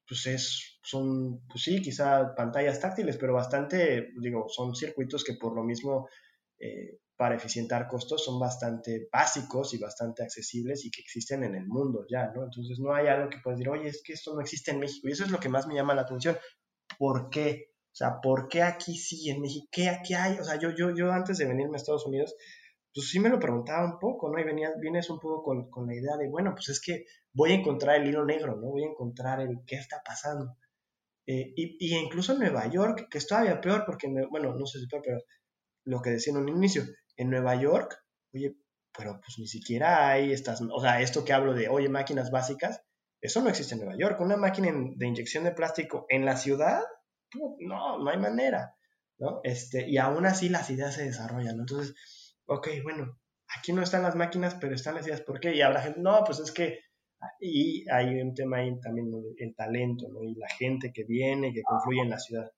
pues 0.10 0.26
es, 0.26 0.80
son, 0.82 1.46
pues 1.48 1.64
sí, 1.64 1.82
quizá 1.82 2.34
pantallas 2.36 2.80
táctiles, 2.80 3.18
pero 3.18 3.34
bastante, 3.34 4.10
digo, 4.20 4.48
son 4.50 4.76
circuitos 4.76 5.24
que 5.24 5.36
por 5.36 5.56
lo 5.56 5.64
mismo 5.64 6.10
eh, 6.58 6.98
para 7.16 7.36
eficientar 7.36 7.88
costos 7.88 8.26
son 8.26 8.40
bastante 8.40 9.08
básicos 9.12 9.74
y 9.74 9.78
bastante 9.78 10.24
accesibles 10.24 10.86
y 10.86 10.90
que 10.90 11.02
existen 11.02 11.44
en 11.44 11.54
el 11.54 11.68
mundo 11.68 12.06
ya, 12.10 12.32
¿no? 12.34 12.46
Entonces 12.46 12.80
no 12.80 12.94
hay 12.94 13.08
algo 13.08 13.30
que 13.30 13.38
puedas 13.44 13.60
decir, 13.60 13.70
oye, 13.70 13.90
es 13.90 14.02
que 14.04 14.14
esto 14.14 14.34
no 14.34 14.42
existe 14.42 14.72
en 14.72 14.80
México. 14.80 15.08
Y 15.08 15.12
eso 15.12 15.26
es 15.26 15.32
lo 15.32 15.40
que 15.40 15.50
más 15.50 15.68
me 15.68 15.76
llama 15.76 15.94
la 15.94 16.04
atención. 16.04 16.38
¿Por 16.98 17.30
qué? 17.30 17.74
O 17.92 17.96
sea, 17.96 18.22
¿por 18.22 18.48
qué 18.48 18.64
aquí 18.64 18.96
sí, 18.96 19.30
en 19.30 19.42
México? 19.42 19.68
¿Qué 19.72 19.90
aquí 19.90 20.14
hay? 20.14 20.40
O 20.40 20.44
sea, 20.44 20.58
yo, 20.58 20.72
yo, 20.72 20.96
yo 20.96 21.12
antes 21.12 21.38
de 21.38 21.46
venirme 21.46 21.76
a 21.76 21.78
Estados 21.78 22.06
Unidos, 22.06 22.34
pues 22.94 23.10
sí 23.10 23.20
me 23.20 23.30
lo 23.30 23.40
preguntaba 23.40 23.86
un 23.86 24.00
poco, 24.00 24.30
¿no? 24.30 24.40
Y 24.40 24.44
venía, 24.44 24.72
vienes 24.80 25.10
un 25.10 25.20
poco 25.20 25.44
con, 25.44 25.70
con 25.70 25.88
la 25.88 25.96
idea 25.96 26.18
de, 26.18 26.30
bueno, 26.30 26.54
pues 26.54 26.70
es 26.70 26.82
que 26.82 27.06
voy 27.34 27.52
a 27.52 27.56
encontrar 27.56 27.98
el 27.98 28.08
hilo 28.08 28.26
negro, 28.26 28.56
¿no? 28.56 28.70
Voy 28.70 28.84
a 28.84 28.88
encontrar 28.90 29.42
el 29.42 29.60
qué 29.66 29.76
está 29.76 30.02
pasando. 30.04 30.58
Eh, 31.26 31.54
y, 31.56 31.78
y, 31.80 31.96
incluso 31.96 32.34
en 32.34 32.40
Nueva 32.40 32.68
York, 32.68 33.08
que 33.10 33.20
es 33.20 33.28
todavía 33.28 33.62
peor, 33.62 33.84
porque, 33.86 34.08
bueno, 34.30 34.56
no 34.56 34.66
sé 34.66 34.80
si 34.80 34.88
peor, 34.88 35.04
pero 35.06 35.20
lo 35.86 36.02
que 36.02 36.12
decía 36.12 36.32
en 36.34 36.40
un 36.40 36.50
inicio, 36.50 36.84
en 37.18 37.30
Nueva 37.30 37.56
York, 37.56 38.04
oye, 38.34 38.56
pero 38.98 39.20
pues 39.22 39.38
ni 39.38 39.48
siquiera 39.48 40.10
hay 40.10 40.32
estas, 40.32 40.62
o 40.62 40.82
sea, 40.82 41.02
esto 41.02 41.24
que 41.24 41.34
hablo 41.34 41.54
de, 41.54 41.70
oye, 41.70 41.90
máquinas 41.90 42.32
básicas, 42.32 42.82
eso 43.22 43.42
no 43.42 43.50
existe 43.50 43.76
en 43.76 43.82
Nueva 43.82 43.98
York. 43.98 44.20
Una 44.22 44.38
máquina 44.38 44.72
de 44.72 45.08
inyección 45.08 45.44
de 45.44 45.52
plástico 45.52 46.06
en 46.10 46.26
la 46.26 46.38
ciudad, 46.38 46.82
no, 47.60 48.00
no 48.00 48.10
hay 48.10 48.18
manera, 48.18 48.76
¿no? 49.18 49.42
Este, 49.44 49.88
y 49.90 49.98
aún 49.98 50.26
así 50.26 50.50
las 50.50 50.70
ideas 50.70 50.96
se 50.96 51.04
desarrollan, 51.04 51.60
Entonces, 51.60 51.96
ok, 52.50 52.68
bueno, 52.84 53.20
aquí 53.58 53.74
no 53.74 53.82
están 53.82 54.04
las 54.04 54.16
máquinas, 54.16 54.56
pero 54.56 54.76
están 54.76 54.96
las 54.96 55.06
ideas, 55.08 55.22
¿por 55.22 55.40
qué? 55.40 55.56
Y 55.56 55.62
habrá 55.62 55.82
gente, 55.82 56.00
no, 56.02 56.24
pues 56.26 56.40
es 56.40 56.52
que, 56.52 56.80
y 57.40 57.90
hay 57.90 58.20
un 58.22 58.34
tema 58.34 58.58
ahí 58.58 58.80
también, 58.80 59.12
el 59.38 59.56
talento, 59.56 60.08
¿no? 60.10 60.24
Y 60.24 60.36
la 60.36 60.50
gente 60.50 60.92
que 60.94 61.04
viene, 61.04 61.54
que 61.54 61.64
confluye 61.64 62.02
en 62.02 62.10
la 62.10 62.20
ciudad. 62.20 62.52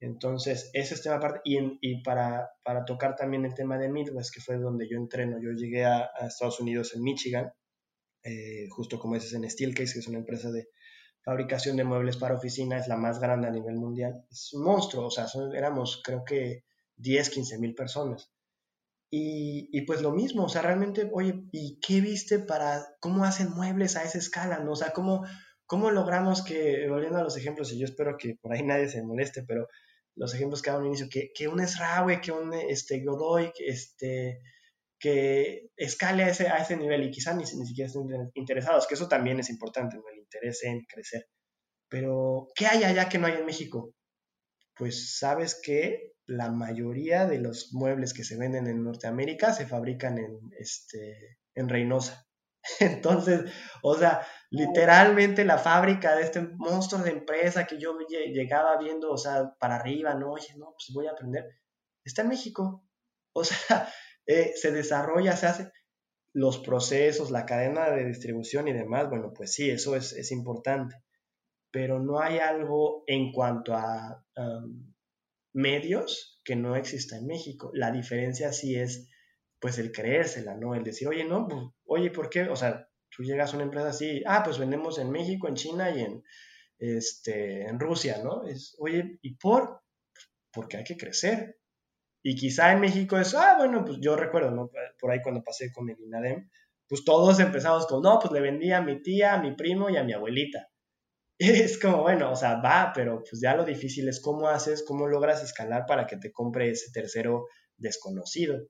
Entonces, 0.00 0.70
ese 0.72 0.94
es 0.94 1.02
tema 1.02 1.16
aparte. 1.16 1.40
Y, 1.44 2.02
para, 2.02 2.50
para, 2.64 2.84
tocar 2.84 3.14
también 3.14 3.44
el 3.44 3.54
tema 3.54 3.78
de 3.78 3.88
Midwest, 3.88 4.34
que 4.34 4.40
fue 4.40 4.58
donde 4.58 4.88
yo 4.88 4.96
entreno, 4.96 5.38
yo 5.40 5.52
llegué 5.52 5.84
a, 5.84 6.10
Estados 6.26 6.60
Unidos 6.60 6.94
en 6.96 7.02
Michigan, 7.04 7.52
eh, 8.24 8.66
justo 8.70 8.98
como 8.98 9.14
dices 9.14 9.32
en 9.34 9.48
Steelcase, 9.48 9.94
que 9.94 10.00
es 10.00 10.08
una 10.08 10.18
empresa 10.18 10.50
de 10.50 10.68
fabricación 11.24 11.76
de 11.76 11.84
muebles 11.84 12.16
para 12.16 12.34
oficina, 12.34 12.78
es 12.78 12.88
la 12.88 12.96
más 12.96 13.20
grande 13.20 13.46
a 13.46 13.52
nivel 13.52 13.76
mundial. 13.76 14.26
Es 14.30 14.52
un 14.52 14.64
monstruo, 14.64 15.06
o 15.06 15.10
sea, 15.10 15.26
éramos 15.54 16.02
creo 16.04 16.24
que 16.24 16.64
10, 16.96 17.30
15 17.30 17.58
mil 17.58 17.74
personas. 17.74 18.31
Y, 19.14 19.68
y, 19.70 19.82
pues 19.82 20.00
lo 20.00 20.12
mismo, 20.12 20.44
o 20.44 20.48
sea, 20.48 20.62
realmente, 20.62 21.10
oye, 21.12 21.44
¿y 21.52 21.78
qué 21.80 22.00
viste 22.00 22.38
para 22.38 22.96
cómo 22.98 23.26
hacen 23.26 23.50
muebles 23.50 23.94
a 23.96 24.04
esa 24.04 24.16
escala? 24.16 24.60
¿no? 24.60 24.72
O 24.72 24.76
sea, 24.76 24.94
¿cómo, 24.94 25.26
cómo 25.66 25.90
logramos 25.90 26.42
que, 26.42 26.88
volviendo 26.88 27.18
a 27.18 27.22
los 27.22 27.36
ejemplos, 27.36 27.70
y 27.72 27.78
yo 27.78 27.84
espero 27.84 28.16
que 28.16 28.36
por 28.40 28.54
ahí 28.54 28.62
nadie 28.62 28.88
se 28.88 29.02
moleste, 29.02 29.42
pero 29.42 29.68
los 30.16 30.34
ejemplos 30.34 30.62
que 30.62 30.70
hago 30.70 30.80
al 30.80 30.86
inicio, 30.86 31.08
que, 31.10 31.30
que 31.34 31.46
un 31.46 31.60
Esrawe, 31.60 32.22
que 32.22 32.32
un 32.32 32.54
este, 32.54 33.04
Godoy, 33.04 33.52
que, 33.54 33.66
este, 33.66 34.40
que 34.98 35.68
escale 35.76 36.24
a 36.24 36.28
ese, 36.30 36.48
a 36.48 36.56
ese 36.56 36.78
nivel 36.78 37.04
y 37.04 37.10
quizás 37.10 37.36
ni, 37.36 37.42
ni, 37.42 37.66
siquiera 37.66 37.88
estén 37.88 38.30
interesados, 38.32 38.86
que 38.86 38.94
eso 38.94 39.08
también 39.08 39.40
es 39.40 39.50
importante, 39.50 39.96
el 39.96 40.18
interés 40.18 40.62
en 40.64 40.80
crecer. 40.84 41.26
Pero, 41.90 42.48
¿qué 42.54 42.66
hay 42.66 42.84
allá 42.84 43.10
que 43.10 43.18
no 43.18 43.26
hay 43.26 43.34
en 43.34 43.44
México? 43.44 43.94
Pues 44.74 45.18
sabes 45.18 45.60
que 45.62 46.12
la 46.32 46.50
mayoría 46.50 47.26
de 47.26 47.38
los 47.38 47.72
muebles 47.72 48.14
que 48.14 48.24
se 48.24 48.38
venden 48.38 48.66
en 48.66 48.82
Norteamérica 48.82 49.52
se 49.52 49.66
fabrican 49.66 50.18
en, 50.18 50.38
este, 50.58 51.38
en 51.54 51.68
Reynosa. 51.68 52.26
Entonces, 52.80 53.52
o 53.82 53.94
sea, 53.96 54.26
literalmente 54.50 55.44
la 55.44 55.58
fábrica 55.58 56.16
de 56.16 56.22
este 56.22 56.40
monstruo 56.40 57.02
de 57.02 57.10
empresa 57.10 57.66
que 57.66 57.78
yo 57.78 57.98
llegaba 58.08 58.78
viendo, 58.78 59.10
o 59.10 59.18
sea, 59.18 59.54
para 59.58 59.76
arriba, 59.76 60.14
no, 60.14 60.32
oye, 60.32 60.54
no, 60.56 60.72
pues 60.72 60.90
voy 60.94 61.06
a 61.06 61.12
aprender, 61.12 61.44
está 62.04 62.22
en 62.22 62.28
México. 62.28 62.84
O 63.34 63.44
sea, 63.44 63.88
eh, 64.26 64.52
se 64.56 64.72
desarrolla, 64.72 65.36
se 65.36 65.46
hace 65.46 65.72
los 66.34 66.58
procesos, 66.58 67.30
la 67.30 67.44
cadena 67.44 67.90
de 67.90 68.06
distribución 68.06 68.68
y 68.68 68.72
demás, 68.72 69.10
bueno, 69.10 69.32
pues 69.34 69.52
sí, 69.52 69.68
eso 69.68 69.96
es, 69.96 70.12
es 70.14 70.32
importante, 70.32 70.96
pero 71.70 71.98
no 71.98 72.20
hay 72.20 72.38
algo 72.38 73.04
en 73.06 73.32
cuanto 73.32 73.74
a 73.74 74.24
medios 75.52 76.40
que 76.44 76.56
no 76.56 76.76
exista 76.76 77.16
en 77.16 77.26
México. 77.26 77.70
La 77.74 77.90
diferencia 77.90 78.52
sí 78.52 78.76
es 78.76 79.08
pues 79.60 79.78
el 79.78 79.92
creérsela, 79.92 80.56
¿no? 80.56 80.74
El 80.74 80.82
decir, 80.82 81.06
oye, 81.06 81.24
no, 81.24 81.46
pues, 81.46 81.62
oye, 81.84 82.10
¿por 82.10 82.28
qué? 82.28 82.48
O 82.48 82.56
sea, 82.56 82.88
tú 83.08 83.22
llegas 83.22 83.52
a 83.52 83.56
una 83.56 83.64
empresa 83.64 83.90
así, 83.90 84.22
ah, 84.26 84.42
pues 84.42 84.58
vendemos 84.58 84.98
en 84.98 85.12
México, 85.12 85.46
en 85.46 85.54
China 85.54 85.90
y 85.90 86.00
en, 86.00 86.24
este, 86.78 87.62
en 87.68 87.78
Rusia, 87.78 88.20
¿no? 88.24 88.44
Es, 88.44 88.74
oye, 88.80 89.18
¿y 89.22 89.36
por? 89.36 89.82
Porque 90.52 90.78
hay 90.78 90.84
que 90.84 90.96
crecer. 90.96 91.60
Y 92.24 92.34
quizá 92.34 92.72
en 92.72 92.80
México 92.80 93.16
es, 93.18 93.34
ah, 93.34 93.54
bueno, 93.56 93.84
pues 93.84 93.98
yo 94.00 94.16
recuerdo, 94.16 94.50
¿no? 94.50 94.68
Por 94.98 95.12
ahí 95.12 95.22
cuando 95.22 95.44
pasé 95.44 95.70
con 95.70 95.88
el 95.88 96.00
INADEM, 96.00 96.50
pues 96.88 97.04
todos 97.04 97.38
empezamos 97.38 97.86
con, 97.86 98.02
no, 98.02 98.18
pues 98.18 98.32
le 98.32 98.40
vendí 98.40 98.72
a 98.72 98.80
mi 98.80 99.00
tía, 99.00 99.34
a 99.34 99.40
mi 99.40 99.54
primo 99.54 99.90
y 99.90 99.96
a 99.96 100.02
mi 100.02 100.12
abuelita. 100.12 100.71
Es 101.42 101.78
como, 101.78 102.02
bueno, 102.02 102.30
o 102.30 102.36
sea, 102.36 102.60
va, 102.60 102.92
pero 102.94 103.22
pues 103.28 103.40
ya 103.42 103.56
lo 103.56 103.64
difícil 103.64 104.08
es 104.08 104.20
cómo 104.20 104.48
haces, 104.48 104.84
cómo 104.86 105.08
logras 105.08 105.42
escalar 105.42 105.86
para 105.86 106.06
que 106.06 106.16
te 106.16 106.30
compre 106.30 106.70
ese 106.70 106.92
tercero 106.92 107.46
desconocido. 107.76 108.60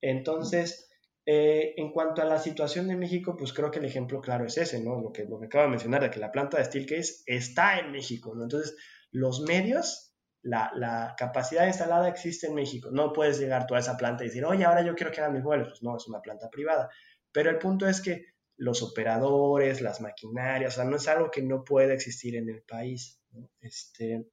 Entonces, 0.00 0.88
eh, 1.26 1.74
en 1.76 1.92
cuanto 1.92 2.22
a 2.22 2.24
la 2.24 2.38
situación 2.38 2.88
de 2.88 2.96
México, 2.96 3.36
pues 3.36 3.52
creo 3.52 3.70
que 3.70 3.80
el 3.80 3.84
ejemplo 3.84 4.22
claro 4.22 4.46
es 4.46 4.56
ese, 4.56 4.82
¿no? 4.82 4.98
Lo 4.98 5.12
que, 5.12 5.26
lo 5.26 5.38
que 5.38 5.46
acabo 5.46 5.64
de 5.64 5.70
mencionar, 5.70 6.02
de 6.02 6.10
que 6.10 6.18
la 6.18 6.32
planta 6.32 6.56
de 6.56 6.64
Steelcase 6.64 7.22
está 7.26 7.78
en 7.78 7.92
México, 7.92 8.34
¿no? 8.34 8.44
Entonces, 8.44 8.74
los 9.10 9.42
medios, 9.42 10.14
la, 10.42 10.70
la, 10.74 11.14
capacidad 11.18 11.66
instalada 11.66 12.08
existe 12.08 12.46
en 12.46 12.54
México. 12.54 12.88
No 12.90 13.12
puedes 13.12 13.38
llegar 13.38 13.66
tú 13.66 13.74
a 13.74 13.80
esa 13.80 13.98
planta 13.98 14.24
y 14.24 14.28
decir, 14.28 14.46
oye, 14.46 14.64
ahora 14.64 14.82
yo 14.82 14.94
quiero 14.94 15.12
que 15.12 15.20
hagan 15.20 15.34
mis 15.34 15.42
vuelos. 15.42 15.68
Pues 15.68 15.82
no, 15.82 15.94
es 15.96 16.08
una 16.08 16.22
planta 16.22 16.48
privada. 16.48 16.88
Pero 17.32 17.50
el 17.50 17.58
punto 17.58 17.86
es 17.86 18.00
que 18.00 18.24
los 18.58 18.82
operadores, 18.82 19.80
las 19.80 20.00
maquinarias, 20.00 20.74
o 20.74 20.76
sea, 20.76 20.84
no 20.84 20.96
es 20.96 21.08
algo 21.08 21.30
que 21.30 21.42
no 21.42 21.64
pueda 21.64 21.94
existir 21.94 22.36
en 22.36 22.48
el 22.48 22.62
país. 22.62 23.20
¿no? 23.30 23.50
Este, 23.60 24.28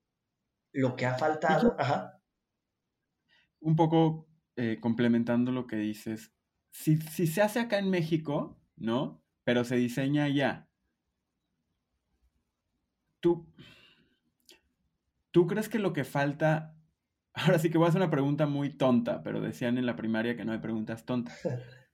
lo 0.73 0.95
que 0.95 1.05
ha 1.05 1.15
faltado... 1.15 1.76
Ajá. 1.80 2.19
Un 3.61 3.76
poco 3.76 4.28
eh, 4.57 4.80
complementando 4.82 5.51
lo 5.51 5.67
que 5.67 5.78
dices, 5.78 6.32
si, 6.71 6.97
si, 6.97 7.28
se 7.28 7.41
hace 7.41 7.59
acá 7.59 7.80
en 7.80 7.89
México, 7.89 8.59
¿no? 8.76 9.23
Pero 9.43 9.63
se 9.63 9.76
diseña 9.76 10.26
allá, 10.26 10.69
¿tú, 13.19 13.47
¿tú 15.32 15.47
crees 15.47 15.69
que 15.69 15.80
lo 15.80 15.93
que 15.93 16.03
falta... 16.03 16.76
Ahora 17.34 17.59
sí 17.59 17.69
que 17.69 17.78
voy 17.78 17.86
a 17.86 17.89
hacer 17.89 18.01
una 18.01 18.11
pregunta 18.11 18.47
muy 18.47 18.69
tonta, 18.69 19.21
pero 19.23 19.41
decían 19.41 19.78
en 19.78 19.86
la 19.86 19.95
primaria 19.95 20.36
que 20.36 20.45
no 20.45 20.51
hay 20.51 20.59
preguntas 20.59 21.05
tontas. 21.05 21.39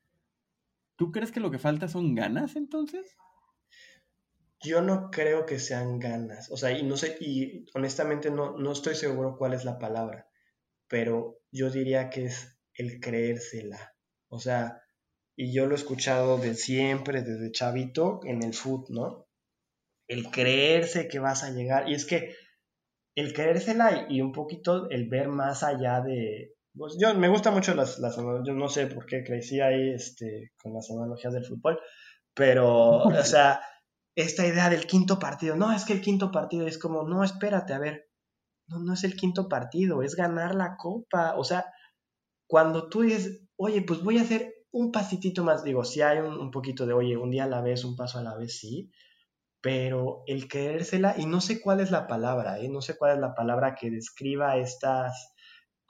¿Tú 1.02 1.12
crees 1.12 1.32
que 1.32 1.40
lo 1.40 1.50
que 1.50 1.60
falta 1.60 1.88
son 1.88 2.14
ganas 2.14 2.56
entonces? 2.56 3.18
Yo 4.62 4.82
no 4.82 5.10
creo 5.10 5.48
que 5.48 5.58
sean 5.58 5.98
ganas. 5.98 6.52
O 6.52 6.58
sea, 6.58 6.78
y 6.78 6.84
no 6.84 6.96
sé, 6.96 7.18
y 7.20 7.66
honestamente 7.74 8.30
no, 8.30 8.58
no 8.58 8.72
estoy 8.72 8.94
seguro 8.94 9.36
cuál 9.36 9.54
es 9.54 9.66
la 9.66 9.80
palabra 9.80 10.28
pero 10.92 11.40
yo 11.54 11.70
diría 11.70 12.10
que 12.10 12.26
es 12.26 12.60
el 12.74 13.00
creérsela. 13.00 13.96
O 14.28 14.40
sea, 14.40 14.84
y 15.38 15.54
yo 15.54 15.66
lo 15.66 15.72
he 15.72 15.78
escuchado 15.78 16.38
de 16.38 16.54
siempre, 16.54 17.22
desde 17.22 17.54
chavito, 17.54 18.20
en 18.26 18.44
el 18.44 18.54
foot, 18.54 18.90
¿no? 18.90 19.26
El 20.10 20.30
creerse 20.32 21.08
que 21.08 21.20
vas 21.20 21.46
a 21.46 21.52
llegar. 21.52 21.90
Y 21.90 21.94
es 21.94 22.04
que 22.04 22.36
el 23.16 23.32
creérsela 23.32 24.08
y 24.10 24.20
un 24.20 24.34
poquito 24.34 24.90
el 24.90 25.08
ver 25.08 25.30
más 25.30 25.64
allá 25.64 26.02
de... 26.02 26.56
Pues 26.78 26.98
yo 27.00 27.14
me 27.16 27.28
gusta 27.28 27.52
mucho 27.52 27.76
las, 27.76 28.00
las 28.00 28.16
yo 28.16 28.54
no 28.54 28.70
sé 28.70 28.88
por 28.88 29.06
qué 29.06 29.24
crecí 29.24 29.60
ahí 29.60 29.90
este, 29.90 30.52
con 30.62 30.74
las 30.74 30.90
analogías 30.90 31.34
del 31.34 31.46
fútbol, 31.46 31.80
pero, 32.34 33.00
o 33.04 33.24
sea, 33.24 33.62
esta 34.16 34.46
idea 34.46 34.70
del 34.70 34.86
quinto 34.88 35.20
partido, 35.20 35.56
no, 35.56 35.72
es 35.74 35.86
que 35.86 35.94
el 35.94 36.02
quinto 36.02 36.32
partido 36.32 36.68
es 36.68 36.78
como, 36.78 37.04
no, 37.04 37.24
espérate, 37.24 37.74
a 37.74 37.80
ver, 37.80 38.10
no, 38.68 38.80
no 38.80 38.94
es 38.94 39.04
el 39.04 39.16
quinto 39.16 39.50
partido, 39.50 40.02
es 40.02 40.16
ganar 40.16 40.56
la 40.56 40.78
copa, 40.78 41.36
o 41.36 41.44
sea, 41.44 41.66
cuando 42.48 42.90
tú 42.90 43.02
dices, 43.02 43.42
oye, 43.58 43.82
pues 43.82 44.02
voy 44.02 44.18
a 44.18 44.24
hacer 44.24 44.54
un 44.72 44.92
pasitito 44.92 45.44
más, 45.44 45.64
digo, 45.64 45.84
si 45.84 46.02
hay 46.02 46.20
un, 46.20 46.52
poquito 46.52 46.86
de, 46.86 46.94
oye, 46.94 47.18
un 47.18 47.32
día 47.32 47.44
a 47.44 47.50
la 47.50 47.62
vez, 47.62 47.84
un 47.84 47.98
paso 47.98 48.20
a 48.20 48.24
la 48.24 48.36
vez, 48.36 48.58
sí, 48.58 48.92
pero 49.62 50.24
el 50.26 50.48
creérsela, 50.48 51.16
y 51.18 51.26
no 51.26 51.42
sé 51.42 51.62
cuál 51.62 51.82
es 51.82 51.92
la 51.92 52.08
palabra, 52.08 52.60
¿eh? 52.60 52.70
no 52.70 52.82
sé 52.82 52.98
cuál 52.98 53.16
es 53.16 53.20
la 53.20 53.36
palabra 53.36 53.76
que 53.76 53.92
describa 53.92 54.58
estas 54.58 55.34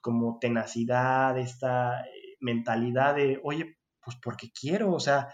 como 0.02 0.40
tenacidad, 0.40 1.38
esta 1.38 2.02
eh, 2.02 2.38
mentalidad 2.40 3.16
de, 3.16 3.40
oye, 3.44 3.78
pues 4.04 4.18
porque 4.22 4.52
quiero, 4.52 4.92
o 4.94 5.00
sea, 5.00 5.34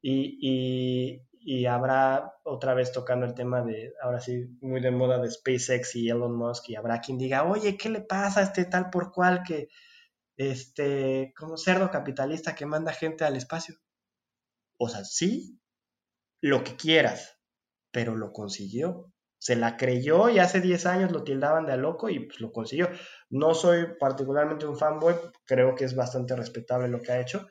y, 0.00 1.20
y, 1.40 1.66
habrá 1.66 2.34
otra 2.44 2.74
vez 2.74 2.92
tocando 2.92 3.26
el 3.26 3.34
tema 3.34 3.62
de, 3.62 3.92
ahora 4.02 4.20
sí, 4.20 4.46
muy 4.60 4.80
de 4.80 4.90
moda 4.90 5.18
de 5.18 5.30
SpaceX 5.30 5.96
y 5.96 6.08
Elon 6.08 6.36
Musk, 6.36 6.70
y 6.70 6.76
habrá 6.76 7.00
quien 7.00 7.18
diga, 7.18 7.44
oye, 7.44 7.76
¿qué 7.76 7.88
le 7.88 8.00
pasa 8.00 8.40
a 8.40 8.42
este 8.44 8.64
tal 8.66 8.90
por 8.90 9.12
cual 9.12 9.42
que 9.42 9.68
este, 10.36 11.32
como 11.36 11.56
cerdo 11.56 11.90
capitalista 11.90 12.54
que 12.54 12.66
manda 12.66 12.92
gente 12.92 13.24
al 13.24 13.36
espacio. 13.36 13.76
O 14.78 14.88
sea, 14.88 15.04
sí, 15.04 15.60
lo 16.40 16.64
que 16.64 16.76
quieras, 16.76 17.38
pero 17.90 18.16
lo 18.16 18.32
consiguió. 18.32 19.13
Se 19.44 19.56
la 19.56 19.76
creyó 19.76 20.30
y 20.30 20.38
hace 20.38 20.62
10 20.62 20.86
años 20.86 21.12
lo 21.12 21.22
tildaban 21.22 21.66
de 21.66 21.74
a 21.74 21.76
loco 21.76 22.08
y 22.08 22.18
pues 22.20 22.40
lo 22.40 22.50
consiguió. 22.50 22.88
No 23.28 23.52
soy 23.52 23.88
particularmente 24.00 24.64
un 24.64 24.78
fanboy, 24.78 25.16
creo 25.44 25.74
que 25.74 25.84
es 25.84 25.94
bastante 25.94 26.34
respetable 26.34 26.88
lo 26.88 27.02
que 27.02 27.12
ha 27.12 27.20
hecho, 27.20 27.46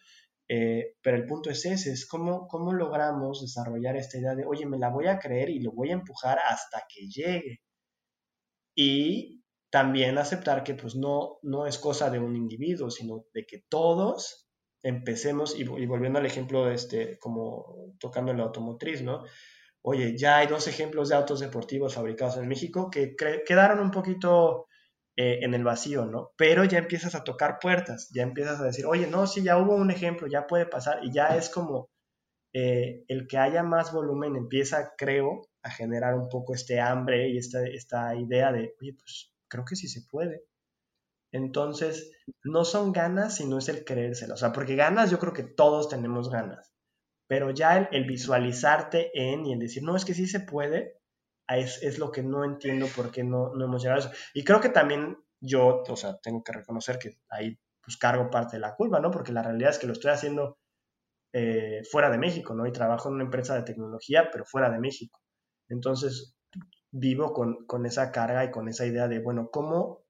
eh, 0.50 0.96
pero 1.04 1.18
el 1.18 1.28
punto 1.28 1.52
es 1.52 1.64
ese, 1.68 1.92
es 1.92 2.08
cómo, 2.08 2.48
cómo 2.48 2.74
logramos 2.74 3.42
desarrollar 3.42 3.96
esta 3.96 4.18
idea 4.18 4.34
de, 4.34 4.44
oye, 4.44 4.66
me 4.66 4.80
la 4.80 4.90
voy 4.90 5.06
a 5.06 5.20
creer 5.20 5.52
y 5.52 5.60
lo 5.60 5.72
voy 5.72 5.92
a 5.92 5.94
empujar 5.94 6.40
hasta 6.50 6.84
que 6.90 7.08
llegue. 7.08 7.60
Y 8.76 9.44
también 9.70 10.18
aceptar 10.18 10.64
que 10.64 10.74
pues 10.74 10.96
no, 10.96 11.38
no 11.44 11.68
es 11.68 11.78
cosa 11.78 12.10
de 12.10 12.18
un 12.18 12.36
individuo, 12.36 12.90
sino 12.90 13.26
de 13.36 13.46
que 13.46 13.66
todos 13.70 14.50
empecemos, 14.82 15.56
y, 15.60 15.64
volviendo 15.64 16.18
al 16.18 16.26
ejemplo, 16.26 16.72
este, 16.72 17.20
como 17.20 17.94
tocando 18.00 18.32
el 18.32 18.40
automotriz, 18.40 19.04
¿no? 19.04 19.26
Oye, 19.86 20.18
ya 20.18 20.38
hay 20.38 20.48
dos 20.48 20.68
ejemplos 20.68 21.10
de 21.10 21.16
autos 21.16 21.42
deportivos 21.42 21.96
fabricados 21.96 22.38
en 22.38 22.48
México 22.48 22.90
que 22.90 23.16
quedaron 23.46 23.80
un 23.80 23.92
poquito 23.92 24.68
eh, 25.18 25.40
en 25.42 25.54
el 25.54 25.64
vacío, 25.64 26.06
¿no? 26.06 26.32
Pero 26.38 26.64
ya 26.64 26.80
empiezas 26.80 27.16
a 27.16 27.24
tocar 27.24 27.60
puertas, 27.60 28.10
ya 28.14 28.24
empiezas 28.24 28.60
a 28.62 28.64
decir, 28.66 28.86
oye, 28.86 29.08
no, 29.08 29.28
sí, 29.28 29.44
ya 29.44 29.58
hubo 29.58 29.76
un 29.76 29.92
ejemplo, 29.92 30.28
ya 30.28 30.48
puede 30.48 30.66
pasar, 30.66 31.04
y 31.04 31.12
ya 31.12 31.36
es 31.38 31.50
como 31.50 31.90
eh, 32.54 33.04
el 33.08 33.28
que 33.28 33.38
haya 33.38 33.64
más 33.64 33.92
volumen 33.94 34.36
empieza, 34.36 34.94
creo, 34.98 35.42
a 35.64 35.70
generar 35.70 36.16
un 36.16 36.30
poco 36.30 36.54
este 36.54 36.80
hambre 36.80 37.30
y 37.30 37.38
esta, 37.38 37.64
esta 37.66 38.16
idea 38.16 38.52
de, 38.52 38.74
oye, 38.82 38.94
pues 38.98 39.34
creo 39.48 39.66
que 39.66 39.76
sí 39.76 39.88
se 39.88 40.02
puede. 40.10 40.44
Entonces, 41.32 42.12
no 42.44 42.66
son 42.66 42.92
ganas, 42.92 43.38
sino 43.38 43.58
es 43.58 43.70
el 43.70 43.86
creérselo. 43.86 44.36
O 44.36 44.38
sea, 44.38 44.54
porque 44.54 44.76
ganas, 44.76 45.12
yo 45.12 45.20
creo 45.20 45.34
que 45.34 45.44
todos 45.44 45.90
tenemos 45.90 46.30
ganas. 46.30 46.73
Pero 47.28 47.52
ya 47.52 47.78
el, 47.78 48.06
visualizarte 48.06 49.12
en 49.14 49.46
y 49.46 49.54
en 49.54 49.60
decir, 49.60 49.84
no, 49.84 49.96
es 49.96 50.06
que 50.06 50.14
sí 50.14 50.28
se 50.28 50.42
puede, 50.42 51.00
es, 51.48 52.00
lo 52.00 52.12
que 52.12 52.24
no 52.24 52.44
entiendo 52.44 52.88
por 52.96 53.12
qué 53.12 53.24
no, 53.24 53.54
no, 53.54 53.66
hemos 53.66 53.82
llegado 53.82 54.02
a 54.02 54.06
eso. 54.06 54.12
Y 54.34 54.44
creo 54.44 54.62
que 54.62 54.70
también 54.70 55.18
yo, 55.40 55.84
o 55.88 55.96
sea, 55.96 56.18
tengo 56.20 56.44
que 56.44 56.54
reconocer 56.54 57.00
que 57.00 57.18
ahí 57.30 57.58
pues 57.84 57.98
cargo 57.98 58.30
parte 58.30 58.56
de 58.56 58.62
la 58.62 58.76
culpa, 58.76 59.00
¿no? 59.00 59.12
Porque 59.12 59.34
la 59.34 59.44
realidad 59.44 59.72
es 59.72 59.80
que 59.80 59.88
lo 59.88 59.94
estoy 59.94 60.12
haciendo 60.12 60.58
eh, 61.34 61.82
fuera 61.90 62.10
de 62.10 62.18
México, 62.18 62.54
¿no? 62.54 62.66
Y 62.66 62.72
trabajo 62.72 63.10
en 63.10 63.16
una 63.16 63.26
empresa 63.26 63.56
de 63.56 63.64
tecnología, 63.64 64.30
pero 64.32 64.46
fuera 64.46 64.70
de 64.70 64.80
México. 64.80 65.20
Entonces, 65.68 66.36
vivo 66.92 67.34
con, 67.34 67.86
esa 67.86 68.12
carga 68.12 68.46
y 68.46 68.52
con 68.52 68.70
esa 68.70 68.86
idea 68.86 69.08
de, 69.08 69.20
bueno, 69.20 69.50
¿cómo 69.52 70.06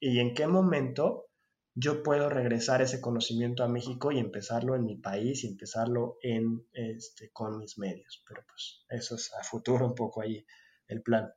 y 0.00 0.20
en 0.20 0.34
qué 0.34 0.46
momento 0.46 1.26
yo 1.74 2.02
puedo 2.02 2.28
regresar 2.28 2.82
ese 2.82 3.00
conocimiento 3.00 3.64
a 3.64 3.68
México 3.68 4.12
y 4.12 4.18
empezarlo 4.18 4.76
en 4.76 4.84
mi 4.84 4.96
país 4.96 5.44
y 5.44 5.48
empezarlo 5.48 6.18
en, 6.22 6.66
este, 6.72 7.30
con 7.32 7.58
mis 7.58 7.78
medios? 7.78 8.22
Pero 8.28 8.44
pues 8.46 8.84
eso 8.88 9.14
es 9.14 9.32
a 9.34 9.42
futuro 9.42 9.86
un 9.86 9.94
poco 9.94 10.22
ahí 10.22 10.44
el 10.88 11.02
plan. 11.02 11.32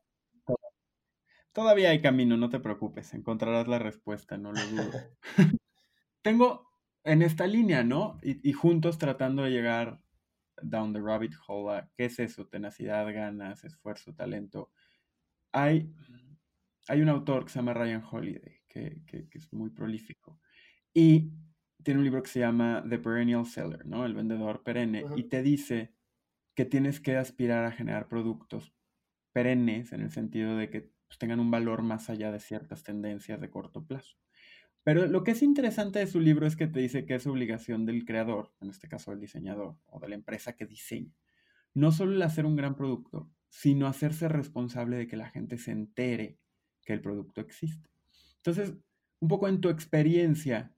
Todavía 1.53 1.91
hay 1.91 2.01
camino, 2.01 2.35
no 2.35 2.49
te 2.49 2.59
preocupes, 2.59 3.13
encontrarás 3.13 3.67
la 3.69 3.79
respuesta, 3.79 4.37
no 4.37 4.51
lo 4.51 4.61
dudo. 4.67 4.91
Tengo 6.21 6.67
en 7.05 7.21
esta 7.21 7.47
línea, 7.47 7.83
¿no? 7.83 8.19
Y, 8.21 8.49
y, 8.49 8.51
juntos 8.51 8.97
tratando 8.97 9.43
de 9.43 9.51
llegar 9.51 10.01
down 10.61 10.93
the 10.93 10.99
rabbit 10.99 11.33
hole. 11.47 11.87
¿Qué 11.95 12.05
es 12.05 12.19
eso? 12.19 12.47
Tenacidad, 12.47 13.05
ganas, 13.13 13.63
esfuerzo, 13.63 14.13
talento. 14.13 14.71
Hay, 15.51 15.93
hay 16.87 17.01
un 17.01 17.09
autor 17.09 17.45
que 17.45 17.51
se 17.51 17.59
llama 17.59 17.73
Ryan 17.73 18.03
Holiday, 18.03 18.59
que, 18.75 19.27
es 19.31 19.53
muy 19.53 19.69
prolífico. 19.69 20.39
Y 20.93 21.31
tiene 21.83 21.99
un 21.99 22.03
libro 22.03 22.23
que 22.23 22.29
se 22.29 22.39
llama 22.39 22.83
The 22.87 22.99
Perennial 22.99 23.45
Seller, 23.45 23.85
¿no? 23.85 24.05
El 24.05 24.13
vendedor 24.13 24.63
perenne. 24.63 25.05
Y 25.15 25.23
te 25.23 25.41
dice 25.41 25.93
que 26.55 26.65
tienes 26.65 26.99
que 26.99 27.17
aspirar 27.17 27.65
a 27.65 27.71
generar 27.71 28.07
productos 28.07 28.73
perennes 29.33 29.91
en 29.91 30.01
el 30.01 30.11
sentido 30.11 30.55
de 30.57 30.69
que 30.69 30.89
pues, 31.07 31.17
tengan 31.19 31.39
un 31.39 31.51
valor 31.51 31.81
más 31.81 32.09
allá 32.09 32.31
de 32.31 32.39
ciertas 32.39 32.83
tendencias 32.83 33.39
de 33.41 33.49
corto 33.49 33.85
plazo. 33.85 34.17
Pero 34.83 35.07
lo 35.07 35.23
que 35.23 35.31
es 35.31 35.41
interesante 35.41 35.99
de 35.99 36.07
su 36.07 36.19
libro 36.19 36.45
es 36.45 36.55
que 36.55 36.67
te 36.67 36.79
dice 36.79 37.05
que 37.05 37.15
es 37.15 37.25
obligación 37.25 37.85
del 37.85 38.05
creador, 38.05 38.53
en 38.61 38.69
este 38.69 38.87
caso 38.87 39.11
del 39.11 39.19
diseñador 39.19 39.77
o 39.87 39.99
de 39.99 40.09
la 40.09 40.15
empresa 40.15 40.55
que 40.55 40.65
diseña, 40.65 41.11
no 41.73 41.91
solo 41.91 42.13
el 42.13 42.21
hacer 42.21 42.45
un 42.45 42.55
gran 42.55 42.75
producto, 42.75 43.29
sino 43.49 43.87
hacerse 43.87 44.27
responsable 44.27 44.97
de 44.97 45.07
que 45.07 45.17
la 45.17 45.29
gente 45.29 45.57
se 45.57 45.71
entere 45.71 46.37
que 46.83 46.93
el 46.93 47.01
producto 47.01 47.41
existe. 47.41 47.89
Entonces, 48.45 48.75
un 49.21 49.27
poco 49.27 49.47
en 49.47 49.59
tu 49.59 49.69
experiencia, 49.69 50.75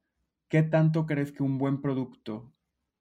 ¿qué 0.50 0.64
tanto 0.64 1.06
crees 1.06 1.34
que 1.34 1.44
un 1.44 1.58
buen 1.58 1.82
producto 1.82 2.54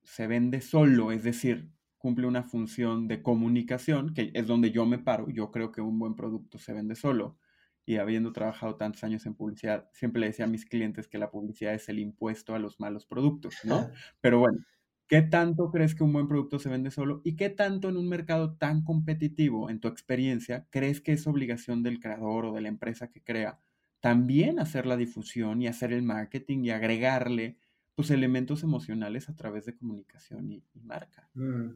se 0.02 0.26
vende 0.26 0.60
solo? 0.60 1.12
Es 1.12 1.22
decir, 1.22 1.70
cumple 1.98 2.26
una 2.26 2.42
función 2.42 3.06
de 3.06 3.22
comunicación, 3.22 4.12
que 4.12 4.32
es 4.34 4.46
donde 4.48 4.72
yo 4.72 4.84
me 4.84 4.98
paro. 4.98 5.30
Yo 5.30 5.52
creo 5.52 5.70
que 5.70 5.80
un 5.80 6.00
buen 6.00 6.16
producto 6.16 6.58
se 6.58 6.72
vende 6.72 6.96
solo 6.96 7.38
y 7.84 7.98
habiendo 7.98 8.32
trabajado 8.32 8.74
tantos 8.76 9.04
años 9.04 9.24
en 9.26 9.34
publicidad, 9.36 9.88
siempre 9.92 10.20
le 10.20 10.26
decía 10.26 10.46
a 10.46 10.48
mis 10.48 10.66
clientes 10.66 11.06
que 11.06 11.18
la 11.18 11.30
publicidad 11.30 11.72
es 11.74 11.88
el 11.88 12.00
impuesto 12.00 12.52
a 12.54 12.58
los 12.58 12.80
malos 12.80 13.06
productos, 13.06 13.60
¿no? 13.62 13.88
Pero 14.20 14.40
bueno, 14.40 14.58
¿qué 15.06 15.22
tanto 15.22 15.70
crees 15.70 15.94
que 15.94 16.02
un 16.02 16.12
buen 16.12 16.26
producto 16.26 16.58
se 16.58 16.68
vende 16.68 16.90
solo? 16.90 17.20
¿Y 17.24 17.36
qué 17.36 17.50
tanto 17.50 17.88
en 17.88 17.96
un 17.96 18.08
mercado 18.08 18.56
tan 18.56 18.82
competitivo, 18.82 19.70
en 19.70 19.78
tu 19.78 19.86
experiencia, 19.86 20.66
crees 20.70 21.00
que 21.00 21.12
es 21.12 21.28
obligación 21.28 21.84
del 21.84 22.00
creador 22.00 22.46
o 22.46 22.52
de 22.54 22.62
la 22.62 22.68
empresa 22.68 23.08
que 23.12 23.22
crea 23.22 23.60
también 24.06 24.60
hacer 24.60 24.86
la 24.86 24.96
difusión 24.96 25.60
y 25.60 25.66
hacer 25.66 25.92
el 25.92 26.02
marketing 26.02 26.62
y 26.62 26.70
agregarle 26.70 27.58
pues 27.96 28.12
elementos 28.12 28.62
emocionales 28.62 29.28
a 29.28 29.34
través 29.34 29.66
de 29.66 29.76
comunicación 29.76 30.48
y, 30.52 30.62
marca? 30.80 31.28
Mm. 31.34 31.70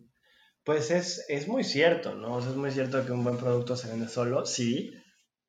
Pues 0.63 0.93
es, 0.93 1.25
es 1.29 1.49
muy 1.49 1.65
cierto, 1.65 2.15
¿no? 2.15 2.39
es 2.39 2.55
muy 2.55 2.71
cierto 2.71 3.05
que 3.05 3.11
un 3.11 3.25
buen 3.25 3.37
producto 3.37 3.75
se 3.75 3.89
vende 3.89 4.07
solo, 4.07 4.47
sí, 4.47 4.93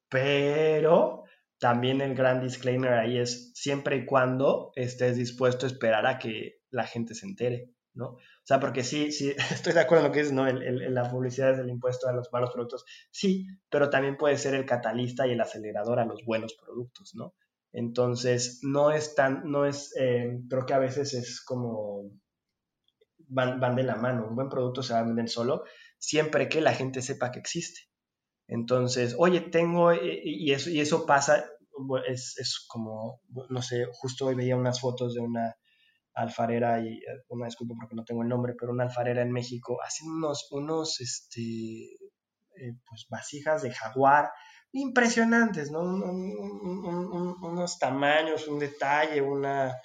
pero 0.10 1.26
también 1.60 2.02
el 2.02 2.16
gran 2.16 2.42
disclaimer 2.42 2.94
ahí 2.94 3.20
es 3.20 3.52
siempre 3.54 3.98
y 3.98 4.06
cuando 4.06 4.72
estés 4.76 5.18
dispuesto 5.18 5.68
a 5.68 5.70
esperar 5.70 6.08
a 6.08 6.18
que 6.18 6.62
la 6.72 6.88
gente 6.88 7.14
se 7.14 7.28
entere, 7.28 7.70
¿no? 7.94 8.06
O 8.06 8.46
sea, 8.46 8.60
porque 8.60 8.84
sí, 8.84 9.12
sí, 9.12 9.34
estoy 9.52 9.74
de 9.74 9.80
acuerdo 9.80 10.06
en 10.06 10.12
lo 10.12 10.14
que 10.14 10.22
es, 10.22 10.32
¿no? 10.32 10.48
El, 10.48 10.94
la 10.94 11.10
publicidad 11.10 11.52
es 11.54 11.60
el 11.60 11.70
impuesto 11.70 12.08
a 12.08 12.14
los 12.14 12.32
malos 12.32 12.52
productos, 12.52 12.86
sí, 13.12 13.48
pero 13.70 13.90
también 13.90 14.18
puede 14.18 14.38
ser 14.38 14.56
el 14.56 14.66
catalista 14.66 15.28
y 15.28 15.32
el 15.32 15.42
acelerador 15.42 16.00
a 16.00 16.06
los 16.06 16.24
buenos 16.26 16.56
productos, 16.56 17.14
¿no? 17.16 17.34
Entonces, 17.74 18.60
no 18.64 18.92
es 18.92 19.16
tan, 19.16 19.50
no 19.50 19.66
es, 19.66 19.96
eh, 19.98 20.42
creo 20.50 20.66
que 20.66 20.74
a 20.74 20.80
veces 20.80 21.14
es 21.14 21.42
como, 21.42 22.12
van, 23.28 23.60
van 23.60 23.76
de 23.76 23.84
la 23.84 23.96
mano, 23.96 24.28
un 24.28 24.36
buen 24.36 24.50
producto 24.50 24.84
se 24.84 24.94
va 24.94 25.00
a 25.00 25.04
vender 25.04 25.30
solo, 25.30 25.64
siempre 25.98 26.50
que 26.50 26.62
la 26.62 26.74
gente 26.74 27.02
sepa 27.02 27.32
que 27.32 27.40
existe. 27.40 27.82
Entonces, 28.48 29.16
oye, 29.18 29.40
tengo, 29.40 29.92
eh, 29.94 30.22
y 30.24 30.52
eso, 30.52 30.70
y 30.70 30.82
eso 30.82 31.06
pasa, 31.06 31.46
es, 32.08 32.66
como, 32.68 33.22
no 33.50 33.62
sé, 33.62 33.86
justo 33.94 34.28
hoy 34.28 34.36
veía 34.36 34.58
unas 34.58 34.82
fotos 34.82 35.14
de 35.14 35.22
una 35.22 35.56
alfarera, 36.14 36.80
y 36.82 36.98
eh, 36.98 37.24
una 37.30 37.46
disculpa 37.46 37.76
porque 37.80 37.96
no 37.96 38.04
tengo 38.04 38.22
el 38.24 38.30
nombre, 38.30 38.56
pero 38.60 38.72
una 38.72 38.84
alfarera 38.84 39.22
en 39.22 39.32
México, 39.32 39.80
hacen 39.82 40.10
unos, 40.10 40.48
unos, 40.52 41.00
este, 41.02 41.42
eh, 41.42 42.74
pues 42.88 43.08
vasijas 43.10 43.62
de 43.62 43.72
jaguar 43.72 44.32
impresionantes, 44.74 45.72
¿no? 45.72 45.82
unos 45.82 47.78
tamaños, 47.80 48.48
un 48.48 48.60
detalle, 48.60 49.22
una, 49.22 49.76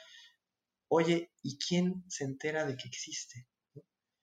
oye, 0.88 1.32
¿y 1.42 1.58
quién 1.58 2.04
se 2.08 2.24
entera 2.24 2.64
de 2.64 2.76
que 2.76 2.88
existe? 2.88 3.46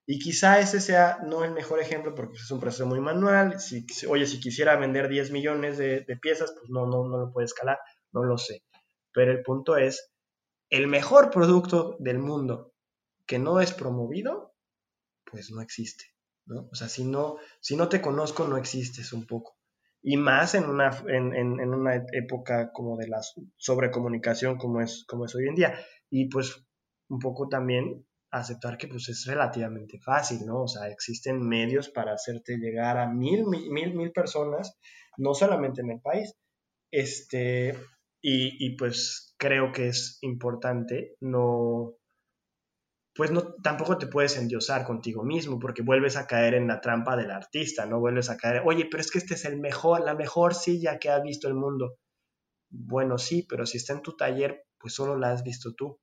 Y 0.05 0.19
quizá 0.19 0.59
ese 0.59 0.81
sea 0.81 1.19
no 1.23 1.45
el 1.45 1.51
mejor 1.51 1.79
ejemplo 1.79 2.13
porque 2.13 2.35
es 2.35 2.51
un 2.51 2.59
proceso 2.59 2.85
muy 2.85 2.99
manual. 2.99 3.59
Si, 3.59 3.85
oye, 4.09 4.25
si 4.27 4.39
quisiera 4.39 4.75
vender 4.75 5.07
10 5.07 5.31
millones 5.31 5.77
de, 5.77 6.05
piezas, 6.21 6.53
pues 6.57 6.69
no, 6.69 6.85
no, 6.85 7.07
no 7.07 7.17
lo 7.17 7.31
puede 7.31 7.45
escalar, 7.45 7.79
no 8.11 8.23
lo 8.23 8.37
sé. 8.37 8.63
Pero 9.13 9.31
el 9.31 9.43
punto 9.43 9.77
es, 9.77 10.12
el 10.73 10.87
mejor 10.87 11.29
producto 11.29 11.97
del 11.99 12.17
mundo 12.17 12.73
que 13.27 13.37
no 13.37 13.59
es 13.59 13.73
promovido, 13.73 14.55
pues 15.23 15.51
no 15.51 15.61
existe. 15.61 16.05
¿no? 16.47 16.67
O 16.71 16.75
sea, 16.75 16.89
si 16.89 17.05
no, 17.05 17.37
si 17.61 17.75
no 17.75 17.89
te 17.89 18.01
conozco, 18.01 18.47
no 18.47 18.57
existes 18.57 19.13
un 19.13 19.27
poco. 19.27 19.55
Y 20.01 20.17
más 20.17 20.55
en 20.55 20.65
una, 20.65 20.89
en, 21.07 21.35
en, 21.35 21.73
una 21.73 22.03
época 22.11 22.71
como 22.71 22.97
de 22.97 23.07
la 23.07 23.21
sobrecomunicación 23.55 24.57
como 24.57 24.81
es, 24.81 25.05
como 25.07 25.25
es 25.25 25.35
hoy 25.35 25.47
en 25.47 25.53
día. 25.53 25.79
Y 26.09 26.27
pues 26.27 26.65
un 27.07 27.19
poco 27.19 27.47
también 27.47 28.07
aceptar 28.31 28.79
que 28.79 28.87
pues 28.87 29.07
es 29.09 29.27
relativamente 29.27 29.99
fácil, 29.99 30.43
¿no? 30.43 30.63
O 30.63 30.67
sea, 30.67 30.89
existen 30.89 31.47
medios 31.47 31.89
para 31.89 32.13
hacerte 32.13 32.57
llegar 32.57 32.97
a 32.97 33.07
mil, 33.07 33.45
mil, 33.45 33.93
mil, 33.93 34.11
personas, 34.11 34.75
no 35.17 35.35
solamente 35.35 35.81
en 35.81 35.91
el 35.91 36.01
país. 36.01 36.35
Este, 36.89 37.77
y, 38.23 38.65
y 38.65 38.75
pues 38.77 39.35
creo 39.37 39.71
que 39.71 39.89
es 39.89 40.17
importante 40.21 41.17
no, 41.19 41.97
pues 43.15 43.29
no, 43.31 43.53
tampoco 43.61 43.97
te 43.97 44.07
puedes 44.07 44.37
endiosar 44.37 44.85
contigo 44.85 45.23
mismo 45.23 45.59
porque 45.59 45.83
vuelves 45.83 46.17
a 46.17 46.25
caer 46.25 46.55
en 46.55 46.67
la 46.67 46.81
trampa 46.81 47.15
del 47.15 47.29
artista, 47.29 47.85
¿no? 47.85 47.99
Vuelves 47.99 48.29
a 48.29 48.37
caer, 48.37 48.63
oye, 48.65 48.87
pero 48.89 49.01
es 49.01 49.11
que 49.11 49.19
este 49.19 49.35
es 49.35 49.45
el 49.45 49.59
mejor, 49.59 50.01
la 50.01 50.15
mejor 50.15 50.55
silla 50.55 50.97
que 50.97 51.09
ha 51.09 51.19
visto 51.19 51.47
el 51.47 51.53
mundo. 51.53 51.97
Bueno, 52.71 53.19
sí, 53.19 53.45
pero 53.47 53.67
si 53.67 53.77
está 53.77 53.93
en 53.93 54.01
tu 54.01 54.15
taller, 54.15 54.65
pues 54.79 54.95
solo 54.95 55.15
la 55.15 55.31
has 55.31 55.43
visto 55.43 55.73
tú. 55.75 55.99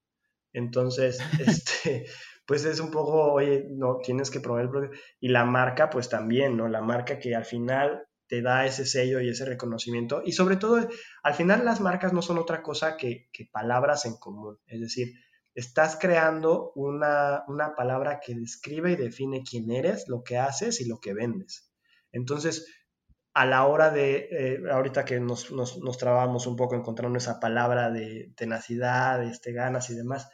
Entonces, 0.52 1.18
este, 1.40 2.06
pues 2.46 2.64
es 2.64 2.78
un 2.78 2.92
poco, 2.92 3.32
oye, 3.32 3.66
no, 3.70 3.98
tienes 3.98 4.30
que 4.30 4.40
probar 4.40 4.66
el. 4.66 4.90
Y 5.20 5.28
la 5.28 5.44
marca, 5.44 5.90
pues 5.90 6.08
también, 6.08 6.56
¿no? 6.56 6.68
La 6.68 6.80
marca 6.80 7.18
que 7.18 7.34
al 7.34 7.44
final 7.44 8.06
te 8.30 8.42
da 8.42 8.64
ese 8.64 8.86
sello 8.86 9.20
y 9.20 9.28
ese 9.28 9.44
reconocimiento. 9.44 10.22
Y 10.24 10.32
sobre 10.32 10.56
todo, 10.56 10.88
al 11.24 11.34
final 11.34 11.64
las 11.64 11.80
marcas 11.80 12.12
no 12.12 12.22
son 12.22 12.38
otra 12.38 12.62
cosa 12.62 12.96
que, 12.96 13.28
palabras 13.50 14.06
en 14.06 14.16
común. 14.18 14.56
Es 14.68 14.80
decir, 14.80 15.14
estás 15.52 15.98
creando 16.00 16.70
una, 16.76 17.42
una, 17.48 17.74
palabra 17.74 18.20
que 18.24 18.36
describe 18.36 18.92
y 18.92 18.96
define 18.96 19.42
quién 19.42 19.68
eres, 19.72 20.04
lo 20.06 20.22
que 20.22 20.38
haces 20.38 20.80
y 20.80 20.86
lo 20.86 21.00
que 21.00 21.12
vendes. 21.12 21.72
Entonces, 22.12 22.68
a 23.34 23.46
la 23.46 23.66
hora 23.66 23.90
de, 23.90 24.28
eh, 24.30 24.60
ahorita 24.70 25.04
que 25.04 25.18
nos, 25.18 25.50
nos, 25.50 25.78
nos, 25.78 25.98
trabamos 25.98 26.46
un 26.46 26.54
poco 26.54 26.76
encontrando 26.76 27.18
esa 27.18 27.40
palabra 27.40 27.90
de 27.90 28.32
tenacidad, 28.36 29.24
este, 29.24 29.52
ganas 29.52 29.90
y 29.90 29.96
demás, 29.96 30.28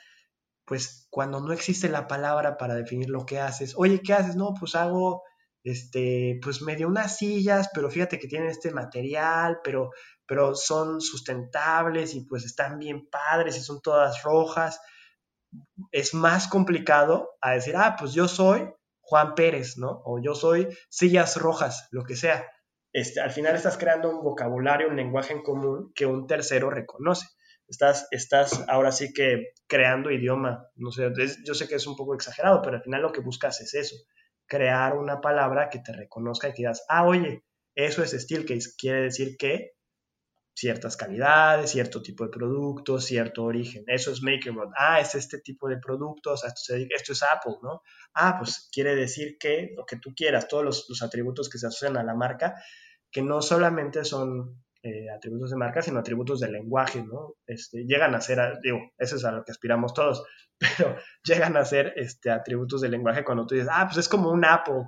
pues 0.66 1.06
cuando 1.08 1.40
no 1.40 1.54
existe 1.54 1.88
la 1.88 2.08
palabra 2.08 2.58
para 2.58 2.74
definir 2.74 3.08
lo 3.08 3.24
que 3.24 3.40
haces, 3.40 3.72
oye, 3.78 4.02
¿qué 4.04 4.12
haces? 4.12 4.36
No, 4.36 4.52
pues 4.52 4.74
hago, 4.74 5.22
este, 5.66 6.38
pues 6.42 6.62
medio 6.62 6.88
unas 6.88 7.16
sillas, 7.16 7.68
pero 7.74 7.90
fíjate 7.90 8.18
que 8.18 8.28
tienen 8.28 8.48
este 8.48 8.70
material, 8.70 9.60
pero, 9.62 9.90
pero 10.26 10.54
son 10.54 11.00
sustentables 11.00 12.14
y 12.14 12.24
pues 12.24 12.44
están 12.44 12.78
bien 12.78 13.08
padres 13.08 13.56
y 13.56 13.60
son 13.60 13.80
todas 13.82 14.22
rojas. 14.22 14.80
Es 15.92 16.14
más 16.14 16.48
complicado 16.48 17.36
a 17.40 17.52
decir, 17.52 17.76
ah, 17.76 17.96
pues 17.98 18.12
yo 18.12 18.28
soy 18.28 18.68
Juan 19.00 19.34
Pérez, 19.34 19.78
¿no? 19.78 20.02
O 20.04 20.20
yo 20.22 20.34
soy 20.34 20.68
sillas 20.88 21.36
rojas, 21.36 21.88
lo 21.90 22.04
que 22.04 22.16
sea 22.16 22.46
este, 22.96 23.20
al 23.20 23.30
final 23.30 23.54
estás 23.54 23.76
creando 23.76 24.08
un 24.08 24.24
vocabulario, 24.24 24.88
un 24.88 24.96
lenguaje 24.96 25.34
en 25.34 25.42
común 25.42 25.92
que 25.94 26.06
un 26.06 26.26
tercero 26.26 26.70
reconoce. 26.70 27.26
Estás, 27.68 28.08
estás 28.10 28.64
ahora 28.68 28.90
sí 28.90 29.12
que 29.12 29.48
creando 29.66 30.10
idioma. 30.10 30.66
No 30.76 30.90
sé, 30.90 31.12
yo 31.44 31.52
sé 31.52 31.68
que 31.68 31.74
es 31.74 31.86
un 31.86 31.94
poco 31.94 32.14
exagerado, 32.14 32.62
pero 32.62 32.76
al 32.76 32.82
final 32.82 33.02
lo 33.02 33.12
que 33.12 33.20
buscas 33.20 33.60
es 33.60 33.74
eso, 33.74 33.96
crear 34.46 34.96
una 34.96 35.20
palabra 35.20 35.68
que 35.70 35.80
te 35.80 35.92
reconozca 35.92 36.48
y 36.48 36.52
que 36.52 36.62
digas, 36.62 36.84
ah, 36.88 37.04
oye, 37.04 37.44
eso 37.74 38.02
es 38.02 38.12
Steelcase, 38.12 38.70
quiere 38.78 39.02
decir 39.02 39.36
que 39.36 39.72
ciertas 40.54 40.96
calidades, 40.96 41.70
cierto 41.70 42.00
tipo 42.00 42.24
de 42.24 42.30
productos, 42.30 43.04
cierto 43.04 43.44
origen. 43.44 43.84
Eso 43.86 44.10
es 44.10 44.22
MakerBot. 44.22 44.70
Ah, 44.76 45.00
es 45.00 45.14
este 45.14 45.38
tipo 45.40 45.68
de 45.68 45.76
productos, 45.76 46.44
esto, 46.44 46.74
es 46.74 47.22
Apple, 47.22 47.56
¿no? 47.62 47.82
Ah, 48.14 48.36
pues 48.38 48.70
quiere 48.72 48.96
decir 48.96 49.36
que 49.38 49.72
lo 49.76 49.84
que 49.84 49.98
tú 49.98 50.14
quieras, 50.16 50.48
todos 50.48 50.86
los 50.88 51.02
atributos 51.02 51.50
que 51.50 51.58
se 51.58 51.66
asocian 51.66 51.98
a 51.98 52.02
la 52.02 52.14
marca, 52.14 52.54
que 53.10 53.20
no 53.20 53.42
solamente 53.42 54.04
son 54.04 54.64
eh, 54.86 55.10
atributos 55.10 55.50
de 55.50 55.56
marca, 55.56 55.82
sino 55.82 55.98
atributos 55.98 56.38
de 56.38 56.48
lenguaje, 56.48 57.02
¿no? 57.02 57.34
Este, 57.44 57.84
llegan 57.86 58.14
a 58.14 58.20
ser, 58.20 58.60
digo, 58.62 58.78
eso 58.96 59.16
es 59.16 59.24
a 59.24 59.32
lo 59.32 59.44
que 59.44 59.50
aspiramos 59.50 59.92
todos, 59.92 60.24
pero 60.58 60.96
llegan 61.24 61.56
a 61.56 61.64
ser 61.64 61.92
este, 61.96 62.30
atributos 62.30 62.80
de 62.82 62.88
lenguaje 62.88 63.24
cuando 63.24 63.46
tú 63.46 63.56
dices, 63.56 63.68
ah, 63.72 63.84
pues 63.86 63.98
es 63.98 64.08
como 64.08 64.30
un 64.30 64.44
Apple, 64.44 64.84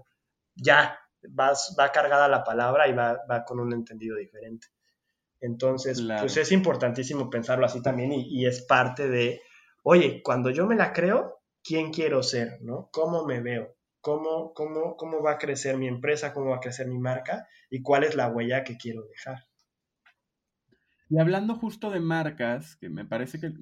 ya, 0.54 0.96
vas, 1.30 1.74
va 1.76 1.90
cargada 1.90 2.28
la 2.28 2.44
palabra 2.44 2.86
y 2.86 2.92
va, 2.92 3.18
va 3.28 3.44
con 3.44 3.58
un 3.58 3.72
entendido 3.72 4.16
diferente. 4.16 4.68
Entonces, 5.40 6.00
pues 6.20 6.36
es 6.36 6.52
importantísimo 6.52 7.28
pensarlo 7.28 7.66
así 7.66 7.82
también 7.82 8.12
y, 8.12 8.26
y, 8.28 8.46
es 8.46 8.62
parte 8.62 9.08
de, 9.08 9.40
oye, 9.82 10.22
cuando 10.22 10.50
yo 10.50 10.66
me 10.66 10.76
la 10.76 10.92
creo, 10.92 11.40
¿quién 11.62 11.92
quiero 11.92 12.22
ser? 12.22 12.58
¿no? 12.60 12.88
¿Cómo 12.92 13.24
me 13.24 13.40
veo? 13.40 13.78
cómo, 14.00 14.54
cómo, 14.54 14.96
cómo 14.96 15.22
va 15.22 15.32
a 15.32 15.38
crecer 15.38 15.76
mi 15.76 15.88
empresa, 15.88 16.32
cómo 16.32 16.50
va 16.50 16.56
a 16.56 16.60
crecer 16.60 16.86
mi 16.86 16.98
marca 16.98 17.46
y 17.70 17.82
cuál 17.82 18.04
es 18.04 18.14
la 18.14 18.28
huella 18.28 18.64
que 18.64 18.76
quiero 18.76 19.02
dejar. 19.02 19.47
Y 21.10 21.18
hablando 21.18 21.54
justo 21.54 21.90
de 21.90 22.00
marcas, 22.00 22.76
que 22.76 22.90
me 22.90 23.04
parece 23.04 23.40
que 23.40 23.52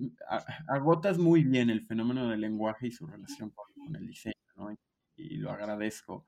agotas 0.67 1.19
muy 1.19 1.45
bien 1.45 1.71
el 1.71 1.87
fenómeno 1.87 2.29
del 2.29 2.41
lenguaje 2.41 2.89
y 2.89 2.91
su 2.91 3.07
relación 3.07 3.51
con, 3.51 3.67
el 3.95 4.07
diseño, 4.07 4.35
¿no? 4.57 4.77
Y, 5.17 5.37
lo 5.37 5.53
agradezco. 5.53 6.27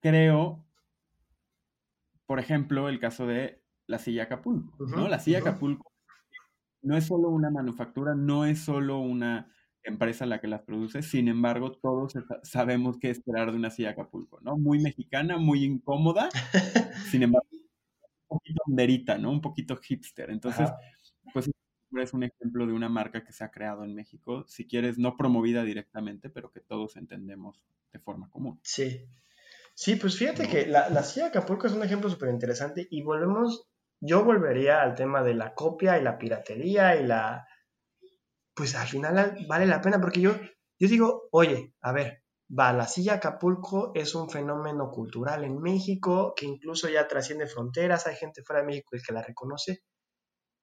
Creo, 0.00 0.64
por 2.26 2.38
ejemplo, 2.38 2.88
el 2.88 3.00
caso 3.00 3.26
de 3.26 3.62
la 3.86 3.98
silla 3.98 4.24
Acapulco, 4.24 4.86
¿no? 4.86 5.08
La 5.08 5.18
silla 5.18 5.40
Acapulco 5.40 5.92
no 6.82 6.96
es 6.96 7.06
solo 7.06 7.30
una 7.30 7.50
manufactura, 7.50 8.14
no 8.14 8.44
es 8.44 8.60
solo 8.60 8.98
una 9.00 9.52
empresa 9.82 10.26
la 10.26 10.40
que 10.40 10.46
las 10.46 10.62
produce, 10.62 11.02
sin 11.02 11.28
embargo, 11.28 11.72
todos 11.72 12.12
sabemos 12.42 12.98
qué 12.98 13.10
esperar 13.10 13.50
de 13.50 13.56
una 13.56 13.70
silla 13.70 13.90
Acapulco, 13.90 14.40
¿no? 14.40 14.56
Muy 14.56 14.78
mexicana, 14.78 15.38
muy 15.38 15.64
incómoda, 15.64 16.28
sin 17.10 17.24
embargo, 17.24 17.48
poquito 18.28 18.62
underita, 18.66 19.18
¿no? 19.18 19.30
Un 19.30 19.40
poquito 19.40 19.76
hipster. 19.76 20.30
Entonces, 20.30 20.70
pues 21.32 21.50
es 21.96 22.12
un 22.12 22.22
ejemplo 22.22 22.66
de 22.66 22.72
una 22.72 22.88
marca 22.88 23.24
que 23.24 23.32
se 23.32 23.44
ha 23.44 23.50
creado 23.50 23.84
en 23.84 23.94
México, 23.94 24.44
si 24.46 24.66
quieres, 24.66 24.98
no 24.98 25.16
promovida 25.16 25.64
directamente, 25.64 26.30
pero 26.30 26.50
que 26.50 26.60
todos 26.60 26.96
entendemos 26.96 27.64
de 27.92 27.98
forma 27.98 28.28
común. 28.30 28.60
Sí. 28.62 29.06
Sí, 29.74 29.94
pues 29.96 30.18
fíjate 30.18 30.48
que 30.48 30.66
la, 30.66 30.90
la 30.90 31.02
silla 31.04 31.28
Acapulco 31.28 31.66
es 31.66 31.72
un 31.72 31.84
ejemplo 31.84 32.10
súper 32.10 32.30
interesante 32.30 32.86
y 32.90 33.02
volvemos, 33.02 33.68
yo 34.00 34.24
volvería 34.24 34.82
al 34.82 34.96
tema 34.96 35.22
de 35.22 35.34
la 35.34 35.54
copia 35.54 35.98
y 35.98 36.02
la 36.02 36.18
piratería 36.18 36.96
y 36.96 37.06
la, 37.06 37.46
pues 38.54 38.74
al 38.74 38.88
final 38.88 39.46
vale 39.48 39.66
la 39.66 39.80
pena, 39.80 40.00
porque 40.00 40.20
yo, 40.20 40.32
yo 40.80 40.88
digo, 40.88 41.28
oye, 41.30 41.74
a 41.80 41.92
ver, 41.92 42.24
va, 42.48 42.72
la 42.72 42.86
silla 42.86 43.14
Acapulco 43.14 43.92
es 43.94 44.14
un 44.14 44.30
fenómeno 44.30 44.90
cultural 44.90 45.44
en 45.44 45.60
México 45.60 46.34
que 46.36 46.46
incluso 46.46 46.88
ya 46.88 47.08
trasciende 47.08 47.46
fronteras, 47.46 48.06
hay 48.06 48.16
gente 48.16 48.42
fuera 48.42 48.60
de 48.62 48.66
México 48.68 48.96
que 49.06 49.12
la 49.12 49.22
reconoce. 49.22 49.82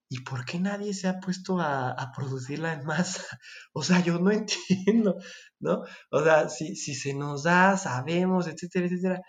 ¿Y 0.10 0.22
por 0.24 0.46
qué 0.46 0.60
nadie 0.60 0.94
se 0.94 1.08
ha 1.08 1.20
puesto 1.20 1.60
a, 1.60 2.12
producirla 2.16 2.74
en 2.74 2.86
masa? 2.86 3.24
O 3.74 3.84
sea, 3.84 4.02
yo 4.02 4.20
no 4.20 4.32
entiendo, 4.88 5.16
¿no? 5.60 5.84
O 6.12 6.24
sea, 6.24 6.50
si, 6.50 6.76
si 6.76 6.96
se 6.96 7.14
nos 7.14 7.44
da, 7.44 7.78
sabemos, 7.78 8.48
etcétera, 8.48 8.86
etcétera, 8.88 9.22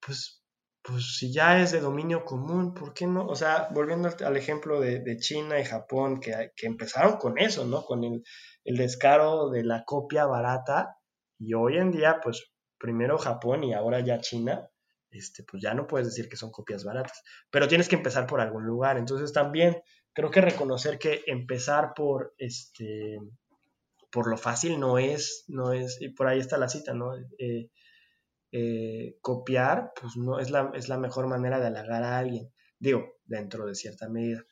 pues 0.00 0.42
pues 0.82 1.16
si 1.16 1.32
ya 1.32 1.60
es 1.60 1.70
de 1.72 1.80
dominio 1.80 2.24
común, 2.24 2.74
¿por 2.74 2.92
qué 2.92 3.06
no? 3.06 3.26
O 3.26 3.36
sea, 3.36 3.68
volviendo 3.72 4.08
al, 4.24 4.36
ejemplo 4.36 4.80
de, 4.80 5.16
China 5.18 5.60
y 5.60 5.64
Japón, 5.64 6.20
que, 6.20 6.52
empezaron 6.62 7.18
con 7.18 7.38
eso, 7.38 7.64
¿no? 7.64 7.84
Con 7.84 8.02
el, 8.04 8.22
descaro 8.64 9.48
de 9.50 9.64
la 9.64 9.84
copia 9.84 10.26
barata, 10.26 10.96
y 11.42 11.54
hoy 11.54 11.78
en 11.78 11.90
día, 11.90 12.20
pues 12.22 12.52
primero 12.78 13.18
Japón 13.18 13.64
y 13.64 13.74
ahora 13.74 14.00
ya 14.00 14.20
China, 14.20 14.68
este, 15.10 15.44
pues 15.44 15.62
ya 15.62 15.74
no 15.74 15.86
puedes 15.86 16.08
decir 16.08 16.28
que 16.28 16.36
son 16.36 16.50
copias 16.50 16.84
baratas, 16.84 17.22
pero 17.50 17.68
tienes 17.68 17.88
que 17.88 17.96
empezar 17.96 18.26
por 18.26 18.40
algún 18.40 18.64
lugar. 18.64 18.96
Entonces 18.96 19.32
también 19.32 19.82
creo 20.12 20.30
que 20.30 20.40
reconocer 20.40 20.98
que 20.98 21.22
empezar 21.26 21.92
por 21.94 22.34
este 22.38 23.18
por 24.10 24.28
lo 24.28 24.36
fácil 24.36 24.78
no 24.78 24.98
es, 24.98 25.44
no 25.48 25.72
es, 25.72 26.00
y 26.00 26.10
por 26.10 26.28
ahí 26.28 26.38
está 26.38 26.58
la 26.58 26.68
cita, 26.68 26.92
¿no? 26.92 27.16
Eh, 27.38 27.70
eh, 28.52 29.16
copiar, 29.22 29.92
pues 29.98 30.16
no 30.18 30.38
es 30.38 30.50
la, 30.50 30.70
es 30.74 30.90
la 30.90 30.98
mejor 30.98 31.26
manera 31.26 31.58
de 31.58 31.68
halagar 31.68 32.02
a 32.02 32.18
alguien. 32.18 32.52
Digo, 32.78 33.14
dentro 33.24 33.66
de 33.66 33.74
cierta 33.74 34.10
medida. 34.10 34.44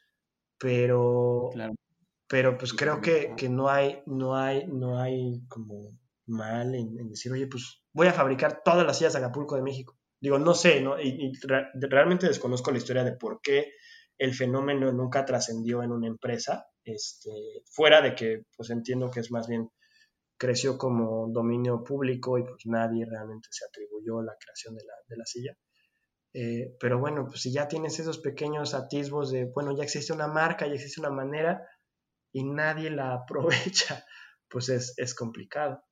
Pero, 0.59 1.51
pero 2.27 2.57
pues 2.57 2.73
creo 2.73 3.03
que, 3.03 3.35
no 3.51 3.69
hay, 3.69 4.03
no 4.07 4.35
hay, 4.35 4.67
no 4.67 4.99
hay 4.99 5.43
como 5.49 5.99
mal 6.31 6.75
en, 6.75 7.09
decir, 7.09 7.33
oye, 7.33 7.47
pues 7.47 7.83
voy 7.93 8.07
a 8.07 8.13
fabricar 8.13 8.63
todas 8.65 8.87
las 8.87 8.99
sillas 8.99 9.13
de 9.13 9.19
Acapulco 9.19 9.57
de 9.57 9.63
México. 9.63 9.99
Digo, 10.21 10.39
no 10.39 10.55
sé, 10.55 10.81
¿no? 10.81 11.01
Y, 11.01 11.33
realmente 11.75 12.27
desconozco 12.27 12.71
la 12.71 12.79
historia 12.79 13.05
de 13.05 13.13
por 13.13 13.41
qué 13.43 13.73
el 14.19 14.35
fenómeno 14.35 14.93
nunca 14.93 15.25
trascendió 15.25 15.83
en 15.83 15.93
una 15.93 16.07
empresa, 16.07 16.67
este, 16.85 17.31
fuera 17.71 18.03
de 18.03 18.15
que 18.15 18.43
pues 18.57 18.71
entiendo 18.71 19.11
que 19.11 19.21
es 19.21 19.31
más 19.31 19.49
bien 19.49 19.71
creció 20.39 20.79
como 20.79 21.29
dominio 21.31 21.85
público 21.85 22.39
y 22.39 22.45
pues 22.45 22.67
nadie 22.67 23.05
realmente 23.05 23.49
se 23.51 23.65
atribuyó 23.67 24.23
la 24.23 24.35
creación 24.39 24.75
de 24.75 24.85
la, 24.85 24.95
de 25.07 25.17
la 25.17 25.27
silla. 25.27 25.57
Eh, 26.33 26.77
pero 26.79 26.99
bueno, 26.99 27.27
pues 27.27 27.43
si 27.43 27.53
ya 27.53 27.67
tienes 27.69 27.99
esos 27.99 28.19
pequeños 28.19 28.75
atisbos 28.75 29.31
de, 29.31 29.47
bueno, 29.47 29.77
ya 29.77 29.83
existe 29.83 30.13
una 30.13 30.29
marca, 30.29 30.67
ya 30.67 30.75
existe 30.75 31.01
una 31.01 31.11
manera 31.11 31.67
y 32.33 32.45
nadie 32.45 32.91
la 32.91 33.15
aprovecha, 33.25 34.05
pues 34.49 34.69
es, 34.69 34.95
es 34.97 35.15
complicado. 35.15 35.83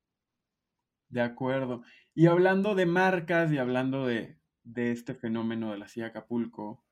De 1.09 1.21
acuerdo. 1.21 1.83
Y 2.15 2.27
hablando 2.27 2.75
de 2.75 2.87
marcas 2.87 3.53
y 3.53 3.59
hablando 3.59 4.07
de, 4.07 4.39
de 4.65 4.91
este 4.93 5.15
fenómeno 5.15 5.73
de 5.73 5.79
la 5.79 5.89
silla 5.89 6.09
Acapulco, 6.09 6.85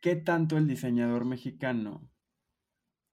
¿qué 0.00 0.16
tanto 0.16 0.58
el 0.58 0.66
diseñador 0.66 1.24
mexicano 1.24 2.10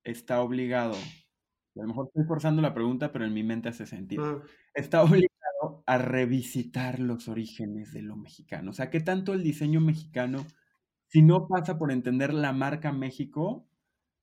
está 0.04 0.42
obligado? 0.42 0.96
A 0.96 1.82
lo 1.82 1.88
mejor 1.88 2.08
estoy 2.08 2.26
forzando 2.26 2.62
la 2.62 2.74
pregunta, 2.74 3.12
pero 3.12 3.26
en 3.26 3.34
mi 3.34 3.44
mente 3.44 3.70
hace 3.70 3.86
sentido. 3.86 4.40
Mm. 4.40 4.42
Está 4.74 5.04
obligado 5.04 5.84
a 5.86 5.98
revisitar 5.98 7.00
los 7.00 7.28
orígenes 7.28 7.94
de 7.94 8.02
lo 8.02 8.16
mexicano. 8.16 8.72
O 8.72 8.74
sea, 8.74 8.90
¿qué 8.90 9.00
tanto 9.00 9.34
el 9.34 9.44
diseño 9.44 9.80
mexicano, 9.80 10.46
si 11.08 11.22
no 11.22 11.48
pasa 11.48 11.78
por 11.78 11.92
entender 11.92 12.34
la 12.34 12.54
marca 12.54 12.92
México, 12.92 13.68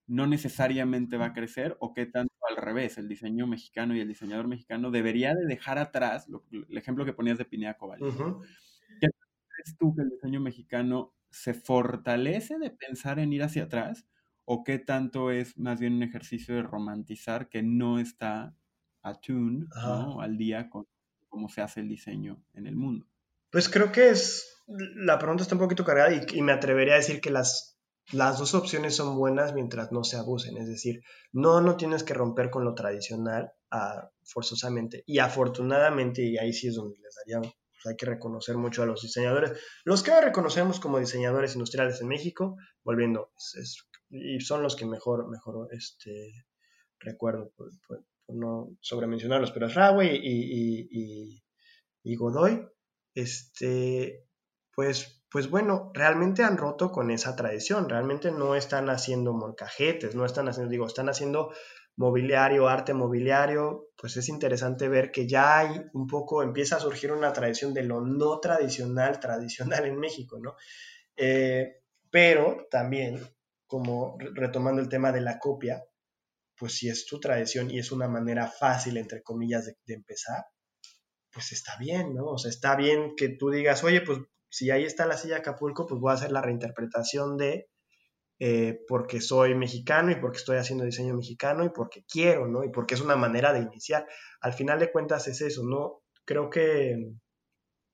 no 0.06 0.26
necesariamente 0.26 1.16
va 1.16 1.26
a 1.26 1.32
crecer? 1.32 1.76
¿O 1.80 1.94
qué 1.94 2.06
tanto 2.06 2.34
al 2.56 2.62
revés, 2.62 2.98
el 2.98 3.08
diseño 3.08 3.46
mexicano 3.46 3.94
y 3.94 4.00
el 4.00 4.08
diseñador 4.08 4.48
mexicano 4.48 4.90
debería 4.90 5.34
de 5.34 5.46
dejar 5.46 5.78
atrás, 5.78 6.26
el 6.50 6.78
ejemplo 6.78 7.04
que 7.04 7.12
ponías 7.12 7.38
de 7.38 7.44
Pineda 7.44 7.76
Cobal? 7.76 7.98
¿Qué 8.00 9.08
crees 9.48 9.76
tú 9.78 9.94
que 9.94 10.02
el 10.02 10.10
diseño 10.10 10.40
mexicano 10.40 11.14
se 11.30 11.54
fortalece 11.54 12.58
de 12.58 12.70
pensar 12.70 13.18
en 13.18 13.32
ir 13.32 13.42
hacia 13.42 13.64
atrás 13.64 14.06
o 14.44 14.64
qué 14.64 14.78
tanto 14.78 15.30
es 15.30 15.58
más 15.58 15.80
bien 15.80 15.94
un 15.94 16.02
ejercicio 16.02 16.54
de 16.54 16.62
romantizar 16.62 17.48
que 17.48 17.62
no 17.62 17.98
está 17.98 18.54
attuned 19.02 19.66
al 19.74 20.36
día 20.36 20.68
con 20.70 20.86
cómo 21.28 21.48
se 21.48 21.60
hace 21.60 21.80
el 21.80 21.88
diseño 21.88 22.42
en 22.54 22.66
el 22.66 22.76
mundo? 22.76 23.06
Pues 23.50 23.68
creo 23.68 23.92
que 23.92 24.10
es, 24.10 24.62
la 24.66 25.18
pregunta 25.18 25.42
está 25.42 25.54
un 25.54 25.60
poquito 25.60 25.84
cargada 25.84 26.12
y, 26.12 26.42
me 26.42 26.52
atrevería 26.52 26.94
a 26.94 26.98
decir 26.98 27.20
que 27.20 27.30
las, 27.30 27.75
las 28.12 28.38
dos 28.38 28.54
opciones 28.54 28.96
son 28.96 29.16
buenas 29.16 29.52
mientras 29.52 29.90
no 29.92 30.04
se 30.04 30.16
abusen, 30.16 30.56
es 30.56 30.68
decir, 30.68 31.02
no, 31.32 31.60
no 31.60 31.76
tienes 31.76 32.04
que 32.04 32.14
romper 32.14 32.50
con 32.50 32.64
lo 32.64 32.74
tradicional 32.74 33.52
ah, 33.70 34.10
forzosamente 34.24 35.02
y 35.06 35.18
afortunadamente, 35.18 36.22
y 36.22 36.38
ahí 36.38 36.52
sí 36.52 36.68
es 36.68 36.76
donde 36.76 36.98
les 36.98 37.14
daría 37.16 37.40
pues, 37.40 37.86
hay 37.86 37.96
que 37.96 38.06
reconocer 38.06 38.56
mucho 38.56 38.82
a 38.82 38.86
los 38.86 39.02
diseñadores. 39.02 39.52
Los 39.84 40.02
que 40.02 40.18
reconocemos 40.20 40.80
como 40.80 40.98
diseñadores 40.98 41.54
industriales 41.54 42.00
en 42.00 42.08
México, 42.08 42.56
volviendo, 42.84 43.32
y 44.10 44.40
son 44.40 44.62
los 44.62 44.76
que 44.76 44.86
mejor, 44.86 45.28
mejor 45.28 45.68
este, 45.72 46.46
recuerdo, 47.00 47.52
por, 47.56 47.70
no 48.28 48.76
sobremencionarlos, 48.80 49.52
pero 49.52 49.66
es 49.66 49.76
y, 50.02 51.42
y, 52.02 52.16
Godoy, 52.16 52.66
este, 53.14 54.26
pues, 54.74 55.24
pues 55.36 55.50
bueno, 55.50 55.90
realmente 55.92 56.42
han 56.44 56.56
roto 56.56 56.90
con 56.90 57.10
esa 57.10 57.36
tradición, 57.36 57.90
realmente 57.90 58.30
no 58.30 58.54
están 58.54 58.88
haciendo 58.88 59.34
molcajetes, 59.34 60.14
no 60.14 60.24
están 60.24 60.48
haciendo, 60.48 60.70
digo, 60.70 60.86
están 60.86 61.10
haciendo 61.10 61.52
mobiliario, 61.94 62.68
arte 62.68 62.94
mobiliario, 62.94 63.90
pues 63.98 64.16
es 64.16 64.30
interesante 64.30 64.88
ver 64.88 65.10
que 65.10 65.28
ya 65.28 65.58
hay 65.58 65.82
un 65.92 66.06
poco, 66.06 66.42
empieza 66.42 66.76
a 66.76 66.80
surgir 66.80 67.12
una 67.12 67.34
tradición 67.34 67.74
de 67.74 67.82
lo 67.82 68.00
no 68.00 68.40
tradicional, 68.40 69.20
tradicional 69.20 69.84
en 69.84 69.98
México, 69.98 70.38
¿no? 70.40 70.54
Eh, 71.14 71.82
pero 72.10 72.66
también, 72.70 73.20
como 73.66 74.16
retomando 74.18 74.80
el 74.80 74.88
tema 74.88 75.12
de 75.12 75.20
la 75.20 75.38
copia, 75.38 75.84
pues 76.56 76.78
si 76.78 76.88
es 76.88 77.04
tu 77.04 77.20
tradición 77.20 77.70
y 77.70 77.78
es 77.78 77.92
una 77.92 78.08
manera 78.08 78.48
fácil, 78.48 78.96
entre 78.96 79.22
comillas, 79.22 79.66
de, 79.66 79.76
de 79.84 79.94
empezar, 79.96 80.46
pues 81.30 81.52
está 81.52 81.76
bien, 81.78 82.14
¿no? 82.14 82.24
O 82.24 82.38
sea, 82.38 82.48
está 82.48 82.74
bien 82.74 83.14
que 83.14 83.28
tú 83.28 83.50
digas, 83.50 83.84
oye, 83.84 84.00
pues 84.00 84.20
si 84.48 84.70
ahí 84.70 84.84
está 84.84 85.06
la 85.06 85.16
silla 85.16 85.38
Acapulco, 85.38 85.86
pues 85.86 86.00
voy 86.00 86.10
a 86.10 86.14
hacer 86.14 86.32
la 86.32 86.42
reinterpretación 86.42 87.36
de 87.36 87.68
eh, 88.38 88.80
porque 88.86 89.20
soy 89.20 89.54
mexicano 89.54 90.10
y 90.10 90.16
porque 90.16 90.38
estoy 90.38 90.58
haciendo 90.58 90.84
diseño 90.84 91.14
mexicano 91.14 91.64
y 91.64 91.70
porque 91.70 92.04
quiero, 92.04 92.46
¿no? 92.46 92.64
Y 92.64 92.70
porque 92.70 92.94
es 92.94 93.00
una 93.00 93.16
manera 93.16 93.52
de 93.52 93.60
iniciar. 93.60 94.06
Al 94.40 94.52
final 94.52 94.78
de 94.78 94.92
cuentas 94.92 95.26
es 95.28 95.40
eso, 95.40 95.62
¿no? 95.64 96.02
Creo 96.24 96.50
que 96.50 97.14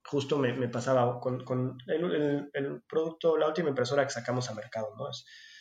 justo 0.05 0.39
me, 0.39 0.69
pasaba 0.69 1.21
con, 1.21 1.79
el, 1.87 2.83
producto, 2.89 3.37
la 3.37 3.47
última 3.47 3.69
impresora 3.69 4.05
que 4.05 4.11
sacamos 4.11 4.51
a 4.51 4.55
mercado, 4.55 4.95
¿no? 4.99 5.07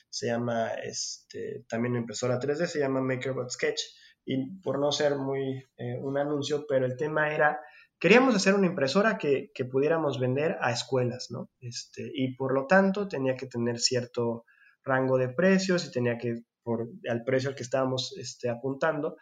se 0.10 0.28
llama, 0.28 0.74
este, 0.84 1.64
también 1.70 1.94
una 1.94 2.02
impresora 2.02 2.40
3D, 2.40 2.66
se 2.66 2.80
llama 2.80 3.02
MakerBot 3.02 3.50
Sketch. 3.50 3.82
Y 4.26 4.60
por 4.62 4.78
no 4.78 4.92
ser 4.92 5.16
muy 5.16 5.64
eh, 5.78 5.98
un 6.00 6.18
anuncio, 6.18 6.66
pero 6.68 6.86
el 6.86 6.96
tema 6.98 7.34
era, 7.34 7.60
queríamos 8.02 8.36
hacer 8.36 8.56
una 8.56 8.66
impresora 8.66 9.20
que, 9.20 9.52
que 9.54 9.64
pudiéramos 9.64 10.20
vender 10.20 10.58
a 10.60 10.72
escuelas, 10.72 11.28
¿no? 11.30 11.52
Este, 11.60 12.12
y 12.14 12.36
por 12.36 12.54
lo 12.54 12.66
tanto 12.66 13.08
tenía 13.08 13.36
que 13.36 13.46
tener 13.46 13.80
cierto 13.80 14.46
rango 14.84 15.20
de 15.20 15.30
precios 15.30 15.86
y 15.86 15.92
tenía 15.92 16.18
que, 16.18 16.42
por 16.64 16.90
al 17.08 17.24
precio 17.24 17.50
al 17.52 17.56
que 17.56 17.62
estábamos 17.62 18.18
este, 18.18 18.50
apuntando, 18.50 19.18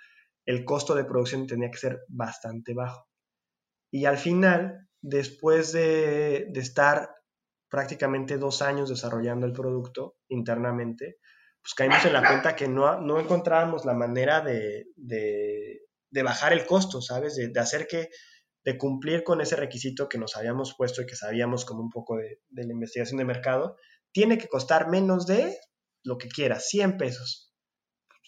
el 0.46 0.64
costo 0.64 0.96
de 0.96 1.04
producción 1.04 1.46
tenía 1.46 1.70
que 1.70 1.78
ser 1.78 2.00
bastante 2.08 2.74
bajo. 2.74 3.06
Y 3.92 4.06
al 4.06 4.18
final, 4.18 4.88
después 5.02 5.74
de, 5.74 6.48
de 6.50 6.60
estar 6.62 7.10
prácticamente 7.70 8.38
dos 8.38 8.62
años 8.62 8.90
desarrollando 8.90 9.46
el 9.46 9.52
producto 9.52 10.16
internamente, 10.30 11.18
pues 11.62 11.74
caímos 11.74 12.06
en 12.06 12.14
la 12.14 12.26
cuenta 12.26 12.56
que 12.56 12.70
no, 12.70 13.02
no 13.02 13.20
encontrábamos 13.20 13.84
la 13.84 13.94
manera 13.94 14.40
de, 14.40 14.86
de, 14.96 15.82
de 16.10 16.24
bajar 16.24 16.54
el 16.54 16.66
costo, 16.66 17.02
¿sabes? 17.02 17.36
De, 17.36 17.50
de, 17.50 17.60
hacer 17.60 17.88
que, 17.88 18.08
de 18.64 18.78
cumplir 18.78 19.24
con 19.24 19.42
ese 19.42 19.56
requisito 19.56 20.10
que 20.10 20.18
nos 20.18 20.36
habíamos 20.36 20.76
puesto 20.76 21.02
y 21.02 21.06
que 21.06 21.16
sabíamos 21.16 21.66
como 21.66 21.82
un 21.82 21.90
poco 21.90 22.18
de, 22.18 22.40
la 22.52 22.74
investigación 22.74 23.18
de 23.18 23.26
mercado, 23.26 23.78
tiene 24.12 24.38
que 24.38 24.48
costar 24.48 24.90
menos 24.90 25.26
de 25.26 25.58
lo 26.04 26.18
que 26.18 26.28
quiera, 26.28 26.60
100 26.60 26.98
pesos. 26.98 27.54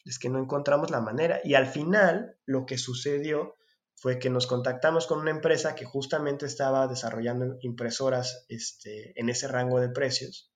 Es 0.06 0.20
que 0.20 0.30
no 0.30 0.40
encontramos 0.40 0.90
la 0.90 1.02
manera. 1.02 1.42
Y 1.44 1.54
al 1.54 1.68
final, 1.68 2.38
lo 2.46 2.66
que 2.66 2.78
sucedió 2.78 3.56
fue 3.96 4.18
que 4.18 4.30
nos 4.30 4.48
contactamos 4.48 5.06
con 5.06 5.20
una 5.20 5.32
empresa 5.32 5.76
que 5.76 5.86
justamente 5.86 6.46
estaba 6.46 6.88
desarrollando 6.88 7.58
impresoras 7.62 8.46
este, 8.50 9.14
en 9.20 9.30
ese 9.30 9.48
rango 9.48 9.80
de 9.80 9.90
precios. 9.90 10.52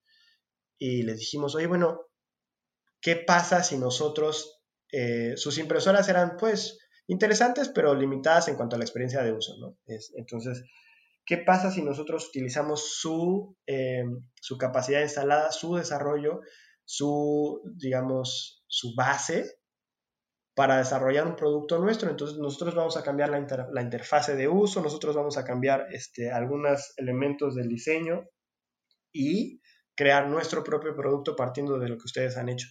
Y 0.78 1.02
les 1.02 1.18
dijimos, 1.18 1.54
oye, 1.54 1.66
bueno, 1.66 2.08
¿qué 3.00 3.16
pasa 3.16 3.62
si 3.62 3.78
nosotros, 3.78 4.62
eh, 4.90 5.34
sus 5.36 5.58
impresoras 5.58 6.08
eran 6.08 6.36
pues 6.36 6.78
interesantes, 7.06 7.68
pero 7.68 7.94
limitadas 7.94 8.48
en 8.48 8.56
cuanto 8.56 8.76
a 8.76 8.78
la 8.78 8.84
experiencia 8.84 9.22
de 9.22 9.32
uso, 9.32 9.56
¿no? 9.58 9.78
entonces, 10.16 10.64
¿Qué 11.26 11.38
pasa 11.38 11.72
si 11.72 11.82
nosotros 11.82 12.28
utilizamos 12.28 13.00
su, 13.00 13.56
eh, 13.66 14.04
su 14.40 14.56
capacidad 14.56 15.02
instalada, 15.02 15.50
su 15.50 15.74
desarrollo, 15.74 16.40
su, 16.84 17.60
digamos, 17.74 18.64
su 18.68 18.94
base 18.94 19.58
para 20.54 20.78
desarrollar 20.78 21.26
un 21.26 21.34
producto 21.34 21.80
nuestro? 21.80 22.08
Entonces 22.10 22.38
nosotros 22.38 22.76
vamos 22.76 22.96
a 22.96 23.02
cambiar 23.02 23.30
la, 23.30 23.68
la 23.72 23.82
interfase 23.82 24.36
de 24.36 24.46
uso, 24.46 24.80
nosotros 24.80 25.16
vamos 25.16 25.36
a 25.36 25.44
cambiar 25.44 25.88
este, 25.90 26.30
algunos 26.30 26.94
elementos 26.96 27.56
del 27.56 27.66
diseño 27.66 28.22
y 29.12 29.60
crear 29.96 30.28
nuestro 30.28 30.62
propio 30.62 30.94
producto 30.94 31.34
partiendo 31.34 31.80
de 31.80 31.88
lo 31.88 31.96
que 31.96 32.04
ustedes 32.04 32.36
han 32.36 32.50
hecho 32.50 32.68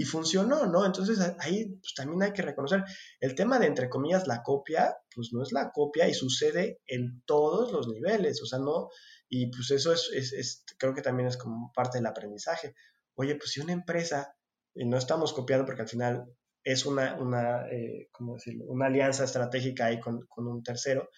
y 0.00 0.04
funcionó, 0.04 0.66
¿no? 0.66 0.86
Entonces 0.86 1.18
ahí 1.40 1.74
pues, 1.80 1.92
también 1.94 2.22
hay 2.22 2.32
que 2.32 2.42
reconocer 2.42 2.84
el 3.18 3.34
tema 3.34 3.58
de, 3.58 3.66
entre 3.66 3.90
comillas, 3.90 4.28
la 4.28 4.44
copia, 4.44 4.96
pues 5.12 5.30
no 5.32 5.42
es 5.42 5.50
la 5.50 5.72
copia 5.72 6.08
y 6.08 6.14
sucede 6.14 6.80
en 6.86 7.20
todos 7.26 7.72
los 7.72 7.88
niveles, 7.88 8.40
o 8.40 8.46
sea, 8.46 8.60
no, 8.60 8.90
y 9.28 9.50
pues 9.50 9.72
eso 9.72 9.92
es, 9.92 10.08
es, 10.12 10.64
creo 10.78 10.94
que 10.94 11.02
también 11.02 11.28
es 11.28 11.36
como 11.36 11.72
parte 11.74 11.98
del 11.98 12.06
aprendizaje. 12.06 12.76
Oye, 13.14 13.34
pues 13.34 13.50
si 13.50 13.60
una 13.60 13.72
empresa, 13.72 14.36
y 14.72 14.86
no 14.86 14.96
estamos 14.98 15.32
copiando 15.32 15.66
porque 15.66 15.82
al 15.82 15.88
final 15.88 16.26
es 16.62 16.86
una, 16.86 17.16
una 17.16 17.68
eh, 17.68 18.08
¿cómo 18.12 18.34
decirlo? 18.34 18.66
Una 18.68 18.86
alianza 18.86 19.24
estratégica 19.24 19.86
ahí 19.86 19.98
con, 19.98 20.26
con 20.28 20.46
un 20.46 20.62
tercero, 20.62 21.08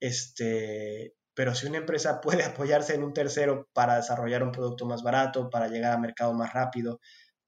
este, 0.00 1.16
pero 1.34 1.54
si 1.54 1.66
una 1.66 1.76
empresa 1.76 2.18
puede 2.22 2.44
apoyarse 2.44 2.94
en 2.94 3.02
un 3.02 3.12
tercero 3.12 3.68
para 3.74 3.96
desarrollar 3.96 4.42
un 4.42 4.52
producto 4.52 4.86
más 4.86 5.02
barato, 5.02 5.50
para 5.50 5.68
llegar 5.68 5.92
a 5.92 5.98
mercado 5.98 6.32
más 6.32 6.54
rápido, 6.54 6.98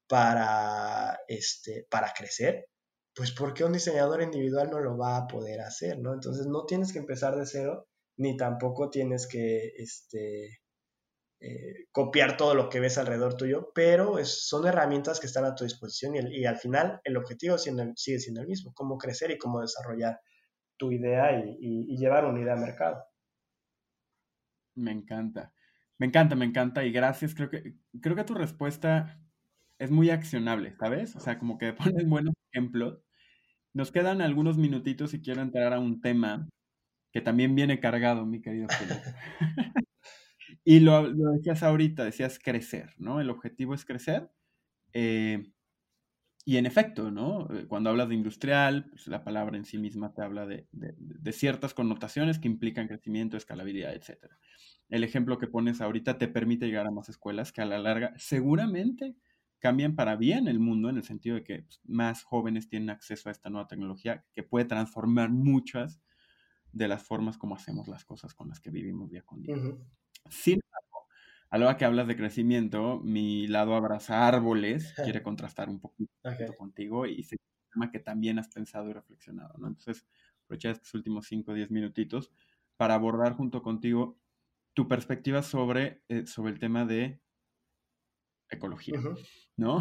para, 0.07 1.19
este, 1.27 1.87
para 1.89 2.13
crecer, 2.13 2.67
pues 3.15 3.31
porque 3.31 3.63
un 3.63 3.73
diseñador 3.73 4.21
individual 4.21 4.69
no 4.69 4.79
lo 4.79 4.97
va 4.97 5.17
a 5.17 5.27
poder 5.27 5.61
hacer, 5.61 5.99
¿no? 5.99 6.13
Entonces 6.13 6.47
no 6.47 6.65
tienes 6.65 6.93
que 6.93 6.99
empezar 6.99 7.35
de 7.35 7.45
cero, 7.45 7.87
ni 8.17 8.37
tampoco 8.37 8.89
tienes 8.89 9.27
que 9.27 9.73
este, 9.77 10.61
eh, 11.41 11.87
copiar 11.91 12.37
todo 12.37 12.55
lo 12.55 12.69
que 12.69 12.79
ves 12.79 12.97
alrededor 12.97 13.35
tuyo, 13.35 13.71
pero 13.73 14.23
son 14.25 14.67
herramientas 14.67 15.19
que 15.19 15.27
están 15.27 15.45
a 15.45 15.55
tu 15.55 15.63
disposición 15.63 16.15
y, 16.15 16.45
al 16.45 16.57
final 16.57 17.01
el 17.03 17.17
objetivo 17.17 17.57
sigue 17.57 18.19
siendo 18.19 18.41
el 18.41 18.47
mismo, 18.47 18.73
cómo 18.73 18.97
crecer 18.97 19.31
y 19.31 19.37
cómo 19.37 19.61
desarrollar 19.61 20.19
tu 20.77 20.91
idea 20.91 21.31
y, 21.39 21.57
y 21.59 21.97
llevar 21.97 22.25
una 22.25 22.41
idea 22.41 22.53
al 22.53 22.61
mercado. 22.61 23.03
Me 24.75 24.91
encanta. 24.91 25.53
Me 25.97 26.07
encanta, 26.07 26.35
me 26.35 26.45
encanta 26.45 26.83
y 26.83 26.91
gracias. 26.91 27.33
Creo 27.33 27.49
que, 27.49 27.75
creo 28.01 28.15
que 28.15 28.23
tu 28.23 28.33
respuesta 28.33 29.19
es 29.79 29.91
muy 29.91 30.09
accionable, 30.09 30.75
¿sabes? 30.79 31.15
O 31.15 31.19
sea, 31.19 31.39
como 31.39 31.57
que 31.57 31.73
pones 31.73 32.07
buenos 32.07 32.33
ejemplos. 32.51 33.01
Nos 33.73 33.91
quedan 33.91 34.21
algunos 34.21 34.57
minutitos 34.57 35.13
y 35.13 35.21
quiero 35.21 35.41
entrar 35.41 35.73
a 35.73 35.79
un 35.79 36.01
tema 36.01 36.47
que 37.11 37.21
también 37.21 37.55
viene 37.55 37.79
cargado, 37.79 38.25
mi 38.25 38.41
querido 38.41 38.67
Felipe. 38.69 39.15
y 40.65 40.79
lo, 40.79 41.11
decías 41.33 41.63
ahorita, 41.63 42.03
decías 42.03 42.39
crecer, 42.39 42.93
¿no? 42.97 43.21
El 43.21 43.29
objetivo 43.29 43.73
es 43.73 43.85
crecer. 43.85 44.29
Eh, 44.93 45.51
y 46.47 46.57
en 46.57 46.67
efecto, 46.67 47.09
¿no? 47.09 47.47
Eh, 47.53 47.65
cuando 47.67 47.89
hablas 47.89 48.07
de 48.09 48.15
industrial, 48.15 48.87
pues 48.89 49.07
la 49.07 49.23
palabra 49.23 49.57
en 49.57 49.65
sí 49.65 49.77
misma 49.77 50.13
te 50.13 50.21
habla 50.21 50.45
de, 50.45 50.67
de, 50.71 51.31
ciertas 51.31 51.73
connotaciones 51.73 52.37
que 52.37 52.47
implican 52.47 52.87
crecimiento, 52.87 53.35
escalabilidad, 53.35 53.95
etc. 53.95 54.27
El 54.89 55.03
ejemplo 55.03 55.39
que 55.39 55.47
pones 55.47 55.81
ahorita 55.81 56.17
te 56.19 56.27
permite 56.27 56.67
llegar 56.67 56.85
a 56.85 56.91
más 56.91 57.09
escuelas 57.09 57.51
que 57.51 57.61
a 57.61 57.65
la 57.65 57.79
larga 57.79 58.13
seguramente 58.17 59.15
cambian 59.59 59.95
para 59.95 60.15
bien 60.15 60.47
el 60.47 60.59
mundo 60.59 60.89
en 60.89 60.97
el 60.97 61.03
sentido 61.03 61.35
de 61.35 61.43
que 61.43 61.63
pues, 61.63 61.81
más 61.85 62.23
jóvenes 62.23 62.67
tienen 62.67 62.89
acceso 62.89 63.29
a 63.29 63.31
esta 63.31 63.49
nueva 63.49 63.67
tecnología 63.67 64.25
que 64.33 64.43
puede 64.43 64.65
transformar 64.65 65.29
muchas 65.29 66.01
de 66.71 66.87
las 66.87 67.03
formas 67.03 67.37
como 67.37 67.55
hacemos 67.55 67.87
las 67.87 68.03
cosas 68.05 68.33
con 68.33 68.49
las 68.49 68.59
que 68.59 68.69
vivimos 68.69 69.09
día 69.09 69.23
con 69.23 69.41
día. 69.41 69.55
Sin 70.29 70.59
embargo, 70.61 71.07
a 71.49 71.57
la 71.57 71.65
hora 71.65 71.77
que 71.77 71.85
hablas 71.85 72.07
de 72.07 72.17
crecimiento, 72.17 72.99
mi 72.99 73.47
lado 73.47 73.75
abraza 73.75 74.27
árboles 74.27 74.93
quiere 74.93 75.23
contrastar 75.23 75.69
un 75.69 75.79
poquito 75.79 76.11
contigo 76.57 77.05
y 77.05 77.23
se 77.23 77.35
un 77.35 77.71
tema 77.71 77.91
que 77.91 77.99
también 77.99 78.39
has 78.39 78.49
pensado 78.49 78.89
y 78.89 78.93
reflexionado, 78.93 79.57
¿no? 79.57 79.67
Entonces, 79.67 80.05
aprovechar 80.43 80.73
estos 80.73 80.93
últimos 80.93 81.27
5 81.27 81.51
o 81.51 81.55
10 81.55 81.71
minutitos 81.71 82.31
para 82.77 82.95
abordar 82.95 83.33
junto 83.33 83.61
contigo 83.61 84.19
tu 84.73 84.87
perspectiva 84.87 85.41
sobre, 85.41 86.03
eh, 86.09 86.25
sobre 86.27 86.51
el 86.51 86.59
tema 86.59 86.85
de 86.85 87.21
ecología, 88.49 88.99
¿no? 89.57 89.79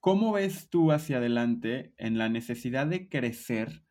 ¿Cómo 0.00 0.32
ves 0.32 0.70
tú 0.70 0.92
hacia 0.92 1.18
adelante 1.18 1.92
en 1.98 2.16
la 2.16 2.28
necesidad 2.28 2.86
de 2.86 3.08
crecer? 3.08 3.84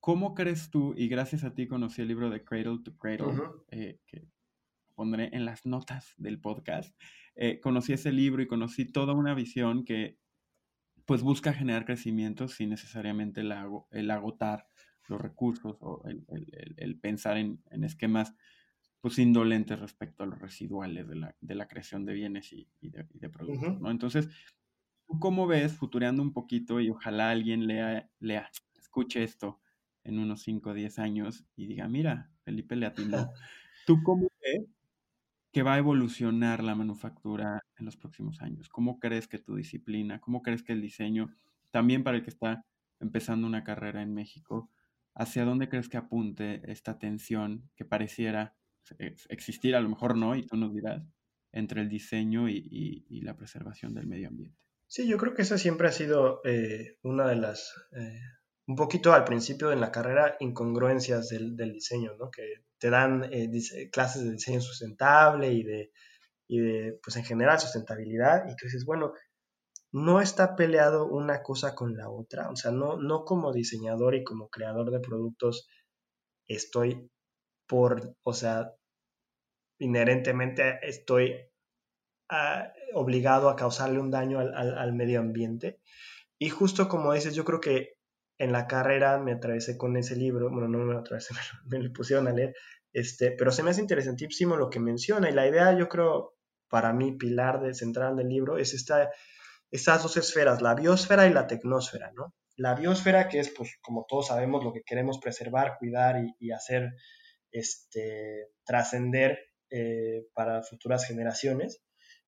¿Cómo 0.00 0.34
crees 0.34 0.70
tú, 0.70 0.94
y 0.96 1.08
gracias 1.08 1.44
a 1.44 1.54
ti 1.54 1.68
conocí 1.68 2.00
el 2.00 2.08
libro 2.08 2.30
de 2.30 2.42
Cradle 2.42 2.80
to 2.82 2.96
Cradle, 2.96 3.38
eh, 3.70 4.00
que 4.06 4.26
pondré 4.94 5.28
en 5.32 5.44
las 5.44 5.66
notas 5.66 6.14
del 6.16 6.40
podcast, 6.40 6.94
eh, 7.34 7.60
conocí 7.60 7.92
ese 7.92 8.12
libro 8.12 8.42
y 8.42 8.46
conocí 8.46 8.86
toda 8.86 9.12
una 9.12 9.34
visión 9.34 9.84
que 9.84 10.18
pues 11.04 11.22
busca 11.22 11.52
generar 11.52 11.84
crecimiento 11.84 12.48
sin 12.48 12.70
necesariamente 12.70 13.40
el, 13.40 13.52
el 13.90 14.10
agotar 14.10 14.68
los 15.08 15.20
recursos 15.20 15.76
o 15.80 16.02
el, 16.06 17.00
pensar 17.00 17.36
en, 17.36 17.62
en 17.70 17.84
esquemas 17.84 18.34
pues 19.00 19.18
indolentes 19.18 19.78
respecto 19.78 20.24
a 20.24 20.26
los 20.26 20.38
residuales 20.38 21.08
de 21.08 21.16
la, 21.16 21.34
de 21.40 21.54
la 21.54 21.68
creación 21.68 22.04
de 22.04 22.12
bienes 22.12 22.52
y, 22.52 22.68
de, 22.80 23.28
productos, 23.30 23.80
¿no? 23.80 23.90
Entonces, 23.90 24.28
¿tú 25.06 25.18
cómo 25.18 25.46
ves, 25.46 25.72
futureando 25.72 26.22
un 26.22 26.32
poquito, 26.32 26.80
y 26.80 26.90
ojalá 26.90 27.30
alguien 27.30 27.66
lea, 27.66 28.10
lea 28.18 28.50
escuche 28.90 29.22
esto 29.22 29.60
en 30.02 30.18
unos 30.18 30.42
5 30.42 30.70
o 30.70 30.74
10 30.74 30.98
años 30.98 31.44
y 31.54 31.66
diga, 31.66 31.86
mira, 31.88 32.30
Felipe 32.42 32.74
le 32.74 32.86
atinó. 32.86 33.30
¿Tú 33.86 34.02
cómo 34.02 34.28
ves 34.42 34.66
que 35.52 35.62
va 35.62 35.74
a 35.74 35.78
evolucionar 35.78 36.62
la 36.62 36.74
manufactura 36.74 37.60
en 37.76 37.86
los 37.86 37.96
próximos 37.96 38.42
años? 38.42 38.68
¿Cómo 38.68 38.98
crees 38.98 39.28
que 39.28 39.38
tu 39.38 39.54
disciplina, 39.54 40.20
cómo 40.20 40.42
crees 40.42 40.62
que 40.62 40.72
el 40.72 40.82
diseño, 40.82 41.34
también 41.70 42.02
para 42.02 42.16
el 42.16 42.24
que 42.24 42.30
está 42.30 42.64
empezando 42.98 43.46
una 43.46 43.62
carrera 43.62 44.02
en 44.02 44.12
México, 44.12 44.70
hacia 45.14 45.44
dónde 45.44 45.68
crees 45.68 45.88
que 45.88 45.96
apunte 45.96 46.60
esta 46.70 46.98
tensión 46.98 47.70
que 47.76 47.84
pareciera 47.84 48.56
existir, 49.28 49.74
a 49.76 49.80
lo 49.80 49.88
mejor 49.88 50.16
no, 50.16 50.34
y 50.34 50.46
tú 50.46 50.56
nos 50.56 50.74
dirás, 50.74 51.02
entre 51.52 51.80
el 51.80 51.88
diseño 51.88 52.48
y, 52.48 53.20
la 53.22 53.36
preservación 53.36 53.94
del 53.94 54.06
medio 54.06 54.28
ambiente. 54.28 54.58
Sí, 54.86 55.06
yo 55.06 55.18
creo 55.18 55.34
que 55.34 55.42
esa 55.42 55.58
siempre 55.58 55.88
ha 55.88 55.92
sido 55.92 56.40
eh, 56.44 56.98
una 57.02 57.28
de 57.28 57.36
las, 57.36 57.72
eh, 57.92 58.20
un 58.66 58.76
poquito 58.76 59.12
al 59.12 59.24
principio 59.24 59.70
en 59.70 59.80
la 59.80 59.92
carrera, 59.92 60.36
incongruencias 60.40 61.28
del, 61.28 61.56
diseño, 61.56 62.16
¿no? 62.18 62.30
Que 62.30 62.64
te 62.78 62.90
dan 62.90 63.28
eh, 63.30 63.50
clases 63.92 64.24
de 64.24 64.32
diseño 64.32 64.60
sustentable 64.60 65.52
y 65.52 65.62
de, 65.62 65.92
y 66.48 66.60
de, 66.60 66.98
pues 67.02 67.16
en 67.16 67.24
general, 67.24 67.60
sustentabilidad, 67.60 68.48
y 68.48 68.56
tú 68.56 68.66
dices, 68.66 68.84
bueno, 68.84 69.12
no 69.92 70.20
está 70.20 70.56
peleado 70.56 71.06
una 71.06 71.42
cosa 71.42 71.74
con 71.74 71.96
la 71.96 72.10
otra, 72.10 72.50
o 72.50 72.56
sea, 72.56 72.70
no, 72.70 72.96
no 72.96 73.24
como 73.24 73.52
diseñador 73.52 74.14
y 74.14 74.24
como 74.24 74.48
creador 74.48 74.90
de 74.90 75.00
productos 75.00 75.68
estoy 76.46 77.10
por, 77.70 78.16
o 78.24 78.32
sea, 78.32 78.74
inherentemente 79.78 80.80
estoy 80.82 81.36
ah, 82.28 82.72
obligado 82.94 83.48
a 83.48 83.54
causarle 83.54 84.00
un 84.00 84.10
daño 84.10 84.40
al, 84.40 84.92
medio 84.92 85.20
ambiente. 85.20 85.78
Y 86.36 86.48
justo 86.48 86.88
como 86.88 87.12
dices, 87.12 87.36
yo 87.36 87.44
creo 87.44 87.60
que 87.60 87.94
en 88.38 88.50
la 88.50 88.66
carrera 88.66 89.18
me 89.18 89.34
atravesé 89.34 89.78
con 89.78 89.96
ese 89.96 90.16
libro, 90.16 90.50
bueno, 90.50 90.66
no 90.66 90.78
me 90.78 90.98
atravesé, 90.98 91.32
me, 91.66 91.78
lo 91.78 91.92
pusieron 91.92 92.26
a 92.26 92.32
leer, 92.32 92.56
este, 92.92 93.30
pero 93.30 93.52
se 93.52 93.62
me 93.62 93.70
hace 93.70 93.82
interesantísimo 93.82 94.56
lo 94.56 94.68
que 94.68 94.80
menciona 94.80 95.30
y 95.30 95.32
la 95.32 95.46
idea, 95.46 95.72
yo 95.78 95.88
creo, 95.88 96.34
para 96.68 96.92
mí, 96.92 97.12
pilar 97.12 97.60
de 97.60 97.72
central 97.72 98.16
del 98.16 98.30
libro, 98.30 98.58
es 98.58 98.74
esta, 98.74 99.12
estas 99.70 100.02
dos 100.02 100.16
esferas, 100.16 100.60
la 100.60 100.74
biosfera 100.74 101.28
y 101.28 101.32
la 101.32 101.46
tecnosfera, 101.46 102.10
¿no? 102.16 102.34
La 102.56 102.74
biosfera, 102.74 103.28
que 103.28 103.38
es, 103.38 103.50
pues, 103.50 103.78
como 103.80 104.06
todos 104.08 104.26
sabemos, 104.26 104.64
lo 104.64 104.72
que 104.72 104.82
queremos 104.82 105.20
preservar, 105.20 105.76
cuidar 105.78 106.24
y, 106.24 106.34
y 106.40 106.50
hacer 106.50 106.94
este, 107.52 108.48
trascender 108.64 109.38
eh, 109.70 110.26
para 110.34 110.62
futuras 110.62 111.06
generaciones. 111.06 111.82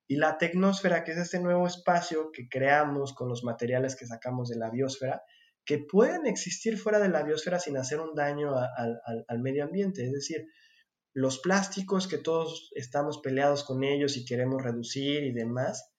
Y 0.06 0.16
la 0.16 0.38
tecnosfera, 0.38 1.04
que 1.04 1.12
es 1.12 1.18
este 1.18 1.40
nuevo 1.40 1.66
espacio 1.66 2.30
que 2.32 2.48
creamos 2.48 3.14
con 3.14 3.28
los 3.28 3.44
materiales 3.44 3.96
que 3.96 4.06
sacamos 4.06 4.48
de 4.48 4.56
la 4.56 4.70
biosfera, 4.70 5.22
que 5.64 5.78
pueden 5.78 6.26
existir 6.26 6.76
fuera 6.76 6.98
de 6.98 7.08
la 7.08 7.22
biosfera 7.22 7.58
sin 7.58 7.76
hacer 7.76 8.00
un 8.00 8.14
daño 8.14 8.54
al 8.56 9.38
medio 9.40 9.64
ambiente. 9.64 10.04
Es 10.04 10.12
decir, 10.12 10.48
los 11.14 11.38
plásticos 11.38 12.08
que 12.08 12.18
todos 12.18 12.70
estamos 12.74 13.18
peleados 13.18 13.64
con 13.64 13.84
ellos 13.84 14.16
y 14.16 14.24
queremos 14.24 14.62
reducir 14.62 15.22
y 15.24 15.32
demás, 15.32 15.92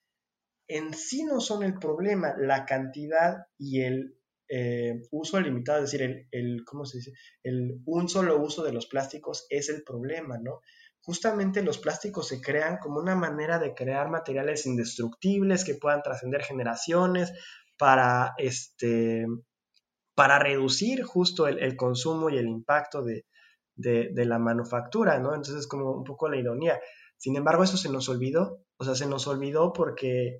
en 0.68 0.94
sí 0.94 1.24
no 1.24 1.40
son 1.40 1.64
el 1.64 1.76
problema. 1.76 2.36
La 2.38 2.66
cantidad 2.66 3.48
y 3.58 3.82
el 3.82 4.18
eh, 4.56 5.01
uso 5.12 5.39
limitado, 5.39 5.80
es 5.80 5.91
decir, 5.91 6.04
el, 6.04 6.28
el, 6.32 6.64
¿cómo 6.66 6.86
se 6.86 6.97
dice? 6.97 7.14
El 7.41 7.82
un 7.86 8.08
solo 8.08 8.39
uso 8.39 8.64
de 8.64 8.74
los 8.74 8.86
plásticos 8.86 9.47
es 9.49 9.70
el 9.70 9.84
problema, 9.84 10.38
¿no? 10.38 10.60
justamente 11.04 11.62
los 11.62 11.80
plásticos 11.80 12.30
se 12.30 12.41
crean 12.41 12.78
como 12.78 12.99
una 12.99 13.16
manera 13.16 13.60
de 13.60 13.76
crear 13.76 14.10
materiales 14.10 14.66
indestructibles 14.66 15.66
que 15.66 15.76
puedan 15.76 16.01
trascender 16.01 16.43
generaciones 16.43 17.34
para, 17.78 18.34
este, 18.38 19.26
para 20.16 20.39
reducir 20.39 21.04
justo 21.04 21.47
el, 21.47 21.76
consumo 21.76 22.30
y 22.30 22.38
el 22.38 22.47
impacto 22.47 23.04
de, 23.04 23.26
la 23.76 24.39
manufactura, 24.39 25.20
¿no? 25.20 25.36
Entonces 25.36 25.56
es 25.56 25.68
como 25.68 25.91
un 25.91 26.06
poco 26.06 26.30
la 26.30 26.38
ironía. 26.38 26.80
Sin 27.18 27.36
embargo, 27.36 27.64
eso 27.64 27.76
se 27.76 27.89
nos 27.89 28.08
olvidó, 28.08 28.64
o 28.78 28.86
sea, 28.86 28.95
se 28.95 29.08
nos 29.08 29.28
olvidó 29.28 29.74
porque 29.74 30.39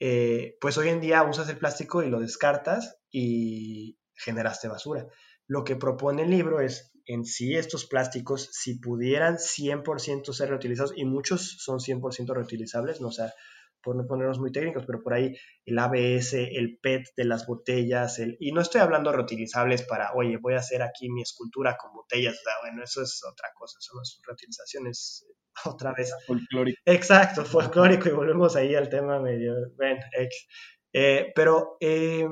eh, 0.00 0.56
pues 0.60 0.78
hoy 0.78 0.88
en 0.88 1.00
día 1.00 1.22
usas 1.24 1.48
el 1.48 1.58
plástico 1.58 2.02
y 2.02 2.10
lo 2.10 2.20
descartas 2.20 2.98
y 3.10 3.98
generaste 4.14 4.68
basura. 4.68 5.06
Lo 5.46 5.64
que 5.64 5.76
propone 5.76 6.22
el 6.22 6.30
libro 6.30 6.60
es 6.60 6.92
en 7.06 7.24
sí 7.24 7.56
estos 7.56 7.86
plásticos, 7.86 8.50
si 8.52 8.78
pudieran 8.78 9.38
100% 9.38 10.32
ser 10.32 10.50
reutilizados, 10.50 10.92
y 10.94 11.06
muchos 11.06 11.56
son 11.58 11.78
100% 11.78 12.34
reutilizables, 12.34 13.00
no 13.00 13.10
sea, 13.10 13.32
por 13.82 13.96
no 13.96 14.06
ponernos 14.06 14.38
muy 14.38 14.52
técnicos, 14.52 14.84
pero 14.86 15.02
por 15.02 15.14
ahí 15.14 15.36
el 15.64 15.78
ABS, 15.78 16.34
el 16.34 16.78
PET 16.80 17.08
de 17.16 17.24
las 17.24 17.46
botellas, 17.46 18.18
el, 18.18 18.36
y 18.40 18.52
no 18.52 18.60
estoy 18.60 18.80
hablando 18.80 19.10
de 19.10 19.16
reutilizables 19.16 19.82
para, 19.82 20.12
oye, 20.14 20.36
voy 20.36 20.54
a 20.54 20.58
hacer 20.58 20.82
aquí 20.82 21.10
mi 21.10 21.22
escultura 21.22 21.76
con 21.76 21.92
botellas, 21.92 22.34
o 22.34 22.42
sea, 22.42 22.52
bueno, 22.62 22.82
eso 22.82 23.02
es 23.02 23.22
otra 23.24 23.48
cosa, 23.54 23.78
son 23.80 23.98
las 23.98 24.20
reutilizaciones 24.26 25.26
otra 25.64 25.92
vez. 25.92 26.12
Folclórico. 26.26 26.80
Exacto, 26.84 27.44
folclórico, 27.44 28.08
y 28.08 28.12
volvemos 28.12 28.56
ahí 28.56 28.74
al 28.74 28.88
tema 28.88 29.20
medio, 29.20 29.54
bueno, 29.76 30.00
eh, 30.92 31.32
pero 31.34 31.76
eh, 31.80 32.26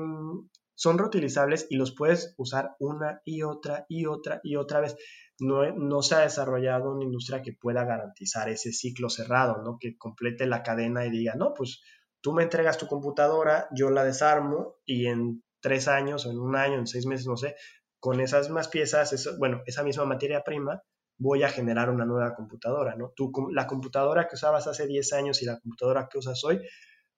son 0.77 0.97
reutilizables 0.99 1.67
y 1.69 1.75
los 1.75 1.95
puedes 1.95 2.35
usar 2.37 2.75
una 2.79 3.21
y 3.25 3.41
otra 3.41 3.85
y 3.89 4.05
otra 4.05 4.39
y 4.43 4.55
otra 4.55 4.79
vez. 4.79 4.95
No, 5.39 5.71
no, 5.71 6.01
se 6.01 6.15
ha 6.15 6.19
desarrollado 6.19 6.91
una 6.91 7.03
industria 7.03 7.41
que 7.41 7.53
pueda 7.53 7.83
garantizar 7.85 8.49
ese 8.49 8.71
ciclo 8.71 9.09
cerrado, 9.09 9.61
¿no? 9.63 9.77
Que 9.79 9.97
complete 9.97 10.47
la 10.47 10.63
cadena 10.63 11.05
y 11.05 11.11
diga, 11.11 11.35
no, 11.35 11.53
pues 11.53 11.81
tú 12.21 12.33
me 12.33 12.43
entregas 12.43 12.77
tu 12.77 12.87
computadora, 12.87 13.67
yo 13.71 13.89
la 13.91 14.03
desarmo 14.03 14.77
y 14.85 15.05
en 15.05 15.43
tres 15.61 15.87
años 15.87 16.25
o 16.25 16.31
en 16.31 16.39
un 16.39 16.55
año, 16.55 16.79
en 16.79 16.87
seis 16.87 17.05
meses, 17.05 17.27
no 17.27 17.37
sé, 17.37 17.55
con 17.99 18.19
esas 18.19 18.47
mismas 18.47 18.67
piezas, 18.67 19.37
bueno, 19.37 19.61
esa 19.65 19.83
misma 19.83 20.05
materia 20.05 20.43
prima, 20.43 20.81
voy 21.17 21.43
a 21.43 21.49
generar 21.49 21.89
una 21.89 22.05
nueva 22.05 22.35
computadora, 22.35 22.95
¿no? 22.95 23.11
Tú, 23.15 23.31
la 23.51 23.67
computadora 23.67 24.27
que 24.27 24.35
usabas 24.35 24.67
hace 24.67 24.87
10 24.87 25.13
años 25.13 25.41
y 25.41 25.45
la 25.45 25.59
computadora 25.59 26.07
que 26.09 26.19
usas 26.19 26.43
hoy, 26.43 26.61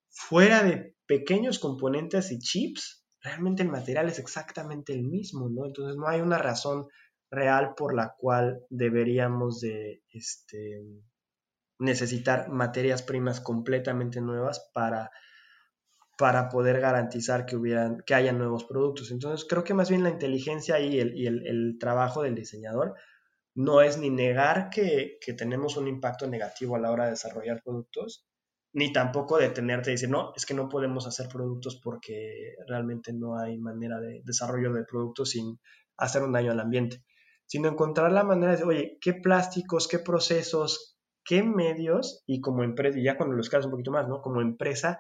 fuera 0.10 0.64
de 0.64 0.96
pequeños 1.06 1.60
componentes 1.60 2.32
y 2.32 2.40
chips, 2.40 3.06
realmente 3.22 3.64
el 3.64 3.70
material 3.70 4.08
es 4.08 4.20
exactamente 4.20 4.94
el 4.94 5.04
mismo, 5.04 5.50
¿no? 5.50 5.66
Entonces 5.66 5.98
no 5.98 6.08
hay 6.08 6.22
una 6.22 6.38
razón 6.38 6.88
real 7.32 7.74
por 7.76 7.94
la 7.94 8.16
cual 8.18 8.66
deberíamos 8.70 9.60
de, 9.62 10.02
este, 10.12 10.82
necesitar 11.80 12.50
materias 12.50 13.02
primas 13.02 13.40
completamente 13.40 14.22
nuevas 14.22 14.70
para, 14.74 15.12
para 16.18 16.50
poder 16.50 16.82
garantizar 16.82 17.46
que, 17.46 17.56
hubieran, 17.56 18.04
que 18.06 18.14
haya 18.14 18.34
nuevos 18.34 18.66
productos. 18.66 19.12
Entonces, 19.12 19.48
creo 19.48 19.64
que 19.64 19.74
más 19.74 19.90
bien 19.90 20.04
la 20.04 20.10
inteligencia 20.10 20.80
y 20.80 21.00
el, 21.00 21.18
y 21.18 21.28
el, 21.28 21.78
trabajo 21.80 22.24
del 22.24 22.36
diseñador 22.36 22.96
no 23.56 23.82
es 23.82 23.98
ni 23.98 24.10
negar 24.10 24.70
que, 24.70 25.18
que, 25.22 25.34
tenemos 25.34 25.78
un 25.78 25.88
impacto 25.88 26.28
negativo 26.28 26.76
a 26.76 26.80
la 26.80 26.92
hora 26.92 27.06
de 27.06 27.12
desarrollar 27.12 27.62
productos, 27.64 28.28
ni 28.74 28.94
tampoco 28.94 29.38
detenerte 29.38 29.90
y 29.90 29.94
decir, 29.94 30.10
no, 30.10 30.34
es 30.36 30.46
que 30.46 30.54
no 30.54 30.70
podemos 30.70 31.08
hacer 31.08 31.28
productos 31.28 31.80
porque 31.84 32.56
realmente 32.68 33.14
no 33.14 33.38
hay 33.38 33.58
manera 33.58 34.00
de 34.00 34.22
desarrollo 34.24 34.72
de 34.74 34.84
productos 34.84 35.32
sin 35.32 35.60
hacer 35.98 36.24
un 36.24 36.34
daño 36.34 36.52
al 36.52 36.60
ambiente, 36.60 37.04
sino 37.50 37.68
encontrar 37.68 38.12
la 38.12 38.24
manera 38.24 38.56
de, 38.56 38.64
oye, 38.64 38.98
¿qué 39.02 39.14
plásticos, 39.16 39.88
qué 39.88 39.98
procesos, 39.98 41.00
qué 41.26 41.42
medios 41.42 42.24
y 42.28 42.42
como 42.42 42.64
empresa, 42.64 43.00
y 43.00 43.04
ya 43.04 43.18
cuando 43.18 43.36
lo 43.36 43.42
escalas 43.42 43.66
un 43.66 43.72
poquito 43.72 43.92
más, 43.92 44.08
¿no? 44.08 44.22
Como 44.22 44.42
empresa, 44.42 45.00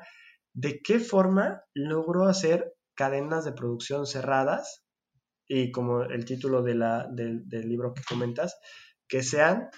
¿de 0.56 0.82
qué 0.82 1.00
forma 1.00 1.62
logro 1.76 2.26
hacer 2.26 2.74
cadenas 2.96 3.46
de 3.46 3.52
producción 3.52 4.08
cerradas? 4.08 4.84
Y 5.48 5.72
como 5.72 6.02
el 6.02 6.26
título 6.26 6.64
de 6.64 6.74
la, 6.74 7.08
del, 7.12 7.46
libro 7.52 7.94
que 7.94 8.02
comentas, 8.02 8.60
que 9.08 9.22
sean 9.22 9.70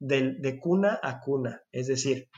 de, 0.00 0.34
de 0.40 0.58
cuna 0.58 0.98
a 1.00 1.20
cuna, 1.20 1.62
es 1.70 1.86
decir, 1.86 2.28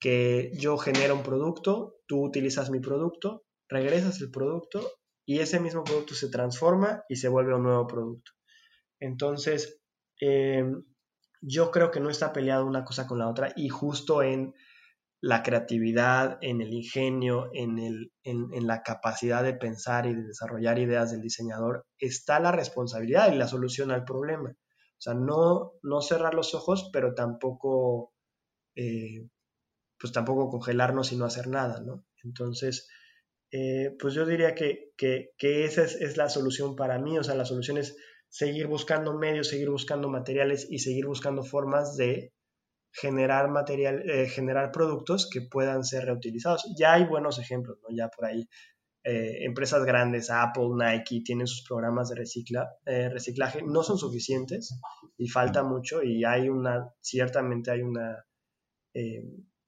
que 0.00 0.52
yo 0.54 0.78
genero 0.78 1.16
un 1.16 1.24
producto, 1.24 1.96
tú 2.06 2.24
utilizas 2.24 2.70
mi 2.70 2.78
producto, 2.78 3.42
regresas 3.68 4.20
el 4.20 4.30
producto 4.30 4.80
y 5.26 5.40
ese 5.40 5.58
mismo 5.58 5.82
producto 5.82 6.14
se 6.14 6.30
transforma 6.30 7.02
y 7.08 7.16
se 7.16 7.28
vuelve 7.28 7.56
un 7.56 7.64
nuevo 7.64 7.88
producto. 7.88 8.37
Entonces, 9.00 9.80
eh, 10.20 10.64
yo 11.40 11.70
creo 11.70 11.90
que 11.90 12.00
no 12.00 12.10
está 12.10 12.32
peleado 12.32 12.66
una 12.66 12.84
cosa 12.84 13.06
con 13.06 13.18
la 13.18 13.28
otra 13.28 13.52
y 13.56 13.68
justo 13.68 14.22
en 14.22 14.54
la 15.20 15.42
creatividad, 15.42 16.38
en 16.42 16.60
el 16.60 16.72
ingenio, 16.72 17.50
en, 17.52 17.78
el, 17.78 18.12
en, 18.22 18.66
la 18.66 18.82
capacidad 18.82 19.42
de 19.42 19.54
pensar 19.54 20.06
y 20.06 20.14
de 20.14 20.22
desarrollar 20.22 20.78
ideas 20.78 21.10
del 21.10 21.22
diseñador, 21.22 21.86
está 21.98 22.38
la 22.38 22.52
responsabilidad 22.52 23.32
y 23.32 23.36
la 23.36 23.48
solución 23.48 23.90
al 23.90 24.04
problema. 24.04 24.50
O 24.50 25.00
sea, 25.00 25.14
no, 25.14 25.72
no 25.82 26.00
cerrar 26.02 26.34
los 26.34 26.54
ojos, 26.54 26.90
pero 26.92 27.14
tampoco, 27.14 28.12
eh, 28.76 29.28
pues 29.98 30.12
tampoco 30.12 30.50
congelarnos 30.50 31.12
y 31.12 31.16
no 31.16 31.24
hacer 31.24 31.48
nada, 31.48 31.80
¿no? 31.80 32.04
Entonces, 32.22 32.88
eh, 33.50 33.96
pues 33.98 34.14
yo 34.14 34.24
diría 34.24 34.54
que, 34.54 34.92
que, 34.96 35.30
que 35.36 35.64
esa 35.64 35.82
es, 35.82 35.96
es, 35.96 36.16
la 36.16 36.28
solución 36.28 36.76
para 36.76 36.98
mí, 36.98 37.18
o 37.18 37.24
sea, 37.24 37.34
la 37.34 37.44
solución 37.44 37.78
es 37.78 37.96
seguir 38.28 38.66
buscando 38.66 39.16
medios, 39.16 39.48
seguir 39.48 39.70
buscando 39.70 40.08
materiales 40.08 40.66
y 40.70 40.78
seguir 40.78 41.06
buscando 41.06 41.42
formas 41.42 41.96
de 41.96 42.32
generar 42.92 43.48
material, 43.48 44.02
eh, 44.08 44.28
generar 44.28 44.72
productos 44.72 45.28
que 45.30 45.42
puedan 45.42 45.84
ser 45.84 46.04
reutilizados. 46.04 46.64
Ya 46.76 46.94
hay 46.94 47.04
buenos 47.04 47.38
ejemplos, 47.38 47.78
¿no? 47.82 47.94
Ya 47.94 48.08
por 48.08 48.26
ahí 48.26 48.48
eh, 49.04 49.44
empresas 49.44 49.84
grandes, 49.84 50.30
Apple, 50.30 50.70
Nike, 50.74 51.22
tienen 51.24 51.46
sus 51.46 51.66
programas 51.66 52.08
de 52.08 52.16
recicla, 52.16 52.68
eh, 52.84 53.08
reciclaje, 53.08 53.62
no 53.62 53.82
son 53.82 53.98
suficientes 53.98 54.78
y 55.16 55.28
falta 55.28 55.62
mucho 55.62 56.02
y 56.02 56.24
hay 56.24 56.48
una, 56.48 56.92
ciertamente 57.00 57.70
hay 57.70 57.82
una, 57.82 58.24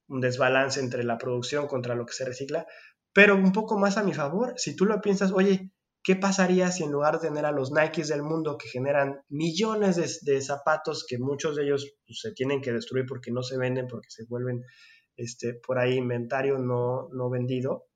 un 0.09 0.21
desbalance 0.21 0.81
entre 0.81 1.05
la 1.05 1.17
producción 1.17 1.69
contra 1.69 1.95
lo 1.95 2.05
que 2.05 2.13
se 2.13 2.25
recicla, 2.25 2.67
pero 3.13 3.37
un 3.37 3.53
poco 3.53 3.79
más 3.79 3.97
a 3.97 4.03
mi 4.03 4.13
favor. 4.13 4.55
Si 4.57 4.75
tú 4.75 4.85
lo 4.85 5.01
piensas, 5.01 5.31
oye, 5.33 5.70
¿Qué 6.03 6.17
pasaría 6.17 6.71
si 6.73 6.85
en 6.85 6.93
lugar 6.93 7.19
de 7.19 7.29
tener 7.29 7.45
a 7.45 7.53
los 7.53 7.73
Nikes 7.73 8.09
del 8.09 8.23
mundo 8.23 8.57
que 8.57 8.69
generan 8.69 9.21
millones 9.29 10.21
de, 10.25 10.41
zapatos, 10.41 11.05
que 11.07 11.19
muchos 11.19 11.57
de 11.57 11.65
ellos 11.65 11.93
pues, 12.07 12.21
se 12.21 12.33
tienen 12.33 12.63
que 12.63 12.73
destruir 12.73 13.05
porque 13.07 13.31
no 13.31 13.43
se 13.43 13.59
venden, 13.59 13.87
porque 13.87 14.09
se 14.09 14.25
vuelven 14.25 14.65
este, 15.17 15.55
por 15.55 15.79
ahí 15.79 15.97
inventario 15.97 16.59
no, 16.59 17.09
no 17.13 17.29
vendido, 17.29 17.87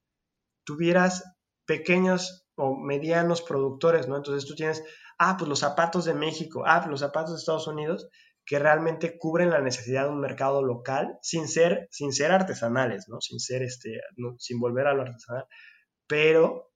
tuvieras 0.65 1.25
pequeños 1.67 2.47
o 2.57 2.77
medianos 2.77 3.41
productores, 3.41 4.07
¿no? 4.07 4.17
Entonces 4.17 4.47
tú 4.47 4.55
tienes, 4.55 4.85
ah, 5.19 5.37
pues 5.39 5.49
los 5.49 5.61
zapatos 5.61 6.05
de 6.05 6.15
México, 6.15 6.65
ah, 6.67 6.81
pues 6.81 6.91
los 6.91 7.01
zapatos 7.01 7.33
de 7.33 7.39
Estados 7.39 7.67
Unidos, 7.67 8.09
que 8.45 8.59
realmente 8.59 9.19
cubren 9.19 9.49
la 9.49 9.63
necesidad 9.63 10.05
de 10.05 10.11
un 10.11 10.21
mercado 10.21 10.63
local 10.63 11.19
sin 11.23 11.49
ser, 11.49 11.89
sin 11.91 12.13
ser 12.13 12.31
artesanales, 12.31 13.07
¿no? 13.09 13.21
Sin 13.23 13.41
ser, 13.41 13.63
este, 13.63 14.01
sin 14.39 14.61
volver 14.61 14.87
a 14.87 14.95
lo 14.95 15.03
artesanal, 15.03 15.47
pero 16.07 16.74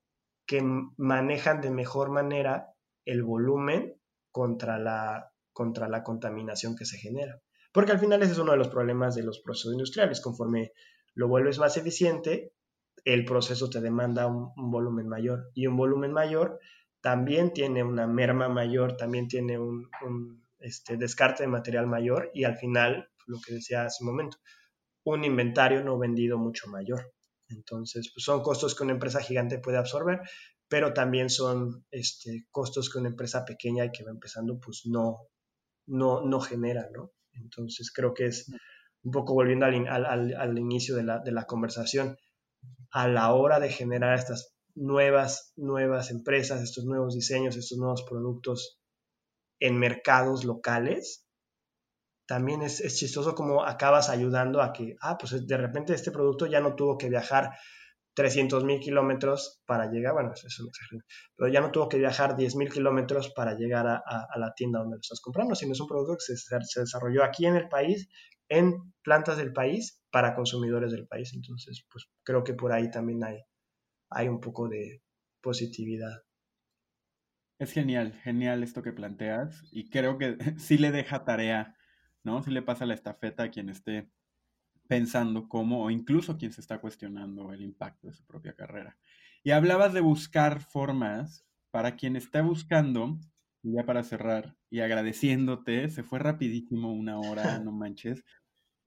que 0.48 0.62
manejan 0.96 1.60
de 1.60 1.70
mejor 1.70 2.10
manera 2.10 2.74
el 3.04 3.22
volumen 3.22 3.94
contra 4.32 4.78
la, 4.78 5.30
contra 5.52 5.88
la 5.88 6.02
contaminación 6.02 6.74
que 6.74 6.86
se 6.86 6.96
genera. 6.96 7.40
Porque 7.70 7.92
al 7.92 7.98
final 7.98 8.22
ese 8.22 8.32
es 8.32 8.38
uno 8.38 8.52
de 8.52 8.58
los 8.58 8.68
problemas 8.68 9.14
de 9.14 9.22
los 9.22 9.40
procesos 9.40 9.74
industriales. 9.74 10.22
Conforme 10.22 10.72
lo 11.14 11.28
vuelves 11.28 11.58
más 11.58 11.76
eficiente, 11.76 12.54
el 13.04 13.26
proceso 13.26 13.68
te 13.68 13.82
demanda 13.82 14.26
un, 14.26 14.52
volumen 14.70 15.06
mayor. 15.06 15.50
Y 15.52 15.66
un 15.66 15.76
volumen 15.76 16.12
mayor 16.12 16.58
también 17.02 17.52
tiene 17.52 17.84
una 17.84 18.06
merma 18.06 18.48
mayor, 18.48 18.96
también 18.96 19.28
tiene 19.28 19.58
un, 19.58 19.90
este, 20.60 20.96
descarte 20.96 21.42
de 21.42 21.48
material 21.48 21.86
mayor 21.86 22.30
y 22.32 22.44
al 22.44 22.56
final, 22.56 23.10
lo 23.26 23.38
que 23.40 23.54
decía 23.54 23.84
hace 23.84 24.02
un 24.02 24.10
momento, 24.10 24.38
un 25.04 25.24
inventario 25.24 25.84
no 25.84 25.98
vendido 25.98 26.38
mucho 26.38 26.68
mayor. 26.68 27.12
Entonces, 27.48 28.10
pues 28.14 28.24
son 28.24 28.42
costos 28.42 28.74
que 28.74 28.84
una 28.84 28.92
empresa 28.92 29.20
gigante 29.20 29.58
puede 29.58 29.78
absorber, 29.78 30.20
pero 30.68 30.92
también 30.92 31.30
son 31.30 31.86
este, 31.90 32.46
costos 32.50 32.90
que 32.90 32.98
una 32.98 33.08
empresa 33.08 33.44
pequeña 33.44 33.86
y 33.86 33.90
que 33.90 34.04
va 34.04 34.10
empezando, 34.10 34.58
pues 34.60 34.82
no, 34.84 35.28
no, 35.86 36.22
no 36.22 36.40
genera, 36.40 36.88
¿no? 36.92 37.12
Entonces, 37.32 37.90
creo 37.92 38.12
que 38.14 38.26
es 38.26 38.50
un 39.02 39.12
poco 39.12 39.34
volviendo 39.34 39.64
al, 39.66 39.86
al, 39.86 40.58
inicio 40.58 40.96
de 40.96 41.04
la, 41.04 41.20
de 41.20 41.32
la, 41.32 41.44
conversación, 41.44 42.16
a 42.90 43.08
la 43.08 43.32
hora 43.32 43.60
de 43.60 43.70
generar 43.70 44.18
estas 44.18 44.54
nuevas, 44.74 45.52
nuevas 45.56 46.10
empresas, 46.10 46.62
estos 46.62 46.84
nuevos 46.84 47.14
diseños, 47.14 47.56
estos 47.56 47.78
nuevos 47.78 48.04
productos 48.08 48.78
en 49.60 49.78
mercados 49.78 50.44
locales, 50.44 51.27
también 52.28 52.60
es, 52.60 52.82
chistoso 52.94 53.34
como 53.34 53.64
acabas 53.64 54.10
ayudando 54.10 54.60
a 54.60 54.70
que, 54.70 54.96
ah, 55.00 55.16
pues 55.16 55.46
de 55.46 55.56
repente 55.56 55.94
este 55.94 56.12
producto 56.12 56.44
ya 56.44 56.60
no 56.60 56.74
tuvo 56.74 56.98
que 56.98 57.08
viajar 57.08 57.52
300 58.12 58.64
mil 58.64 58.80
kilómetros 58.80 59.62
para 59.64 59.90
llegar, 59.90 60.12
bueno, 60.12 60.32
eso 60.34 60.46
es 60.46 60.60
un 60.60 60.68
exagero, 60.68 61.04
pero 61.34 61.50
ya 61.50 61.62
no 61.62 61.70
tuvo 61.70 61.88
que 61.88 61.96
viajar 61.96 62.36
10 62.36 62.56
mil 62.56 62.68
kilómetros 62.70 63.30
para 63.30 63.54
llegar 63.54 63.86
a, 63.86 64.02
la 64.36 64.52
tienda 64.54 64.80
donde 64.80 64.96
lo 64.96 65.00
estás 65.00 65.22
comprando, 65.22 65.54
sino 65.54 65.72
es 65.72 65.80
un 65.80 65.86
producto 65.86 66.16
que 66.16 66.36
se, 66.36 66.36
se, 66.36 66.80
desarrolló 66.80 67.24
aquí 67.24 67.46
en 67.46 67.56
el 67.56 67.66
país, 67.66 68.10
en 68.50 68.92
plantas 69.02 69.38
del 69.38 69.54
país, 69.54 70.02
para 70.10 70.34
consumidores 70.34 70.92
del 70.92 71.06
país. 71.06 71.32
Entonces, 71.32 71.86
pues 71.90 72.10
creo 72.24 72.44
que 72.44 72.52
por 72.52 72.72
ahí 72.72 72.90
también 72.90 73.24
hay, 73.24 73.38
hay 74.10 74.28
un 74.28 74.40
poco 74.40 74.68
de 74.68 75.00
positividad. 75.40 76.24
Es 77.58 77.72
genial, 77.72 78.12
genial 78.22 78.62
esto 78.62 78.82
que 78.82 78.92
planteas 78.92 79.64
y 79.72 79.88
creo 79.88 80.18
que 80.18 80.36
sí 80.58 80.76
le 80.76 80.90
deja 80.90 81.24
tarea 81.24 81.77
¿no? 82.24 82.42
Si 82.42 82.50
le 82.50 82.62
pasa 82.62 82.86
la 82.86 82.94
estafeta 82.94 83.44
a 83.44 83.50
quien 83.50 83.68
esté 83.68 84.10
pensando 84.88 85.48
cómo, 85.48 85.84
o 85.84 85.90
incluso 85.90 86.38
quien 86.38 86.52
se 86.52 86.60
está 86.60 86.80
cuestionando 86.80 87.52
el 87.52 87.62
impacto 87.62 88.08
de 88.08 88.14
su 88.14 88.24
propia 88.26 88.54
carrera. 88.54 88.98
Y 89.44 89.50
hablabas 89.50 89.92
de 89.92 90.00
buscar 90.00 90.60
formas 90.60 91.46
para 91.70 91.96
quien 91.96 92.16
está 92.16 92.42
buscando, 92.42 93.18
y 93.62 93.74
ya 93.74 93.84
para 93.84 94.02
cerrar, 94.02 94.56
y 94.70 94.80
agradeciéndote, 94.80 95.90
se 95.90 96.02
fue 96.02 96.18
rapidísimo 96.18 96.92
una 96.92 97.20
hora, 97.20 97.42
no 97.64 97.72
manches. 97.72 98.24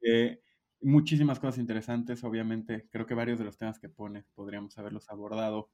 Eh, 0.01 0.41
muchísimas 0.81 1.39
cosas 1.39 1.59
interesantes, 1.59 2.23
obviamente, 2.23 2.87
creo 2.91 3.05
que 3.05 3.13
varios 3.13 3.39
de 3.39 3.45
los 3.45 3.57
temas 3.57 3.79
que 3.79 3.89
pones 3.89 4.27
podríamos 4.33 4.77
haberlos 4.77 5.09
abordado 5.09 5.69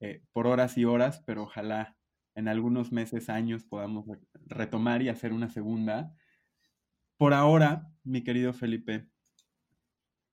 eh, 0.00 0.22
por 0.32 0.46
horas 0.46 0.78
y 0.78 0.84
horas, 0.84 1.22
pero 1.26 1.44
ojalá 1.44 1.96
en 2.34 2.48
algunos 2.48 2.92
meses, 2.92 3.28
años 3.28 3.64
podamos 3.64 4.06
retomar 4.46 5.02
y 5.02 5.08
hacer 5.08 5.32
una 5.32 5.50
segunda 5.50 6.14
por 7.22 7.34
ahora, 7.34 7.88
mi 8.02 8.24
querido 8.24 8.52
Felipe, 8.52 9.06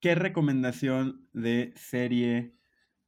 ¿qué 0.00 0.16
recomendación 0.16 1.28
de 1.32 1.72
serie, 1.76 2.56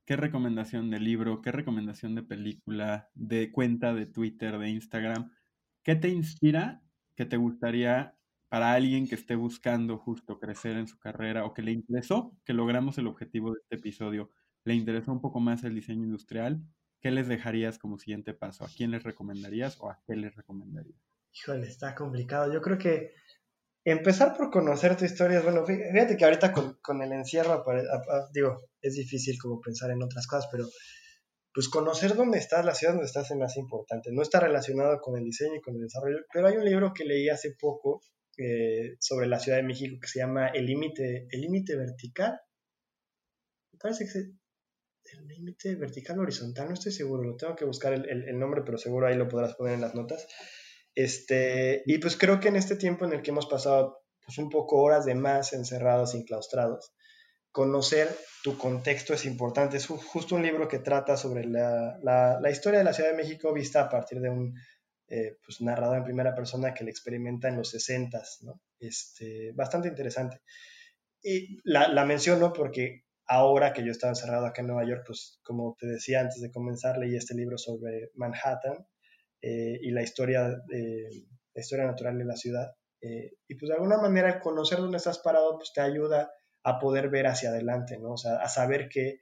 qué 0.05 0.15
recomendación 0.15 0.89
de 0.89 1.01
libro, 1.01 1.43
qué 1.43 1.51
recomendación 1.51 2.15
de 2.15 2.23
película, 2.23 3.11
de 3.15 3.51
cuenta 3.51 3.93
de 3.93 4.07
Twitter, 4.07 4.57
de 4.57 4.71
Instagram, 4.71 5.33
qué 5.83 5.97
te 5.97 6.11
inspira 6.11 6.81
que 7.17 7.25
te 7.25 7.37
gustaría 7.37 8.17
para 8.49 8.73
alguien 8.73 9.09
que 9.09 9.17
esté 9.17 9.35
buscando 9.35 9.99
justo 9.99 10.39
crecer 10.39 10.77
en 10.77 10.87
su 10.87 11.01
carrera 11.01 11.45
o 11.45 11.53
que 11.53 11.63
le 11.63 11.73
interesó, 11.73 12.39
que 12.45 12.53
logramos 12.53 12.99
el 12.99 13.09
objetivo 13.09 13.51
de 13.51 13.59
este 13.63 13.75
episodio, 13.79 14.31
le 14.63 14.75
interesó 14.75 15.11
un 15.11 15.21
poco 15.21 15.41
más 15.41 15.65
el 15.65 15.75
diseño 15.75 16.05
industrial, 16.05 16.63
¿qué 17.01 17.11
les 17.11 17.27
dejarías 17.27 17.81
como 17.81 17.99
siguiente 17.99 18.33
paso? 18.33 18.65
¿A 18.65 18.69
quién 18.69 18.93
les 18.93 19.03
recomendarías 19.03 19.77
o 19.81 19.91
a 19.91 20.01
qué 20.07 20.15
les 20.15 20.37
recomendarías? 20.37 21.03
Híjole, 21.35 21.67
está 21.67 21.95
complicado. 21.95 22.53
Yo 22.53 22.61
creo 22.61 22.79
que 22.79 23.15
empezar 23.85 24.37
por 24.37 24.51
conocer 24.51 24.97
tu 24.97 25.05
historia, 25.05 25.41
bueno, 25.41 25.65
fíjate 25.67 26.17
que 26.17 26.25
ahorita 26.25 26.53
con, 26.53 27.03
el 27.03 27.13
encierro, 27.13 27.65
digo, 28.33 28.61
es 28.81 28.95
difícil 28.95 29.39
como 29.41 29.61
pensar 29.61 29.91
en 29.91 30.03
otras 30.03 30.27
cosas, 30.27 30.49
pero 30.51 30.67
pues 31.55 31.69
conocer 31.69 32.15
dónde 32.15 32.39
estás, 32.39 32.65
la 32.65 32.75
ciudad 32.75 32.95
donde 32.95 33.07
estás 33.07 33.31
es 33.31 33.37
más 33.37 33.57
importante. 33.57 34.11
No 34.11 34.23
está 34.23 34.41
relacionado 34.41 35.01
con 35.01 35.19
el 35.19 35.25
diseño 35.25 35.57
y 35.57 35.61
con 35.61 35.75
el 35.75 35.83
desarrollo, 35.83 36.19
pero 36.33 36.47
hay 36.47 36.57
un 36.57 36.65
libro 36.65 36.93
que 36.95 37.05
leí 37.05 37.29
hace 37.29 37.55
poco 37.59 38.01
eh, 38.39 38.97
sobre 38.99 39.27
la 39.27 39.39
Ciudad 39.39 39.59
de 39.59 39.65
México 39.65 39.99
que 40.01 40.09
se 40.09 40.21
llama 40.21 40.49
El 40.49 40.65
límite 40.65 41.27
el 41.31 41.41
límite 41.41 41.77
vertical. 41.77 42.41
Me 43.73 43.79
parece 43.79 44.07
que 44.07 44.19
el 44.19 45.27
límite 45.27 45.75
vertical 45.75 46.19
horizontal, 46.21 46.69
no 46.69 46.75
estoy 46.75 46.93
seguro, 46.93 47.23
lo 47.23 47.37
tengo 47.37 47.55
que 47.55 47.67
buscar 47.67 47.93
el, 47.93 48.09
el, 48.09 48.39
nombre, 48.39 48.63
pero 48.65 48.79
seguro 48.79 49.07
ahí 49.07 49.17
lo 49.17 49.29
podrás 49.29 49.55
poner 49.55 49.75
en 49.75 49.83
las 49.83 49.95
notas. 49.95 50.27
Este, 50.95 51.83
y 51.87 51.99
pues 51.99 52.17
creo 52.17 52.41
que 52.41 52.49
en 52.49 52.57
este 52.57 52.77
tiempo 52.77 53.05
en 53.05 53.13
el 53.13 53.23
que 53.23 53.31
hemos 53.31 53.47
pasado 53.47 54.03
pues 54.25 54.39
un 54.39 54.51
poco 54.51 54.81
horas 54.81 55.05
de 55.05 55.15
más 55.15 55.53
encerrados, 55.53 56.15
enclaustrados, 56.15 56.93
conocer 57.51 58.09
tu 58.43 58.57
contexto 58.57 59.15
es 59.15 59.25
importante. 59.25 59.77
Es 59.77 59.87
justo 59.87 60.35
un 60.35 60.43
libro 60.43 60.69
que 60.69 60.79
trata 60.79 61.17
sobre 61.17 61.45
la, 61.45 61.99
la, 62.03 62.51
historia 62.51 62.79
de 62.79 62.85
la 62.85 62.93
Ciudad 62.93 63.11
de 63.11 63.17
México 63.17 63.53
vista 63.53 63.83
a 63.83 63.89
partir 63.89 64.21
de 64.21 64.31
un 64.31 64.55
eh, 65.09 65.37
pues, 65.45 65.61
narrador 65.61 65.99
en 65.99 66.05
primera 66.05 66.35
persona 66.35 66.73
que 66.73 66.85
le 66.85 66.91
experimenta 66.91 67.49
en 67.49 67.57
los 67.57 67.71
60, 67.71 68.23
¿no? 68.43 68.61
Este, 68.79 69.53
bastante 69.53 69.89
interesante. 69.89 70.41
Y 71.23 71.59
la, 71.65 71.89
la 71.89 72.05
menciono 72.05 72.53
porque 72.53 73.05
ahora 73.27 73.73
que 73.73 73.85
yo 73.85 73.93
estaba 73.93 74.13
encerrado 74.13 74.47
acá 74.47 74.63
en 74.63 74.69
Nueva 74.69 74.89
York, 74.89 75.05
pues 75.07 75.41
como 75.45 75.77
te 75.79 75.87
decía 75.87 76.21
antes 76.21 76.41
de 76.41 76.51
comenzar, 76.51 76.99
leí 76.99 77.17
este 77.17 77.35
libro 77.35 77.59
sobre 77.59 78.11
Manhattan 78.15 78.87
eh, 79.43 79.79
y 79.83 79.91
la 79.91 80.03
historia, 80.03 80.49
la 80.49 81.61
historia 81.61 81.85
natural 81.85 82.17
de 82.17 82.25
la 82.25 82.37
ciudad. 82.37 82.73
Eh, 83.01 83.33
y 83.49 83.57
pues 83.57 83.69
de 83.69 83.75
alguna 83.75 83.99
manera 83.99 84.39
conocer 84.41 84.79
dónde 84.79 84.99
estás 84.99 85.19
parado 85.19 85.57
pues 85.57 85.73
te 85.75 85.81
ayuda 85.81 86.31
a 86.63 86.79
poder 86.79 87.11
ver 87.11 87.27
hacia 87.27 87.49
adelante, 87.49 87.99
¿no? 87.99 88.13
O 88.13 88.17
sea, 88.17 88.37
a 88.37 88.49
saber 88.49 88.89
que 88.89 89.21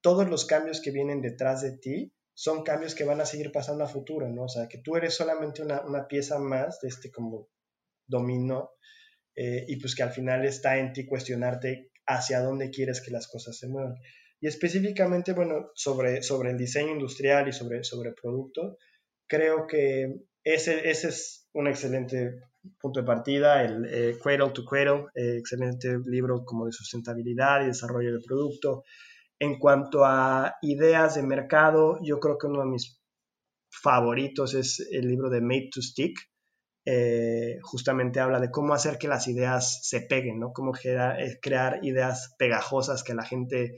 todos 0.00 0.26
los 0.28 0.46
cambios 0.46 0.80
que 0.80 0.90
vienen 0.90 1.20
detrás 1.20 1.60
de 1.60 1.76
ti 1.76 2.14
son 2.32 2.62
cambios 2.62 2.94
que 2.94 3.04
van 3.04 3.20
a 3.20 3.26
seguir 3.26 3.52
pasando 3.52 3.84
a 3.84 3.88
futuro, 3.88 4.30
¿no? 4.30 4.44
O 4.44 4.48
sea, 4.48 4.66
que 4.66 4.78
tú 4.78 4.96
eres 4.96 5.14
solamente 5.14 5.62
una, 5.62 5.82
una 5.82 6.08
pieza 6.08 6.38
más 6.38 6.80
de 6.80 6.88
este 6.88 7.10
como 7.10 7.48
dominó 8.06 8.70
eh, 9.34 9.64
y 9.68 9.76
pues 9.76 9.94
que 9.94 10.02
al 10.02 10.12
final 10.12 10.44
está 10.46 10.78
en 10.78 10.94
ti 10.94 11.04
cuestionarte 11.04 11.90
hacia 12.06 12.40
dónde 12.40 12.70
quieres 12.70 13.02
que 13.02 13.10
las 13.10 13.28
cosas 13.28 13.58
se 13.58 13.68
muevan. 13.68 13.96
Y 14.42 14.48
específicamente, 14.48 15.34
bueno, 15.34 15.70
sobre, 15.72 16.20
sobre 16.20 16.50
el 16.50 16.58
diseño 16.58 16.90
industrial 16.90 17.46
y 17.46 17.52
sobre, 17.52 17.84
sobre 17.84 18.10
producto, 18.12 18.76
creo 19.28 19.68
que 19.68 20.16
ese, 20.42 20.90
ese 20.90 21.10
es 21.10 21.48
un 21.52 21.68
excelente 21.68 22.40
punto 22.80 22.98
de 22.98 23.06
partida, 23.06 23.62
el 23.62 23.84
eh, 23.84 24.18
Cradle 24.20 24.50
to 24.50 24.64
Cradle, 24.64 25.04
eh, 25.14 25.36
excelente 25.38 25.96
libro 26.06 26.44
como 26.44 26.66
de 26.66 26.72
sustentabilidad 26.72 27.62
y 27.62 27.66
desarrollo 27.66 28.12
de 28.12 28.18
producto. 28.18 28.82
En 29.38 29.60
cuanto 29.60 30.04
a 30.04 30.56
ideas 30.60 31.14
de 31.14 31.22
mercado, 31.22 32.00
yo 32.02 32.18
creo 32.18 32.36
que 32.36 32.48
uno 32.48 32.62
de 32.64 32.70
mis 32.70 33.00
favoritos 33.70 34.54
es 34.54 34.84
el 34.90 35.06
libro 35.06 35.30
de 35.30 35.40
Made 35.40 35.70
to 35.72 35.80
Stick. 35.80 36.18
Eh, 36.84 37.58
justamente 37.62 38.18
habla 38.18 38.40
de 38.40 38.50
cómo 38.50 38.74
hacer 38.74 38.98
que 38.98 39.06
las 39.06 39.28
ideas 39.28 39.86
se 39.88 40.00
peguen, 40.00 40.40
¿no? 40.40 40.52
Cómo 40.52 40.72
crear 40.72 41.78
ideas 41.84 42.34
pegajosas 42.38 43.04
que 43.04 43.14
la 43.14 43.24
gente 43.24 43.76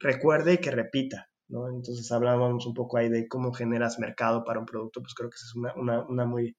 recuerde 0.00 0.54
y 0.54 0.58
que 0.58 0.70
repita, 0.70 1.28
¿no? 1.48 1.68
Entonces 1.68 2.10
hablábamos 2.12 2.66
un 2.66 2.74
poco 2.74 2.98
ahí 2.98 3.08
de 3.08 3.28
cómo 3.28 3.52
generas 3.52 3.98
mercado 3.98 4.44
para 4.44 4.60
un 4.60 4.66
producto, 4.66 5.00
pues 5.00 5.14
creo 5.14 5.30
que 5.30 5.36
esa 5.36 5.46
es 5.46 5.54
una, 5.76 6.26
muy, 6.26 6.56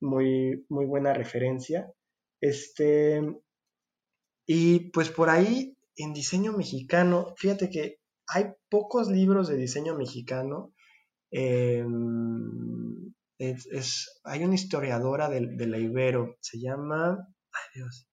muy, 0.00 0.64
muy 0.68 0.86
buena 0.86 1.14
referencia. 1.14 1.90
Este, 2.40 3.22
y 4.46 4.90
pues 4.90 5.10
por 5.10 5.30
ahí, 5.30 5.76
en 5.96 6.12
diseño 6.12 6.52
mexicano, 6.52 7.34
fíjate 7.36 7.70
que 7.70 7.98
hay 8.28 8.52
pocos 8.68 9.08
libros 9.08 9.48
de 9.48 9.56
diseño 9.56 9.96
mexicano. 9.96 10.72
Em, 11.30 13.12
es, 13.38 14.20
hay 14.24 14.44
una 14.44 14.54
historiadora 14.54 15.28
de, 15.28 15.46
de, 15.46 15.66
la 15.66 15.78
Ibero, 15.78 16.36
se 16.40 16.58
llama, 16.58 17.18
ay 17.52 17.62
Dios, 17.74 18.08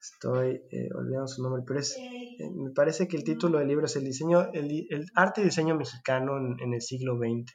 estoy 0.00 0.62
eh, 0.70 0.88
olvidando 0.94 1.28
su 1.28 1.42
nombre, 1.42 1.62
pero 1.66 1.80
es, 1.80 1.96
eh, 1.96 2.17
me 2.38 2.70
parece 2.70 3.08
que 3.08 3.16
el 3.16 3.24
título 3.24 3.58
del 3.58 3.68
libro 3.68 3.86
es 3.86 3.96
el 3.96 4.04
diseño, 4.04 4.50
el, 4.52 5.06
arte 5.14 5.40
y 5.40 5.44
diseño 5.44 5.76
mexicano 5.76 6.36
en, 6.36 6.72
el 6.72 6.80
siglo 6.80 7.16
XX. 7.16 7.52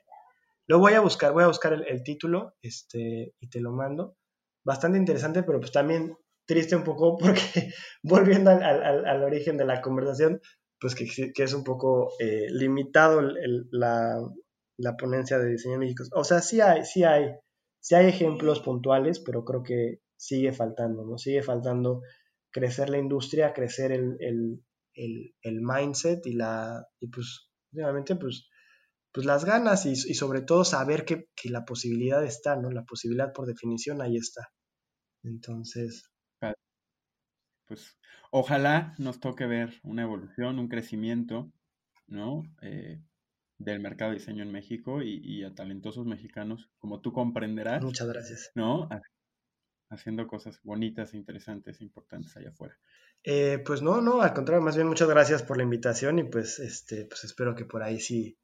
Lo 0.68 0.80
voy 0.80 0.94
a 0.94 1.02
buscar, 1.02 1.34
voy 1.34 1.44
a 1.44 1.48
buscar 1.48 1.74
el, 1.74 2.04
título 2.04 2.54
este, 2.62 3.34
y 3.40 3.50
te 3.50 3.60
lo 3.62 3.72
mando. 3.72 4.16
Bastante 4.66 4.98
interesante, 4.98 5.44
pero 5.44 5.60
pues 5.60 5.72
también 5.72 6.18
triste 6.46 6.76
un 6.76 6.84
poco 6.84 7.18
porque 7.20 7.74
volviendo 8.04 8.50
al, 8.52 8.64
al, 9.06 9.24
origen 9.24 9.58
de 9.58 9.66
la 9.66 9.82
conversación, 9.82 10.42
pues 10.80 10.96
que, 10.96 11.32
que 11.34 11.44
es 11.44 11.54
un 11.54 11.64
poco 11.64 12.12
eh, 12.20 12.48
limitado 12.50 13.22
la, 13.72 14.22
la, 14.78 14.98
ponencia 14.98 15.40
de 15.40 15.50
diseño 15.50 15.78
México. 15.78 16.04
O 16.14 16.24
sea, 16.24 16.40
sí 16.40 16.60
hay, 16.60 16.86
sí 16.86 17.04
hay, 17.04 17.32
sí 17.80 17.96
hay 17.96 18.08
ejemplos 18.08 18.60
puntuales, 18.60 19.20
pero 19.20 19.46
creo 19.46 19.64
que 19.64 20.00
sigue 20.18 20.52
faltando, 20.52 21.06
¿no? 21.06 21.18
Sigue 21.18 21.42
faltando 21.42 22.02
crecer 22.54 22.90
la 22.90 23.00
industria, 23.00 23.54
crecer 23.54 23.92
el, 23.92 24.16
el, 24.20 24.64
el, 24.94 25.36
el 25.42 25.62
mindset 25.62 26.26
y 26.26 26.34
la, 26.34 26.86
y 27.00 27.08
pues, 27.08 27.50
obviamente, 27.74 28.16
pues 28.16 28.48
pues 29.14 29.28
las 29.28 29.46
ganas 29.46 29.86
y, 29.86 29.96
sobre 29.96 30.42
todo 30.42 30.66
saber 30.66 31.06
que, 31.06 31.28
la 31.46 31.66
posibilidad 31.66 32.24
está, 32.24 32.56
¿no? 32.56 32.72
La 32.72 32.84
posibilidad 32.84 33.32
por 33.32 33.46
definición 33.46 34.02
ahí 34.02 34.18
está. 34.18 34.50
Entonces. 35.24 36.10
Pues 37.66 37.98
ojalá 38.32 38.94
nos 38.98 39.20
toque 39.20 39.46
ver 39.46 39.80
una 39.84 40.02
evolución, 40.02 40.60
un 40.60 40.68
crecimiento, 40.68 41.54
¿no? 42.08 42.44
Eh, 42.62 43.02
del 43.58 43.80
mercado 43.80 44.12
de 44.12 44.18
diseño 44.18 44.44
en 44.44 44.52
México 44.52 45.02
y, 45.02 45.44
a 45.44 45.54
talentosos 45.54 46.06
mexicanos, 46.06 46.70
como 46.80 47.00
tú 47.00 47.14
comprenderás. 47.14 47.84
Muchas 47.84 48.08
gracias. 48.08 48.52
¿No? 48.56 48.90
Haciendo 49.94 50.28
cosas 50.28 50.60
bonitas, 50.64 51.14
interesantes, 51.14 51.82
importantes 51.82 52.36
allá 52.36 52.50
afuera. 52.50 52.78
Eh, 53.24 53.62
pues 53.66 53.82
no, 53.82 54.02
no, 54.02 54.22
al 54.22 54.34
contrario, 54.34 54.64
más 54.64 54.76
bien 54.76 54.88
muchas 54.88 55.08
gracias 55.08 55.44
por 55.44 55.58
la 55.58 55.64
invitación 55.64 56.20
y 56.20 56.24
pues, 56.24 56.60
este, 56.60 57.06
pues 57.06 57.24
espero 57.24 57.56
que 57.56 57.66
por 57.66 57.84
ahí 57.84 58.00
sí 58.00 58.38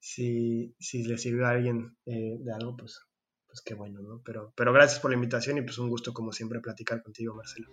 si, 0.00 0.74
si 0.78 1.04
le 1.04 1.18
sirvió 1.18 1.46
a 1.46 1.50
alguien 1.50 1.96
eh, 2.06 2.36
de 2.38 2.52
algo, 2.52 2.76
pues, 2.76 3.00
pues 3.46 3.60
qué 3.62 3.74
bueno, 3.74 4.00
¿no? 4.00 4.22
Pero, 4.24 4.52
pero 4.56 4.72
gracias 4.72 5.00
por 5.00 5.10
la 5.10 5.16
invitación 5.16 5.58
y 5.58 5.62
pues 5.62 5.78
un 5.78 5.88
gusto 5.88 6.12
como 6.12 6.32
siempre 6.32 6.60
platicar 6.60 7.02
contigo, 7.02 7.34
Marcelo. 7.34 7.72